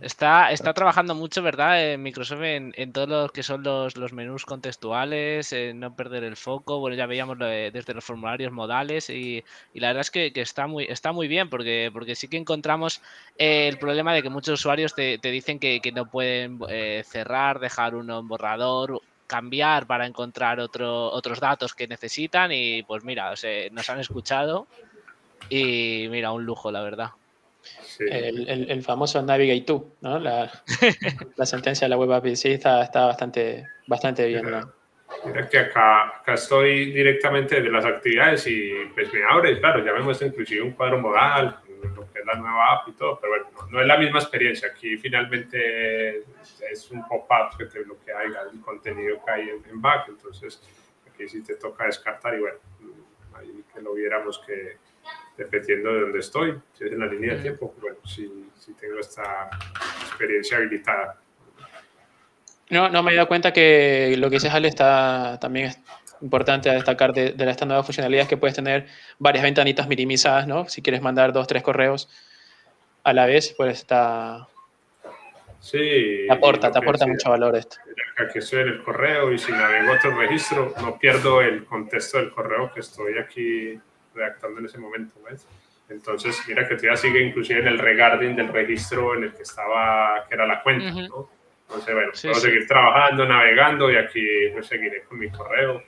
Está, 0.00 0.52
está 0.52 0.74
trabajando 0.74 1.16
mucho, 1.16 1.42
¿verdad? 1.42 1.98
Microsoft 1.98 2.42
en, 2.42 2.72
en 2.76 2.92
todo 2.92 3.06
lo 3.24 3.28
que 3.30 3.42
son 3.42 3.64
los, 3.64 3.96
los 3.96 4.12
menús 4.12 4.44
contextuales, 4.44 5.52
en 5.52 5.80
no 5.80 5.96
perder 5.96 6.22
el 6.22 6.36
foco. 6.36 6.78
Bueno, 6.78 6.96
ya 6.96 7.06
veíamos 7.06 7.36
desde 7.38 7.94
los 7.94 8.04
formularios 8.04 8.52
modales 8.52 9.10
y, 9.10 9.42
y 9.74 9.80
la 9.80 9.88
verdad 9.88 10.02
es 10.02 10.10
que, 10.12 10.32
que, 10.32 10.40
está 10.40 10.68
muy 10.68 10.84
está 10.84 11.10
muy 11.10 11.26
bien 11.26 11.50
porque, 11.50 11.90
porque 11.92 12.14
sí 12.14 12.28
que 12.28 12.36
encontramos 12.36 13.02
eh, 13.38 13.66
el 13.66 13.78
problema 13.78 14.14
de 14.14 14.22
que 14.22 14.30
muchos 14.30 14.60
usuarios 14.60 14.94
te, 14.94 15.18
te 15.18 15.32
dicen 15.32 15.58
que, 15.58 15.80
que, 15.80 15.90
no 15.90 16.08
pueden 16.08 16.60
eh, 16.68 17.02
cerrar, 17.04 17.58
dejar 17.58 17.96
uno 17.96 18.20
en 18.20 18.28
borrador, 18.28 19.00
cambiar 19.26 19.86
para 19.88 20.06
encontrar 20.06 20.60
otro, 20.60 21.10
otros 21.10 21.40
datos 21.40 21.74
que 21.74 21.88
necesitan 21.88 22.52
y 22.52 22.84
pues 22.84 23.02
mira, 23.02 23.32
o 23.32 23.36
sea, 23.36 23.68
nos 23.70 23.90
han 23.90 23.98
escuchado 23.98 24.68
y 25.48 26.06
mira, 26.10 26.30
un 26.30 26.44
lujo, 26.44 26.70
la 26.70 26.82
verdad. 26.82 27.10
El, 27.98 28.70
el, 28.70 28.82
famoso 28.82 29.22
Navigate 29.22 29.62
to, 29.62 29.96
¿no? 30.00 30.18
La, 30.18 30.50
la, 31.36 31.46
sentencia 31.46 31.86
de 31.86 31.90
la 31.90 31.96
web 31.96 32.12
API 32.12 32.36
sí 32.36 32.52
está, 32.52 32.82
está 32.82 33.06
bastante, 33.06 33.66
bastante 33.86 34.26
bien, 34.26 34.50
¿no? 34.50 34.72
Mira 35.24 35.48
que 35.48 35.58
acá, 35.58 36.18
acá 36.18 36.34
estoy 36.34 36.92
directamente 36.92 37.60
de 37.60 37.70
las 37.70 37.84
actividades 37.84 38.46
y 38.46 38.72
pues 38.94 39.12
me 39.12 39.24
abre, 39.24 39.58
claro, 39.58 39.84
ya 39.84 39.92
me 39.92 40.00
muestra 40.00 40.28
inclusive 40.28 40.62
un 40.62 40.72
cuadro 40.72 40.98
modal, 40.98 41.58
lo 41.96 42.12
que 42.12 42.20
es 42.20 42.26
la 42.26 42.34
nueva 42.34 42.74
app 42.74 42.88
y 42.88 42.92
todo, 42.92 43.18
pero 43.20 43.32
bueno, 43.32 43.68
no, 43.70 43.80
es 43.80 43.86
la 43.86 43.96
misma 43.96 44.18
experiencia. 44.18 44.68
Aquí 44.68 44.96
finalmente 44.96 46.24
es 46.70 46.90
un 46.90 47.06
pop-up 47.06 47.56
que 47.56 47.66
te 47.66 47.80
bloquea 47.80 48.22
el 48.22 48.60
contenido 48.60 49.22
que 49.24 49.30
hay 49.30 49.48
en, 49.48 49.80
back, 49.80 50.08
entonces 50.08 50.62
aquí 51.10 51.28
sí 51.28 51.42
te 51.42 51.54
toca 51.56 51.86
descartar 51.86 52.34
y 52.34 52.40
bueno, 52.40 52.58
ahí 53.34 53.64
que 53.72 53.80
lo 53.80 53.94
viéramos 53.94 54.38
que 54.46 54.76
dependiendo 55.38 55.94
de 55.94 56.00
dónde 56.00 56.18
estoy, 56.18 56.58
si 56.74 56.84
es 56.84 56.92
en 56.92 56.98
la 56.98 57.06
línea 57.06 57.36
de 57.36 57.42
tiempo, 57.42 57.72
bueno, 57.80 57.96
si, 58.04 58.50
si 58.58 58.74
tengo 58.74 58.98
esta 58.98 59.48
experiencia 60.08 60.58
habilitada. 60.58 61.16
No, 62.70 62.90
no 62.90 63.02
me 63.02 63.12
he 63.12 63.14
dado 63.14 63.28
cuenta 63.28 63.52
que 63.52 64.14
lo 64.18 64.28
que 64.28 64.36
dices, 64.36 64.52
Ale, 64.52 64.68
está 64.68 65.38
también 65.40 65.66
es 65.66 65.80
importante 66.20 66.68
a 66.68 66.74
destacar 66.74 67.12
de, 67.12 67.32
de 67.32 67.50
esta 67.50 67.64
nueva 67.64 67.84
funcionalidad 67.84 68.24
es 68.24 68.28
que 68.28 68.36
puedes 68.36 68.56
tener 68.56 68.86
varias 69.18 69.44
ventanitas 69.44 69.86
minimizadas, 69.86 70.48
¿no? 70.48 70.68
Si 70.68 70.82
quieres 70.82 71.00
mandar 71.00 71.32
dos, 71.32 71.46
tres 71.46 71.62
correos 71.62 72.10
a 73.04 73.12
la 73.12 73.24
vez, 73.24 73.54
pues 73.56 73.78
está... 73.78 74.48
Sí. 75.60 76.24
Te 76.26 76.32
aporta, 76.32 76.70
te 76.70 76.78
aporta 76.78 77.06
mucho 77.06 77.30
valor 77.30 77.56
esto. 77.56 77.76
Aquí 78.18 78.38
estoy 78.38 78.62
en 78.62 78.68
el 78.68 78.82
correo 78.82 79.32
y 79.32 79.38
si 79.38 79.52
navego 79.52 79.92
otro 79.92 80.16
registro, 80.16 80.74
no 80.80 80.98
pierdo 80.98 81.40
el 81.40 81.64
contexto 81.64 82.18
del 82.18 82.30
correo 82.32 82.72
que 82.72 82.80
estoy 82.80 83.18
aquí 83.18 83.80
redactando 84.18 84.60
en 84.60 84.66
ese 84.66 84.78
momento, 84.78 85.14
¿ves? 85.28 85.46
Entonces, 85.88 86.42
mira 86.46 86.68
que 86.68 86.74
todavía 86.74 86.96
sigue 86.96 87.20
inclusive 87.20 87.60
en 87.60 87.68
el 87.68 87.78
regarding 87.78 88.36
del 88.36 88.48
registro 88.48 89.14
en 89.14 89.24
el 89.24 89.32
que 89.32 89.42
estaba, 89.42 90.26
que 90.28 90.34
era 90.34 90.46
la 90.46 90.62
cuenta, 90.62 90.90
¿no? 90.90 91.30
Entonces, 91.68 91.94
bueno, 91.94 92.12
puedo 92.20 92.34
seguir 92.34 92.66
trabajando, 92.66 93.26
navegando 93.26 93.90
y 93.90 93.96
aquí 93.96 94.26
pues, 94.52 94.66
seguiré 94.66 95.02
con 95.04 95.18
mi 95.18 95.30
correo 95.30 95.82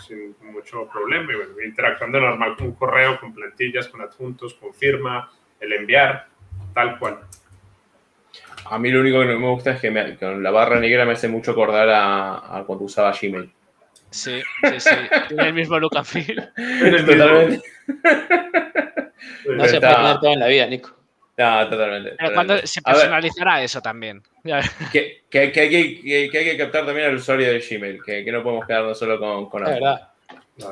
sin 0.00 0.34
mucho 0.52 0.88
problema. 0.88 1.32
Y 1.32 1.36
bueno, 1.36 1.52
interactuando 1.64 2.20
normal 2.20 2.56
con 2.56 2.68
un 2.68 2.74
correo, 2.74 3.18
con 3.20 3.32
plantillas, 3.32 3.88
con 3.88 4.00
adjuntos, 4.00 4.54
con 4.54 4.74
firma, 4.74 5.30
el 5.60 5.72
enviar, 5.72 6.26
tal 6.74 6.98
cual. 6.98 7.20
A 8.66 8.78
mí 8.78 8.90
lo 8.90 9.00
único 9.00 9.20
que 9.20 9.26
no 9.26 9.38
me 9.38 9.48
gusta 9.48 9.72
es 9.72 9.80
que 9.80 10.16
con 10.18 10.42
la 10.42 10.50
barra 10.50 10.78
negra 10.78 11.04
me 11.04 11.12
hace 11.12 11.28
mucho 11.28 11.52
acordar 11.52 11.88
a, 11.90 12.64
cuando 12.66 12.84
usaba 12.84 13.12
Gmail. 13.12 13.50
Sí, 14.10 14.42
sí, 14.62 14.80
sí. 14.80 14.90
Tiene 15.28 15.48
el 15.48 15.54
mismo 15.54 15.78
look 15.78 15.96
and 15.96 16.06
feel. 16.06 16.52
Totalmente. 17.06 17.62
no 19.46 19.64
se 19.64 19.80
puede 19.80 19.94
poner 19.94 20.18
todo 20.18 20.32
en 20.32 20.40
la 20.40 20.46
vida, 20.46 20.66
Nico. 20.66 20.96
No, 21.36 21.68
totalmente. 21.68 22.16
Pero 22.18 22.34
cuando 22.34 22.58
se 22.66 22.82
personalizará 22.82 23.62
eso 23.62 23.80
también. 23.80 24.22
Que, 24.92 25.22
que, 25.30 25.38
hay 25.38 25.52
que, 25.52 25.68
que, 25.70 26.38
hay 26.38 26.44
que 26.44 26.56
captar 26.58 26.84
también 26.84 27.06
al 27.08 27.16
usuario 27.16 27.50
de 27.50 27.60
Gmail, 27.60 28.02
que, 28.04 28.30
no 28.30 28.42
podemos 28.42 28.66
quedarnos 28.66 28.98
solo 28.98 29.18
con, 29.18 29.48
con 29.48 29.64
verdad. 29.64 30.10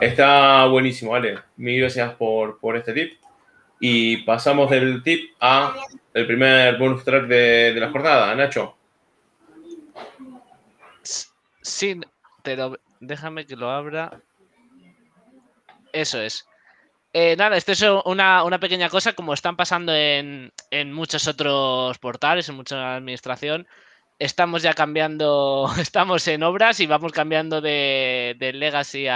Está 0.01 0.67
buenísimo, 0.67 1.13
vale. 1.13 1.39
Mil 1.57 1.81
gracias 1.81 2.13
por, 2.15 2.59
por 2.59 2.77
este 2.77 2.93
tip. 2.93 3.19
Y 3.81 4.19
pasamos 4.19 4.69
del 4.69 5.03
tip 5.03 5.31
a 5.41 5.75
el 6.13 6.27
primer 6.27 6.77
bonus 6.77 7.05
track 7.05 7.27
de, 7.27 7.73
de 7.73 7.81
la 7.81 7.91
jornada, 7.91 8.35
Nacho. 8.35 8.77
Sí, 11.63 11.99
pero 12.43 12.79
déjame 13.01 13.47
que 13.47 13.57
lo 13.57 13.71
abra. 13.71 14.21
Eso 15.93 16.21
es. 16.21 16.47
Eh, 17.13 17.37
nada, 17.37 17.57
esto 17.57 17.73
es 17.73 17.83
una, 18.05 18.59
pequeña 18.61 18.89
cosa 18.91 19.15
como 19.15 19.33
están 19.33 19.57
pasando 19.57 19.95
en, 19.95 20.53
muchos 20.93 21.27
otros 21.27 21.99
portales, 21.99 22.49
en 22.49 22.57
mucha 22.57 22.97
administración. 22.97 23.67
Estamos 24.19 24.63
ya 24.63 24.75
cambiando, 24.75 25.71
estamos 25.81 26.27
en 26.29 26.43
obras 26.43 26.81
y 26.81 26.87
vamos 26.87 27.13
cambiando 27.13 27.61
de, 27.61 28.37
legacy 28.55 29.07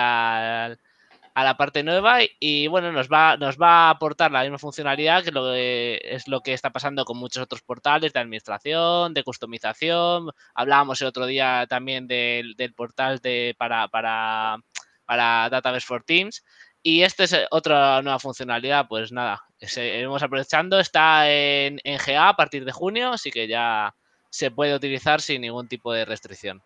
a, 1.35 1.45
la 1.45 1.57
parte 1.57 1.83
nueva 1.83 2.19
y, 2.39 2.67
bueno, 2.67 2.93
nos 2.93 3.09
va, 3.09 3.37
nos 3.37 3.57
va 3.57 3.87
a 3.87 3.91
aportar 3.91 4.31
la 4.31 4.43
misma 4.43 4.59
funcionalidad 4.59 5.25
que, 5.25 5.31
lo 5.31 5.55
es 5.55 6.29
lo 6.29 6.41
que 6.41 6.53
está 6.53 6.71
pasando 6.71 7.05
con 7.05 7.19
muchos 7.19 7.43
otros 7.43 7.63
portales 7.63 8.13
de 8.13 8.21
administración, 8.21 9.15
de 9.15 9.25
customización. 9.25 10.31
Hablábamos 10.55 11.01
el 11.01 11.09
otro 11.09 11.27
día 11.27 11.67
también 11.69 12.07
del, 12.07 12.57
portal 12.77 13.19
de, 13.19 13.55
para, 13.59 13.89
para, 13.89 14.59
para 15.05 15.49
Database 15.51 15.87
for 15.87 16.05
Teams. 16.05 16.45
Y 16.83 17.03
esta 17.03 17.25
es 17.25 17.37
otra 17.51 18.03
nueva 18.03 18.19
funcionalidad, 18.19 18.89
pues 18.89 19.13
nada, 19.13 19.45
seguimos 19.61 20.23
aprovechando, 20.23 20.81
está 20.81 21.31
en, 21.31 21.79
en, 21.85 21.99
GA 22.05 22.31
a 22.31 22.37
partir 22.37 22.65
de 22.65 22.73
junio, 22.73 23.13
así 23.13 23.31
que 23.31 23.47
ya 23.47 23.95
se 24.31 24.51
puede 24.51 24.75
utilizar 24.75 25.21
sin 25.21 25.43
ningún 25.43 25.69
tipo 25.69 25.93
de 25.93 26.05
restricción. 26.05 26.61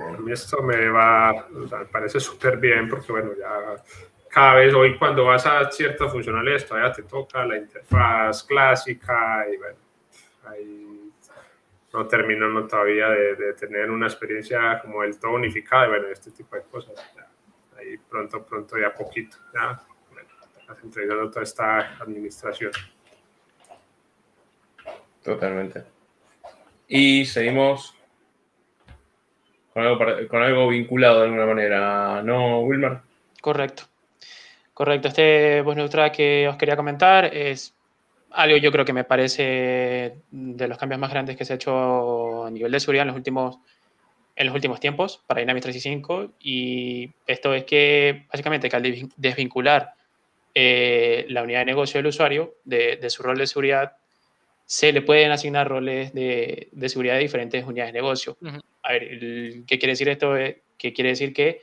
A 0.00 0.18
mí 0.18 0.32
esto 0.32 0.62
me 0.62 0.88
va, 0.88 1.48
me 1.50 1.84
parece 1.86 2.20
súper 2.20 2.58
bien 2.58 2.88
porque 2.88 3.12
bueno, 3.12 3.32
ya 3.38 3.82
cada 4.30 4.54
vez 4.56 4.74
hoy 4.74 4.96
cuando 4.98 5.24
vas 5.24 5.46
a 5.46 5.70
ciertas 5.70 6.12
funcionalidades 6.12 6.66
todavía 6.66 6.92
te 6.92 7.02
toca 7.02 7.44
la 7.44 7.56
interfaz 7.56 8.44
clásica 8.44 9.46
y 9.52 9.56
bueno, 9.56 9.78
ahí 10.44 11.10
no 11.92 12.06
termino 12.06 12.66
todavía 12.66 13.08
de, 13.08 13.54
tener 13.54 13.90
una 13.90 14.06
experiencia 14.06 14.80
como 14.80 15.02
el 15.02 15.18
todo 15.18 15.32
unificado 15.32 15.86
y 15.86 15.88
bueno, 15.88 16.08
este 16.08 16.30
tipo 16.30 16.54
de 16.54 16.62
cosas. 16.62 16.94
Ya 17.16 17.28
ahí 17.78 17.96
pronto, 17.96 18.44
pronto 18.44 18.78
y 18.78 18.84
a 18.84 18.94
poquito, 18.94 19.36
ya, 19.54 19.80
bueno, 20.12 20.28
entregando 20.82 21.30
toda 21.30 21.42
esta 21.42 21.96
administración. 22.00 22.72
Totalmente. 25.22 25.84
Y 26.86 27.24
seguimos 27.26 27.97
con 29.78 30.08
algo, 30.08 30.28
con 30.28 30.42
algo 30.42 30.68
vinculado 30.68 31.20
de 31.20 31.24
alguna 31.26 31.46
manera, 31.46 32.22
¿no, 32.22 32.60
Wilmer? 32.60 32.98
Correcto. 33.40 33.84
Correcto. 34.74 35.08
Este 35.08 35.62
bonus 35.62 35.90
track 35.90 36.14
que 36.14 36.48
os 36.48 36.56
quería 36.56 36.76
comentar 36.76 37.24
es 37.26 37.74
algo 38.30 38.56
yo 38.58 38.70
creo 38.70 38.84
que 38.84 38.92
me 38.92 39.04
parece 39.04 40.16
de 40.30 40.68
los 40.68 40.78
cambios 40.78 41.00
más 41.00 41.10
grandes 41.10 41.36
que 41.36 41.44
se 41.44 41.54
ha 41.54 41.56
hecho 41.56 42.44
a 42.44 42.50
nivel 42.50 42.70
de 42.70 42.80
seguridad 42.80 43.02
en 43.02 43.08
los 43.08 43.16
últimos 43.16 43.58
en 44.36 44.46
los 44.46 44.54
últimos 44.54 44.78
tiempos 44.78 45.20
para 45.26 45.40
Dynamics 45.40 45.64
365 45.64 46.34
y 46.40 47.10
esto 47.26 47.54
es 47.54 47.64
que 47.64 48.26
básicamente 48.30 48.68
que 48.68 48.76
al 48.76 49.10
desvincular 49.16 49.94
eh, 50.54 51.26
la 51.28 51.42
unidad 51.42 51.60
de 51.60 51.66
negocio 51.66 51.98
del 51.98 52.06
usuario 52.06 52.54
de, 52.64 53.10
su 53.10 53.22
rol 53.22 53.38
de 53.38 53.46
seguridad, 53.46 53.96
se 54.64 54.92
le 54.92 55.02
pueden 55.02 55.30
asignar 55.30 55.68
roles 55.68 56.12
de, 56.12 56.68
seguridad 56.86 57.14
de 57.14 57.20
diferentes 57.20 57.64
unidades 57.64 57.92
de 57.92 58.00
negocio. 58.00 58.36
A 58.88 58.92
ver, 58.92 59.02
¿qué 59.66 59.78
quiere 59.78 59.92
decir 59.92 60.08
esto? 60.08 60.34
Que 60.78 60.94
quiere 60.94 61.10
decir 61.10 61.34
que 61.34 61.60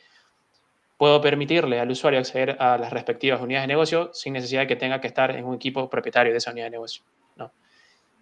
puedo 0.95 1.19
permitirle 1.21 1.80
al 1.80 1.89
usuario 1.89 2.19
acceder 2.19 2.55
a 2.59 2.78
las 2.78 2.93
respectivas 2.93 3.41
unidades 3.41 3.63
de 3.63 3.73
negocio 3.73 4.11
sin 4.13 4.34
necesidad 4.34 4.61
de 4.61 4.67
que 4.67 4.76
tenga 4.76 5.01
que 5.01 5.07
estar 5.07 5.32
en 5.32 5.43
un 5.43 5.55
equipo 5.55 5.89
propietario 5.89 6.32
de 6.32 6.38
esa 6.38 6.51
unidad 6.51 6.67
de 6.67 6.69
negocio. 6.69 7.03
¿no? 7.36 7.51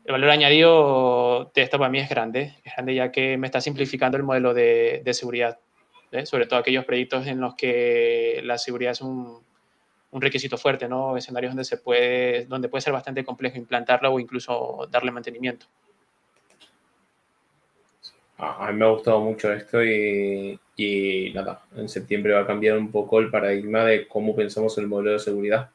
el 0.05 0.11
valor 0.13 0.29
añadido 0.29 1.51
de 1.53 1.61
esto 1.63 1.77
para 1.77 1.89
mí 1.89 1.99
es 1.99 2.09
grande, 2.09 2.55
es 2.63 2.73
grande 2.75 2.95
ya 2.95 3.11
que 3.11 3.37
me 3.37 3.47
está 3.47 3.59
simplificando 3.59 4.15
el 4.15 4.23
modelo 4.23 4.53
de, 4.53 5.03
seguridad, 5.11 5.59
sobre 6.23 6.45
todo 6.45 6.59
aquellos 6.59 6.85
proyectos 6.85 7.27
en 7.27 7.41
los 7.41 7.55
que 7.55 8.39
la 8.45 8.57
seguridad 8.57 8.93
es 8.93 9.01
un, 9.01 9.43
requisito 10.13 10.57
fuerte, 10.57 10.87
¿no? 10.87 11.17
escenarios 11.17 11.51
donde, 11.51 11.65
se 11.65 11.75
puede, 11.75 12.45
donde 12.45 12.69
puede 12.69 12.83
ser 12.83 12.93
bastante 12.93 13.25
complejo 13.25 13.57
implantarlo 13.57 14.13
o 14.13 14.19
incluso 14.21 14.87
darle 14.89 15.11
mantenimiento. 15.11 15.65
A 18.37 18.71
mí 18.71 18.79
me 18.79 18.85
ha 18.85 18.89
gustado 18.89 19.19
mucho 19.19 19.53
esto 19.53 19.83
y, 19.83 20.59
y 20.75 21.31
nada, 21.33 21.61
en 21.75 21.87
septiembre 21.87 22.33
va 22.33 22.41
a 22.41 22.47
cambiar 22.47 22.77
un 22.77 22.91
poco 22.91 23.19
el 23.19 23.29
paradigma 23.29 23.85
de 23.85 24.07
cómo 24.07 24.35
pensamos 24.35 24.77
el 24.77 24.87
modelo 24.87 25.11
de 25.11 25.19
seguridad 25.19 25.69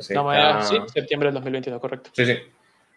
Sí, 0.00 0.14
septiembre 0.92 1.28
del 1.28 1.34
2021, 1.34 1.80
correcto. 1.80 2.10
Sí, 2.14 2.24
sí. 2.24 2.38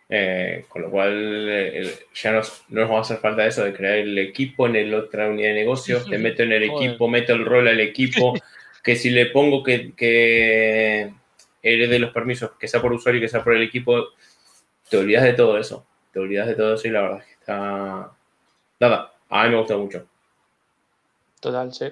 Eh, 0.08 0.66
con 0.70 0.84
lo 0.84 0.92
cual 0.92 1.48
eh, 1.50 1.94
ya 2.14 2.32
no 2.32 2.42
nos 2.70 2.92
va 2.92 2.98
a 2.98 3.02
hacer 3.02 3.18
falta 3.18 3.46
eso 3.46 3.64
de 3.64 3.74
crear 3.74 3.96
el 3.96 4.18
equipo 4.20 4.68
en 4.68 4.92
la 4.92 4.98
otra 5.00 5.28
unidad 5.28 5.50
de 5.50 5.56
negocios, 5.56 6.06
te 6.10 6.18
meto 6.18 6.44
en 6.44 6.52
el 6.54 6.64
equipo, 6.64 7.08
meto 7.08 7.34
el 7.34 7.44
rol 7.44 7.68
al 7.68 7.80
equipo, 7.80 8.34
que 8.84 8.96
si 8.96 9.10
le 9.10 9.28
pongo 9.28 9.64
que, 9.64 9.94
que 9.94 11.12
herede 11.64 12.00
los 12.00 12.12
permisos, 12.12 12.52
que 12.60 12.68
sea 12.68 12.82
por 12.82 12.94
usuario 12.94 13.18
y 13.18 13.22
que 13.24 13.30
sea 13.30 13.44
por 13.44 13.56
el 13.56 13.64
equipo, 13.64 14.10
te 14.90 14.98
olvidas 14.98 15.24
de 15.24 15.34
todo 15.34 15.58
eso, 15.58 15.86
te 16.14 16.20
olvidas 16.20 16.48
de 16.48 16.56
todo 16.56 16.76
eso 16.76 16.88
y 16.88 16.92
la 16.92 17.02
verdad 17.02 17.20
es 17.20 17.26
que 17.26 17.35
está... 17.46 18.12
Nada, 18.80 19.14
a 19.30 19.44
mí 19.44 19.50
me 19.52 19.58
gusta 19.58 19.78
mucho. 19.78 20.06
Total, 21.40 21.72
sí. 21.72 21.86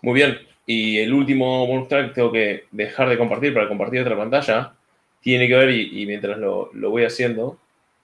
Muy 0.00 0.14
bien, 0.14 0.38
y 0.64 0.98
el 0.98 1.12
último 1.12 1.66
bonus 1.66 1.88
track 1.88 2.14
tengo 2.14 2.30
que 2.30 2.66
dejar 2.70 3.08
de 3.08 3.18
compartir 3.18 3.52
para 3.52 3.66
compartir 3.66 4.00
otra 4.00 4.16
pantalla. 4.16 4.74
Tiene 5.20 5.48
que 5.48 5.56
ver, 5.56 5.70
y, 5.70 6.06
mientras 6.06 6.38
lo, 6.38 6.70
voy 6.72 7.04
haciendo, 7.04 7.58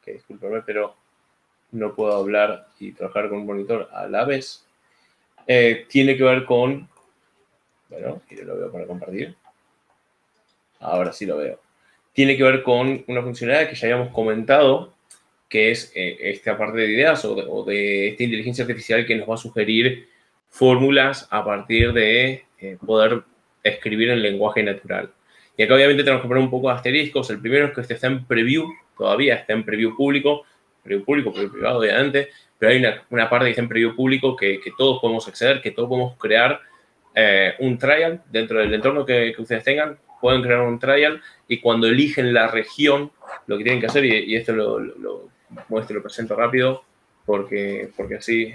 que 0.05 0.15
discúlpeme, 0.15 0.63
pero 0.63 0.97
no 1.71 1.95
puedo 1.95 2.17
hablar 2.17 2.67
y 2.81 2.93
trabajar 2.93 3.29
con 3.29 3.39
un 3.39 3.47
monitor 3.47 3.89
a 3.93 4.09
la 4.09 4.25
vez. 4.25 4.67
Eh, 5.47 5.87
tiene 5.89 6.17
que 6.17 6.25
ver 6.25 6.45
con. 6.45 6.89
Bueno, 7.89 8.23
y 8.29 8.37
lo 8.43 8.57
veo 8.57 8.73
para 8.73 8.87
compartir. 8.87 9.37
Ahora 10.81 11.13
sí 11.13 11.27
lo 11.27 11.37
veo. 11.37 11.64
Tiene 12.15 12.37
que 12.39 12.43
ver 12.43 12.63
con 12.63 13.05
una 13.07 13.21
funcionalidad 13.21 13.69
que 13.69 13.75
ya 13.75 13.89
habíamos 13.89 14.15
comentado, 14.15 14.95
que 15.51 15.71
es 15.71 15.93
eh, 15.95 16.17
esta 16.21 16.57
parte 16.57 16.79
de 16.79 16.91
ideas 16.91 17.25
o 17.27 17.65
de, 17.65 18.09
esta 18.09 18.23
inteligencia 18.23 18.65
artificial 18.65 19.05
que 19.05 19.17
nos 19.17 19.29
va 19.29 19.35
a 19.35 19.37
sugerir 19.37 20.09
fórmulas 20.49 21.29
a 21.31 21.45
partir 21.45 21.93
de 21.93 22.45
eh, 22.61 22.79
poder 22.85 23.23
escribir 23.63 24.11
en 24.11 24.23
lenguaje 24.23 24.63
natural. 24.63 25.11
Y 25.57 25.63
acá 25.63 25.75
obviamente 25.75 26.03
tenemos 26.03 26.23
que 26.23 26.29
poner 26.29 26.43
un 26.43 26.51
poco 26.51 26.69
de 26.69 26.75
asteriscos. 26.75 27.29
El 27.31 27.41
primero 27.41 27.67
es 27.67 27.75
que 27.75 27.81
este 27.81 27.95
está 27.95 28.07
en 28.07 28.25
preview, 28.25 28.69
todavía 28.97 29.35
está 29.35 29.53
en 29.53 29.65
preview 29.65 29.97
público. 29.97 30.45
preview 30.83 31.05
público, 31.05 31.33
preview 31.33 31.53
privado, 31.53 31.79
obviamente, 31.79 32.29
pero 32.59 32.73
hay 32.73 32.79
una, 33.11 33.29
parte 33.29 33.47
que 33.47 33.51
está 33.51 33.63
en 33.63 33.69
preview 33.69 33.95
público 33.95 34.37
que, 34.37 34.61
todos 34.77 35.01
podemos 35.01 35.27
acceder, 35.29 35.61
que 35.61 35.71
todos 35.71 35.89
podemos 35.89 36.17
crear 36.19 36.61
eh, 37.15 37.55
un 37.59 37.79
trial 37.79 38.23
dentro 38.31 38.59
del 38.59 38.73
entorno 38.73 39.05
que, 39.05 39.35
ustedes 39.39 39.65
tengan, 39.65 39.99
pueden 40.25 40.41
crear 40.41 40.63
un 40.63 40.79
trial 40.79 41.21
y 41.49 41.61
cuando 41.61 41.87
eligen 41.87 42.33
la 42.33 42.47
región, 42.47 43.13
lo 43.47 43.59
que 43.59 43.65
tienen 43.65 43.79
que 43.79 43.89
hacer, 43.89 44.07
y, 44.07 44.33
y 44.33 44.37
esto 44.37 44.55
lo, 44.55 44.79
lo, 44.79 44.95
lo 44.97 45.29
muestro, 45.69 45.97
lo 45.97 46.03
presento 46.03 46.35
rápido, 46.35 46.83
porque, 47.27 47.91
porque 47.95 48.15
así 48.15 48.55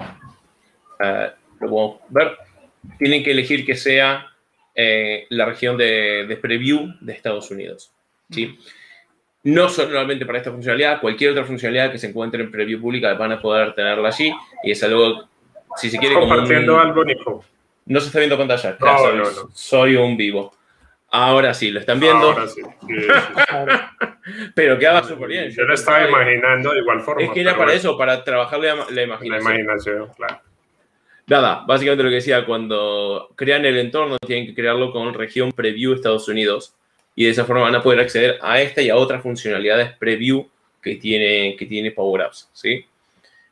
uh, 0.00 1.30
lo 1.60 1.70
podemos 1.70 2.00
ver, 2.08 2.36
tienen 2.98 3.22
que 3.22 3.30
elegir 3.30 3.64
que 3.64 3.76
sea 3.76 4.26
eh, 4.74 5.28
la 5.28 5.44
región 5.44 5.76
de, 5.76 6.26
de, 6.26 6.36
preview 6.36 6.96
de 7.00 7.12
Estados 7.12 7.48
Unidos. 7.52 7.92
¿sí? 8.28 8.58
No 9.44 9.68
solamente 9.68 10.26
para 10.26 10.38
esta 10.38 10.50
funcionalidad, 10.50 11.00
cualquier 11.00 11.30
otra 11.30 11.44
funcionalidad 11.44 11.92
que 11.92 11.98
se 11.98 12.08
encuentre 12.08 12.42
en 12.42 12.50
preview 12.50 12.80
pública 12.80 13.14
van 13.14 13.30
a 13.30 13.40
poder 13.40 13.72
tenerla 13.76 14.08
allí 14.08 14.34
y 14.64 14.72
es 14.72 14.82
algo, 14.82 15.28
si 15.76 15.88
se 15.90 15.98
quiere... 15.98 16.16
Compartiendo 16.16 16.72
como 16.72 16.82
un, 16.82 16.88
algo, 16.88 17.04
Nico. 17.04 17.44
No 17.90 18.00
se 18.00 18.06
está 18.06 18.20
viendo 18.20 18.38
pantalla, 18.38 18.76
no, 18.78 18.98
soy, 18.98 19.16
no, 19.18 19.24
no. 19.24 19.50
soy, 19.52 19.96
un 19.96 20.16
vivo. 20.16 20.54
Ahora 21.10 21.52
sí, 21.52 21.72
lo 21.72 21.80
están 21.80 21.98
viendo. 21.98 22.30
Ahora 22.30 22.46
sí. 22.46 22.62
sí, 22.86 23.00
sí. 23.00 23.08
pero 24.54 24.78
queda 24.78 25.02
súper 25.02 25.28
bien. 25.28 25.50
Yo 25.50 25.64
lo 25.64 25.74
estaba 25.74 26.08
imaginando 26.08 26.72
de 26.72 26.78
igual 26.78 27.00
forma. 27.00 27.22
Es 27.22 27.30
que 27.32 27.40
era 27.40 27.56
para 27.56 27.72
eso, 27.72 27.98
para 27.98 28.22
trabajar 28.22 28.60
la, 28.60 28.86
la 28.90 29.02
imaginación. 29.02 29.44
La 29.44 29.60
imaginación, 29.60 30.08
claro. 30.16 30.40
Nada, 31.26 31.64
básicamente 31.66 32.04
lo 32.04 32.10
que 32.10 32.16
decía, 32.16 32.46
cuando 32.46 33.30
crean 33.34 33.64
el 33.64 33.76
entorno 33.78 34.18
tienen 34.24 34.46
que 34.46 34.54
crearlo 34.54 34.92
con 34.92 35.12
región 35.12 35.50
preview 35.50 35.92
Estados 35.94 36.28
Unidos 36.28 36.74
y 37.16 37.24
de 37.24 37.30
esa 37.30 37.44
forma 37.44 37.62
van 37.62 37.74
a 37.74 37.82
poder 37.82 37.98
acceder 37.98 38.38
a 38.40 38.60
esta 38.60 38.82
y 38.82 38.90
a 38.90 38.96
otras 38.96 39.20
funcionalidades 39.20 39.96
preview 39.98 40.48
que 40.80 40.94
tiene, 40.94 41.56
que 41.56 41.66
tiene 41.66 41.90
Power 41.90 42.22
Apps, 42.22 42.48
¿sí? 42.52 42.86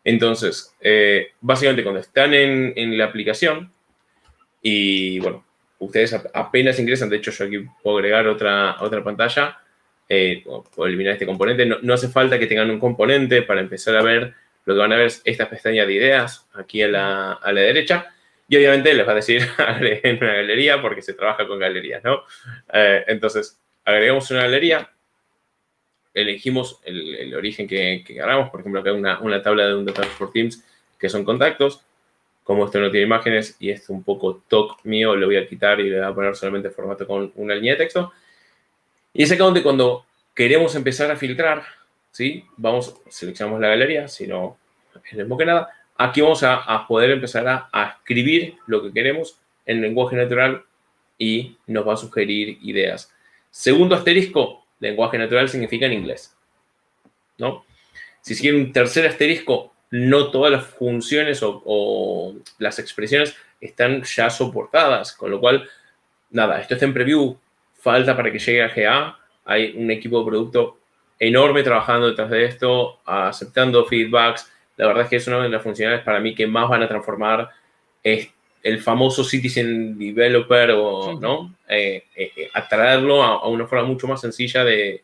Entonces, 0.05 0.75
eh, 0.81 1.33
básicamente 1.41 1.83
cuando 1.83 2.01
están 2.01 2.35
en, 2.35 2.73
en, 2.77 2.97
la 2.97 3.07
aplicación 3.07 3.73
y, 4.69 5.21
bueno, 5.21 5.45
ustedes 5.79 6.15
apenas 6.35 6.79
ingresan, 6.79 7.09
de 7.09 7.17
hecho 7.17 7.31
yo 7.31 7.45
aquí 7.45 7.59
puedo 7.83 7.99
agregar 7.99 8.27
otra, 8.27 8.77
otra 8.81 9.03
pantalla, 9.03 9.59
eh, 10.09 10.45
eliminar 10.79 11.15
este 11.15 11.27
componente, 11.27 11.67
no, 11.67 11.79
no 11.83 11.95
hace 11.95 12.09
falta 12.09 12.39
que 12.39 12.47
tengan 12.47 12.71
un 12.71 12.81
componente 12.81 13.43
para 13.43 13.61
empezar 13.61 13.97
a 13.97 14.03
ver 14.03 14.35
lo 14.69 14.75
que 14.75 14.81
van 14.81 14.93
a 14.93 14.97
ver 14.97 15.07
es 15.07 15.23
esta 15.25 15.49
pestaña 15.49 15.87
de 15.87 15.95
ideas 15.95 16.47
aquí 16.53 16.83
a 16.83 16.89
la, 16.89 17.33
a 17.33 17.53
la 17.55 17.63
derecha. 17.63 18.13
Y 18.51 18.57
obviamente 18.59 18.93
les 18.93 19.09
va 19.09 19.13
a 19.13 19.15
decir 19.15 19.41
agreguen 19.57 20.19
una 20.21 20.35
galería 20.35 20.83
porque 20.83 21.01
se 21.01 21.15
trabaja 21.15 21.47
con 21.47 21.59
galerías, 21.59 22.05
¿no? 22.05 22.25
Eh, 22.75 23.03
entonces, 23.07 23.59
agregamos 23.83 24.31
una 24.31 24.43
galería, 24.43 24.91
elegimos 26.13 26.81
el, 26.85 27.15
el 27.15 27.35
origen 27.35 27.67
que, 27.67 28.05
que, 28.07 28.13
queramos. 28.13 28.51
Por 28.51 28.61
ejemplo, 28.61 28.83
acá 28.83 28.93
una, 28.93 29.19
una 29.21 29.41
tabla 29.41 29.69
de 29.69 29.75
un 29.75 29.87
Database 29.87 30.13
for 30.17 30.31
Teams 30.33 30.63
que 30.99 31.09
son 31.09 31.25
contactos. 31.25 31.83
Como 32.49 32.65
esto 32.65 32.81
no 32.81 32.91
tiene 32.91 33.05
imágenes 33.05 33.57
y 33.61 33.69
esto 33.69 33.93
un 33.93 34.03
poco 34.03 34.43
talk 34.49 34.83
mío, 34.85 35.15
lo 35.15 35.27
voy 35.27 35.37
a 35.37 35.47
quitar 35.47 35.81
y 35.81 35.91
le 35.91 35.99
voy 35.99 36.07
a 36.07 36.15
poner 36.15 36.35
solamente 36.35 36.71
formato 36.71 37.07
con 37.07 37.31
una 37.35 37.55
línea 37.55 37.75
de 37.75 37.81
texto. 37.81 38.11
Y 39.13 39.25
es 39.25 39.31
acá 39.31 39.45
donde 39.45 39.63
cuando 39.63 40.07
queremos 40.35 40.75
empezar 40.75 41.11
a 41.11 41.17
filtrar, 41.17 41.63
¿sí? 42.11 42.47
Vamos, 42.57 43.03
seleccionamos 43.11 43.61
la 43.61 43.69
galería, 43.69 44.09
si 44.09 44.27
no 44.27 44.57
que 45.13 45.45
nada. 45.45 45.69
Aquí 45.99 46.23
vamos 46.23 46.43
a, 46.43 46.55
a 46.55 46.87
poder 46.87 47.11
empezar 47.11 47.47
a, 47.47 47.69
a, 47.71 47.99
escribir 47.99 48.57
lo 48.67 48.83
que 48.83 48.95
queremos 48.95 49.39
en 49.67 49.83
lenguaje 49.83 50.17
natural 50.17 50.65
y 51.19 51.59
nos 51.67 51.87
va 51.87 51.93
a 51.93 51.97
sugerir 51.99 52.61
ideas. 52.63 53.13
Segundo 53.51 53.95
asterisco, 53.95 54.65
lenguaje 54.81 55.19
natural 55.19 55.51
significa 55.51 55.85
en 55.85 55.93
inglés, 55.93 56.35
¿no? 57.37 57.67
Si 58.23 58.35
sigue 58.35 58.57
un 58.57 58.73
tercer 58.73 59.07
asterisco, 59.07 59.75
no 59.91 60.31
todas 60.31 60.53
las 60.53 60.67
funciones 60.67 61.43
o, 61.43 61.63
o, 61.65 62.35
las 62.59 62.79
expresiones 62.79 63.37
están 63.61 64.03
ya 64.03 64.31
soportadas, 64.31 65.13
con 65.13 65.31
lo 65.31 65.41
cual, 65.41 65.69
nada, 66.31 66.61
esto 66.61 66.75
está 66.75 66.87
en 66.87 66.95
preview, 66.95 67.37
falta 67.81 68.17
para 68.17 68.31
que 68.31 68.39
llegue 68.39 68.63
a 68.63 68.69
GA, 68.69 69.19
hay 69.45 69.75
un 69.77 69.91
equipo 69.91 70.21
de 70.21 70.27
producto 70.27 70.79
enorme 71.19 71.63
trabajando 71.63 72.09
detrás 72.09 72.31
de 72.31 72.45
esto, 72.45 73.01
aceptando 73.05 73.85
feedbacks. 73.87 74.53
La 74.77 74.87
verdad 74.87 75.05
es 75.05 75.11
que 75.11 75.17
es 75.17 75.27
una 75.27 75.43
de 75.43 75.49
las 75.49 75.63
funcionalidades 75.63 76.05
para 76.05 76.21
mí 76.21 76.35
que 76.35 76.47
más 76.47 76.69
van 76.69 76.83
a 76.83 76.89
transformar 76.89 77.49
es 78.03 78.29
el 78.63 78.81
famoso 78.81 79.25
Citizen 79.25 79.99
Developer 79.99 80.73
o, 80.73 81.13
sí. 81.13 81.19
¿no? 81.21 81.55
Eh, 81.69 82.05
eh, 82.15 82.51
atraerlo 82.53 83.23
a, 83.23 83.37
a, 83.37 83.49
una 83.49 83.67
forma 83.67 83.85
mucho 83.85 84.07
más 84.07 84.21
sencilla 84.21 84.65
de, 84.65 85.03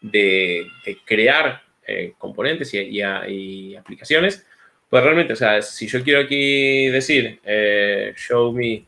de, 0.00 0.66
de 0.84 0.98
crear 1.04 1.62
eh, 1.86 2.14
componentes 2.18 2.72
y, 2.74 2.78
y, 2.78 3.02
y, 3.28 3.76
aplicaciones. 3.76 4.46
Pues 4.88 5.02
realmente, 5.02 5.32
o 5.32 5.36
sea, 5.36 5.60
si 5.62 5.86
yo 5.88 6.02
quiero 6.02 6.20
aquí 6.20 6.88
decir, 6.88 7.40
eh, 7.44 8.14
show 8.16 8.52
me 8.52 8.84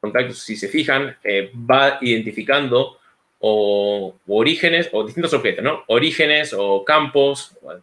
contactos, 0.00 0.38
si 0.38 0.56
se 0.56 0.68
fijan, 0.68 1.16
eh, 1.22 1.52
va 1.54 1.98
identificando 2.00 2.98
o, 3.40 4.14
o, 4.26 4.38
orígenes 4.38 4.88
o 4.92 5.04
distintos 5.04 5.34
objetos, 5.34 5.62
¿no? 5.64 5.84
Orígenes 5.88 6.54
o 6.56 6.84
campos, 6.84 7.56
bueno, 7.62 7.82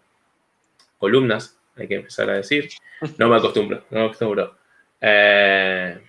columnas, 0.98 1.58
hay 1.76 1.88
que 1.88 1.96
empezar 1.96 2.30
a 2.30 2.38
decir. 2.38 2.70
No 3.18 3.30
me 3.30 3.38
acostumbro, 3.38 3.84
no 3.92 4.00
me 4.00 4.06
acostumbro. 4.06 4.56
Eh, 5.00 6.00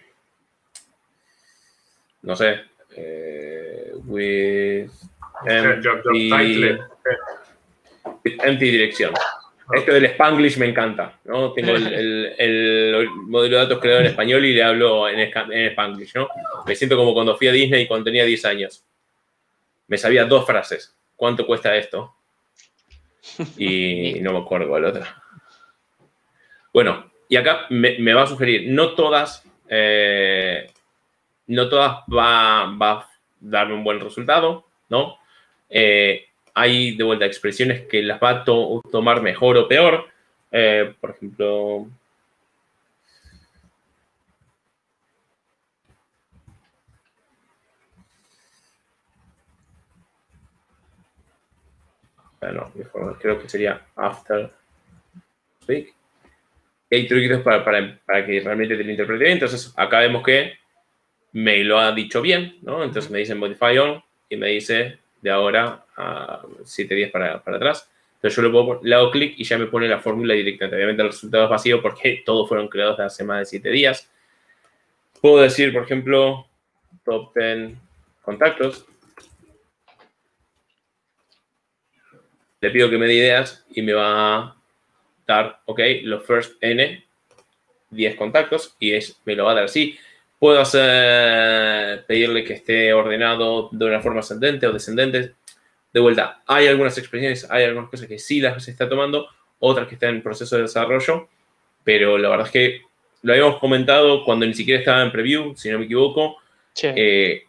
no 2.23 2.35
sé. 2.35 2.61
Eh, 2.97 3.93
with 4.07 4.91
empty, 5.47 6.31
with 8.25 8.39
empty 8.43 8.71
dirección. 8.71 9.13
Esto 9.73 9.93
del 9.93 10.07
Spanglish 10.07 10.57
me 10.57 10.67
encanta, 10.67 11.19
¿no? 11.25 11.53
Tengo 11.53 11.77
el, 11.77 11.87
el, 11.93 12.35
el, 12.39 13.11
modelo 13.11 13.57
de 13.57 13.63
datos 13.65 13.81
creado 13.81 14.01
en 14.01 14.07
español 14.07 14.45
y 14.47 14.55
le 14.55 14.63
hablo 14.63 15.09
en, 15.09 15.19
en 15.21 15.67
Spanglish, 15.69 16.15
¿no? 16.15 16.29
Me 16.67 16.75
siento 16.75 16.97
como 16.97 17.13
cuando 17.13 17.37
fui 17.37 17.49
a 17.49 17.53
Disney 17.53 17.87
cuando 17.87 18.05
tenía 18.05 18.25
10 18.25 18.45
años 18.47 18.85
me 19.89 19.99
sabía 19.99 20.27
dos 20.27 20.47
frases. 20.47 20.97
¿Cuánto 21.17 21.45
cuesta 21.45 21.75
esto? 21.75 22.15
Y 23.57 24.15
no 24.21 24.33
me 24.33 24.39
acuerdo 24.39 24.69
cuál 24.69 24.85
otra. 24.85 25.23
Bueno, 26.73 27.11
y 27.29 27.37
acá 27.37 27.67
me, 27.71 27.99
me 27.99 28.15
va 28.15 28.23
a 28.23 28.27
sugerir, 28.27 28.71
no 28.71 28.95
todas, 28.95 29.43
eh, 29.69 30.71
no 31.47 31.69
todas 31.69 32.05
va, 32.15 32.77
va, 32.81 32.91
a 32.93 33.09
darme 33.41 33.75
un 33.75 33.85
buen 33.85 33.99
resultado, 33.99 34.67
¿no? 34.89 35.18
Eh, 35.69 36.27
hay 36.55 36.97
de 36.97 37.05
vuelta 37.05 37.27
expresiones 37.27 37.83
que 37.83 38.03
las 38.03 38.21
va 38.23 38.31
a 38.31 38.45
to 38.45 38.83
tomar 38.91 39.23
mejor 39.23 39.57
o 39.57 39.69
peor. 39.69 40.07
Eh, 40.51 40.95
por 41.01 41.11
ejemplo, 41.11 41.89
no, 52.41 52.73
creo 53.21 53.41
que 53.41 53.49
sería 53.49 53.87
after 53.97 54.51
speak. 55.63 55.95
Hay 56.91 57.07
truquitos 57.07 57.43
para, 57.43 57.65
para, 57.65 58.01
para, 58.07 58.25
que 58.25 58.41
realmente 58.41 58.77
te 58.77 58.85
lo 58.85 58.91
interprete 58.91 59.25
bien. 59.25 59.35
Entonces, 59.35 59.75
acá 59.77 60.01
vemos 60.01 60.23
que 60.23 60.55
me 61.33 61.63
lo 61.65 61.79
ha 61.79 61.93
dicho 61.93 62.23
bien, 62.23 62.59
¿no? 62.63 62.83
Entonces 62.83 63.11
me 63.11 63.19
dice 63.19 63.35
modify 63.35 63.77
on 63.79 64.03
y 64.31 64.37
me 64.37 64.49
dice 64.49 64.99
de 65.21 65.31
ahora 65.31 65.85
a 65.97 66.43
7 66.65 66.95
días 66.95 67.11
para, 67.11 67.43
para 67.43 67.57
atrás. 67.57 67.91
Entonces 68.17 68.37
yo 68.37 68.43
le, 68.43 68.51
puedo, 68.51 68.81
le 68.83 68.95
hago 68.95 69.11
clic 69.11 69.35
y 69.37 69.45
ya 69.45 69.59
me 69.59 69.67
pone 69.67 69.89
la 69.89 70.01
fórmula 70.01 70.35
directamente. 70.35 70.77
Obviamente 70.77 71.03
el 71.03 71.09
resultado 71.09 71.45
es 71.45 71.51
vacío 71.51 71.81
porque 71.81 72.23
todos 72.27 72.49
fueron 72.49 72.69
creados 72.69 72.99
de 72.99 73.05
hace 73.05 73.25
más 73.25 73.41
de 73.41 73.47
7 73.47 73.71
días. 73.71 74.11
Puedo 75.21 75.39
decir, 75.39 75.73
por 75.73 75.83
ejemplo, 75.83 76.47
top 77.05 77.33
10 77.35 77.77
contactos. 78.23 78.87
le 82.61 82.71
pido 82.71 82.91
que 82.91 82.99
me 82.99 83.07
dé 83.07 83.15
ideas 83.15 83.65
y 83.71 83.83
me 83.83 83.93
va 83.93 84.37
a 84.37 84.57
dar, 85.27 85.61
ok, 85.67 85.81
los 86.03 86.25
first 86.25 86.57
N, 86.61 87.05
10 87.91 88.17
contactos, 88.17 88.77
y 88.79 88.93
es, 88.93 89.21
me 89.25 89.35
lo 89.35 89.45
va 89.45 89.53
a 89.53 89.55
dar 89.55 89.65
así. 89.65 89.99
Puedo 90.39 90.61
hacer, 90.61 92.05
pedirle 92.07 92.45
que 92.45 92.55
esté 92.55 92.93
ordenado 92.93 93.69
de 93.73 93.85
una 93.87 94.01
forma 94.01 94.21
ascendente 94.21 94.67
o 94.67 94.73
descendente. 94.73 95.35
De 95.93 96.01
vuelta, 96.01 96.43
hay 96.47 96.67
algunas 96.67 96.97
expresiones, 96.99 97.51
hay 97.51 97.65
algunas 97.65 97.91
cosas 97.91 98.07
que 98.07 98.19
sí 98.19 98.41
las 98.41 98.69
está 98.69 98.89
tomando, 98.89 99.29
otras 99.59 99.89
que 99.89 99.95
están 99.95 100.17
en 100.17 100.23
proceso 100.23 100.57
de 100.57 100.63
desarrollo, 100.63 101.29
pero 101.83 102.19
la 102.19 102.29
verdad 102.29 102.47
es 102.47 102.53
que 102.53 102.83
lo 103.23 103.33
habíamos 103.33 103.59
comentado 103.59 104.25
cuando 104.25 104.47
ni 104.47 104.55
siquiera 104.55 104.79
estaba 104.79 105.03
en 105.03 105.11
preview, 105.11 105.57
si 105.57 105.71
no 105.71 105.79
me 105.79 105.87
equivoco. 105.87 106.37
Sí. 106.73 106.89
Eh, 106.95 107.43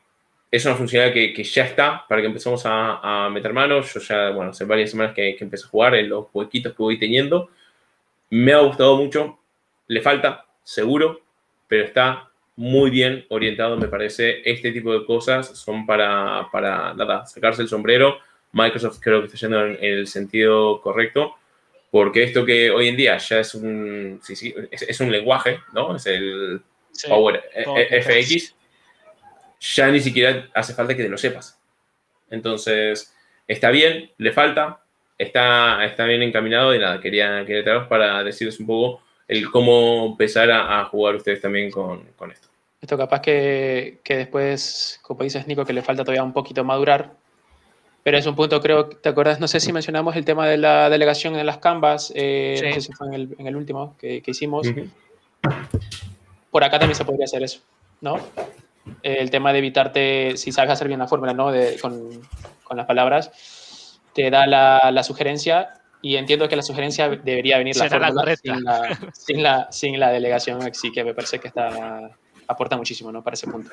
es 0.52 0.66
una 0.66 0.76
funcionalidad 0.76 1.14
que, 1.14 1.34
que, 1.34 1.44
ya 1.44 1.66
está 1.66 2.06
para 2.08 2.22
que 2.22 2.28
empecemos 2.28 2.66
a, 2.66 3.26
a, 3.26 3.30
meter 3.30 3.54
manos. 3.54 3.94
Yo 3.94 4.00
ya, 4.00 4.32
bueno, 4.32 4.52
hace 4.52 4.66
varias 4.66 4.90
semanas 4.90 5.14
que, 5.14 5.36
que, 5.36 5.44
empecé 5.44 5.66
a 5.66 5.70
jugar 5.70 5.96
en 5.96 6.10
los 6.10 6.26
huequitos 6.34 6.74
que 6.74 6.82
voy 6.82 6.98
teniendo. 6.98 7.50
Me 8.32 8.54
ha 8.54 8.60
gustado 8.60 8.98
mucho. 8.98 9.40
Le 9.88 10.02
falta, 10.02 10.46
seguro, 10.64 11.22
pero 11.68 11.84
está 11.84 12.29
muy 12.60 12.90
bien 12.90 13.26
orientado, 13.30 13.78
me 13.78 13.88
parece. 13.88 14.42
Este 14.44 14.74
tipo 14.74 14.92
de 14.92 15.06
cosas 15.06 15.48
son 15.58 15.86
para, 15.86 16.50
para 16.52 16.94
nada, 16.94 17.26
sacarse 17.26 17.62
el 17.62 17.70
sombrero. 17.70 18.20
Microsoft 18.52 19.00
creo 19.00 19.22
que 19.22 19.28
está 19.28 19.38
yendo 19.38 19.66
en, 19.66 19.78
el 19.82 20.08
sentido 20.08 20.82
correcto, 20.82 21.36
porque 21.90 22.24
esto 22.24 22.46
que 22.46 22.70
hoy 22.70 22.90
en 22.90 22.98
día 22.98 23.18
ya 23.18 23.40
es 23.40 23.56
un, 23.56 24.20
sí, 24.22 24.36
sí, 24.36 24.54
es, 24.72 25.00
un 25.00 25.10
lenguaje, 25.10 25.62
¿no? 25.72 25.96
Es 25.96 26.06
el 26.08 26.62
Power 27.08 27.42
FX, 27.54 28.54
ya 29.62 29.88
ni 29.90 30.02
siquiera 30.02 30.50
hace 30.54 30.74
falta 30.74 30.98
que 30.98 31.04
te 31.04 31.10
lo 31.10 31.18
sepas. 31.18 31.58
Entonces, 32.30 33.16
está 33.48 33.70
bien, 33.72 34.12
le 34.18 34.34
falta, 34.34 34.84
está, 35.18 35.86
está 35.86 36.04
bien 36.04 36.24
encaminado 36.24 36.76
y 36.76 36.80
nada, 36.80 37.00
quería, 37.00 37.46
quería 37.46 37.88
para 37.88 38.22
decirles 38.22 38.60
un 38.60 38.68
poco 38.68 39.02
el 39.30 39.50
cómo 39.50 40.08
empezar 40.08 40.52
a, 40.52 40.84
jugar 40.86 41.16
ustedes 41.16 41.40
también 41.40 41.72
con, 41.72 42.04
con, 42.18 42.32
esto. 42.32 42.50
Esto 42.82 42.98
capaz 42.98 43.22
que, 43.22 44.00
que, 44.04 44.18
después, 44.18 45.00
como 45.04 45.24
dices 45.24 45.48
Nico, 45.48 45.64
que 45.64 45.72
le 45.72 45.84
falta 45.84 46.04
todavía 46.04 46.24
un 46.24 46.34
poquito 46.34 46.64
madurar, 46.66 47.14
pero 48.04 48.18
es 48.18 48.26
un 48.26 48.36
punto, 48.36 48.60
creo, 48.60 48.88
¿te 48.88 49.10
acuerdas? 49.10 49.40
No 49.40 49.48
sé 49.48 49.60
si 49.60 49.72
mencionamos 49.72 50.16
el 50.16 50.26
tema 50.26 50.48
de 50.48 50.58
la 50.58 50.90
delegación 50.90 51.36
en 51.36 51.46
las 51.46 51.60
canvas, 51.60 52.12
eh, 52.16 52.60
no 52.66 52.74
sé 52.74 52.82
si 52.82 52.92
fue 52.92 53.08
en 53.08 53.14
el, 53.14 53.36
en 53.38 53.48
el 53.48 53.56
último 53.56 53.96
que, 54.00 54.22
que 54.22 54.32
hicimos. 54.32 54.68
Por 56.50 56.64
acá 56.64 56.80
también 56.80 56.96
se 56.96 57.06
podría 57.06 57.26
hacer 57.26 57.44
eso, 57.44 57.62
¿no? 58.02 58.20
el 59.04 59.30
tema 59.30 59.54
de 59.54 59.60
evitarte, 59.60 60.38
si 60.38 60.52
sabes 60.52 60.72
hacer 60.72 60.88
bien 60.88 61.00
la 61.00 61.08
fórmula, 61.08 61.34
¿no? 61.34 61.52
De, 61.52 61.78
con, 61.80 62.10
con, 62.64 62.78
las 62.78 62.88
palabras, 62.88 64.00
te 64.14 64.32
da 64.32 64.48
la, 64.48 64.90
la, 64.92 65.04
sugerencia 65.04 65.79
y 66.02 66.16
entiendo 66.16 66.48
que 66.48 66.56
la 66.56 66.62
sugerencia 66.62 67.10
debería 67.10 67.58
venir 67.58 67.76
la 67.76 67.90
fórmula 67.90 68.36
sin, 68.36 68.64
la, 68.64 69.00
sin, 69.14 69.44
la, 69.44 69.72
sin 69.72 70.00
la 70.00 70.10
delegación, 70.12 70.62
así 70.64 70.92
que 70.92 71.04
me 71.04 71.14
parece 71.14 71.40
que 71.40 71.48
está, 71.48 72.12
aporta 72.48 72.78
muchísimo, 72.78 73.12
¿no? 73.12 73.24
Para 73.24 73.34
ese 73.34 73.48
punto. 73.48 73.70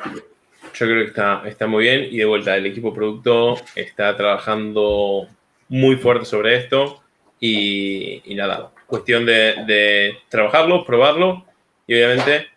Yo 0.75 0.87
creo 0.87 1.03
que 1.03 1.09
está, 1.09 1.43
está 1.47 1.67
muy 1.67 1.85
bien 1.85 2.09
y 2.11 2.19
de 2.19 2.25
vuelta, 2.25 2.57
el 2.57 2.67
equipo 2.67 2.93
producto 2.93 3.57
está 3.75 4.17
trabajando 4.17 5.29
muy 5.69 5.97
fuerte 5.97 6.25
sobre 6.25 6.57
esto 6.57 7.03
y, 7.41 8.23
y 8.25 8.35
nada, 8.35 8.71
cuestión 8.87 9.25
de, 9.25 9.65
de 9.67 10.19
trabajarlo, 10.29 10.85
probarlo 10.85 11.45
y 11.87 11.95
obviamente 11.95 12.49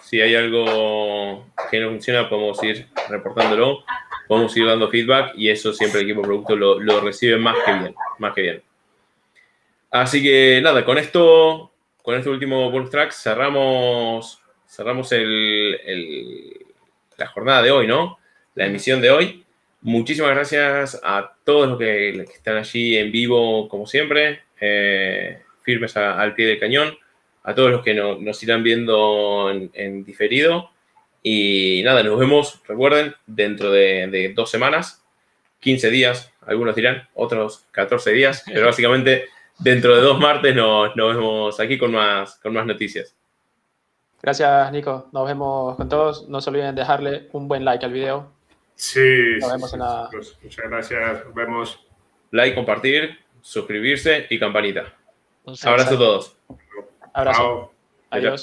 si 0.00 0.20
hay 0.20 0.34
algo 0.34 1.46
que 1.70 1.80
no 1.80 1.88
funciona, 1.88 2.28
podemos 2.28 2.62
ir 2.62 2.86
reportándolo, 3.08 3.84
podemos 4.28 4.54
ir 4.56 4.66
dando 4.66 4.90
feedback 4.90 5.32
y 5.36 5.48
eso 5.48 5.72
siempre 5.72 6.00
el 6.00 6.06
equipo 6.06 6.22
producto 6.22 6.56
lo, 6.56 7.00
recibe 7.00 7.36
más 7.38 7.56
que 7.64 7.72
bien, 7.72 7.94
más 8.18 8.34
que 8.34 8.42
bien. 8.42 8.62
Así 9.92 10.22
que 10.22 10.60
nada, 10.62 10.84
con 10.84 10.98
esto, 10.98 11.70
con 12.02 12.16
este 12.16 12.30
último 12.30 12.70
bonus 12.70 12.90
track 12.90 13.12
cerramos, 13.12 14.40
cerramos 14.66 15.12
el, 15.12 16.66
la 17.16 17.26
jornada 17.28 17.62
de 17.62 17.70
hoy, 17.70 17.86
¿no? 17.86 18.18
La 18.54 18.66
emisión 18.66 19.00
de 19.00 19.10
hoy. 19.10 19.44
Muchísimas 19.82 20.30
gracias 20.32 21.00
a 21.04 21.34
todos 21.44 21.68
los 21.68 21.78
que, 21.78 22.10
están 22.22 22.56
allí 22.56 22.96
en 22.96 23.12
vivo, 23.12 23.68
como 23.68 23.86
siempre, 23.86 24.42
eh, 24.60 25.42
firmes 25.62 25.96
al 25.96 26.34
pie 26.34 26.46
del 26.46 26.58
cañón 26.58 26.96
a 27.44 27.54
todos 27.54 27.70
los 27.70 27.82
que 27.82 27.94
nos 27.94 28.42
irán 28.42 28.62
viendo 28.62 29.50
en, 29.50 30.04
diferido. 30.04 30.70
Y 31.22 31.82
nada, 31.84 32.02
nos 32.02 32.18
vemos, 32.18 32.62
recuerden, 32.66 33.14
dentro 33.26 33.70
de, 33.70 34.32
dos 34.34 34.50
semanas, 34.50 35.04
15 35.60 35.90
días, 35.90 36.32
algunos 36.40 36.74
dirán, 36.74 37.08
otros 37.14 37.66
14 37.72 38.12
días, 38.12 38.42
pero 38.46 38.66
básicamente 38.66 39.26
dentro 39.62 39.94
de 39.94 40.02
dos 40.02 40.18
martes 40.18 40.54
nos, 40.54 40.94
vemos 40.94 41.60
aquí 41.60 41.78
con 41.78 41.92
más, 41.92 42.38
con 42.38 42.52
más 42.52 42.66
noticias. 42.66 43.14
Gracias, 44.20 44.72
Nico. 44.72 45.08
Nos 45.12 45.26
vemos 45.26 45.76
con 45.76 45.88
todos. 45.88 46.28
No 46.28 46.40
se 46.40 46.50
olviden 46.50 46.74
dejarle 46.74 47.28
un 47.32 47.48
buen 47.48 47.64
like 47.64 47.84
al 47.84 47.92
video. 47.92 48.30
Sí. 48.74 49.36
Nos 49.40 49.52
vemos 49.52 49.72
en 49.72 49.80
la... 49.80 50.08
Pues, 50.12 50.38
muchas 50.42 50.64
gracias. 50.68 51.24
Nos 51.24 51.34
vemos. 51.34 51.86
Like, 52.30 52.54
compartir, 52.54 53.18
suscribirse 53.40 54.26
y 54.30 54.38
campanita. 54.38 54.94
Abrazo 55.64 55.94
a 55.94 55.98
todos. 55.98 56.36
Abrazo. 57.12 57.72
Adiós. 58.10 58.30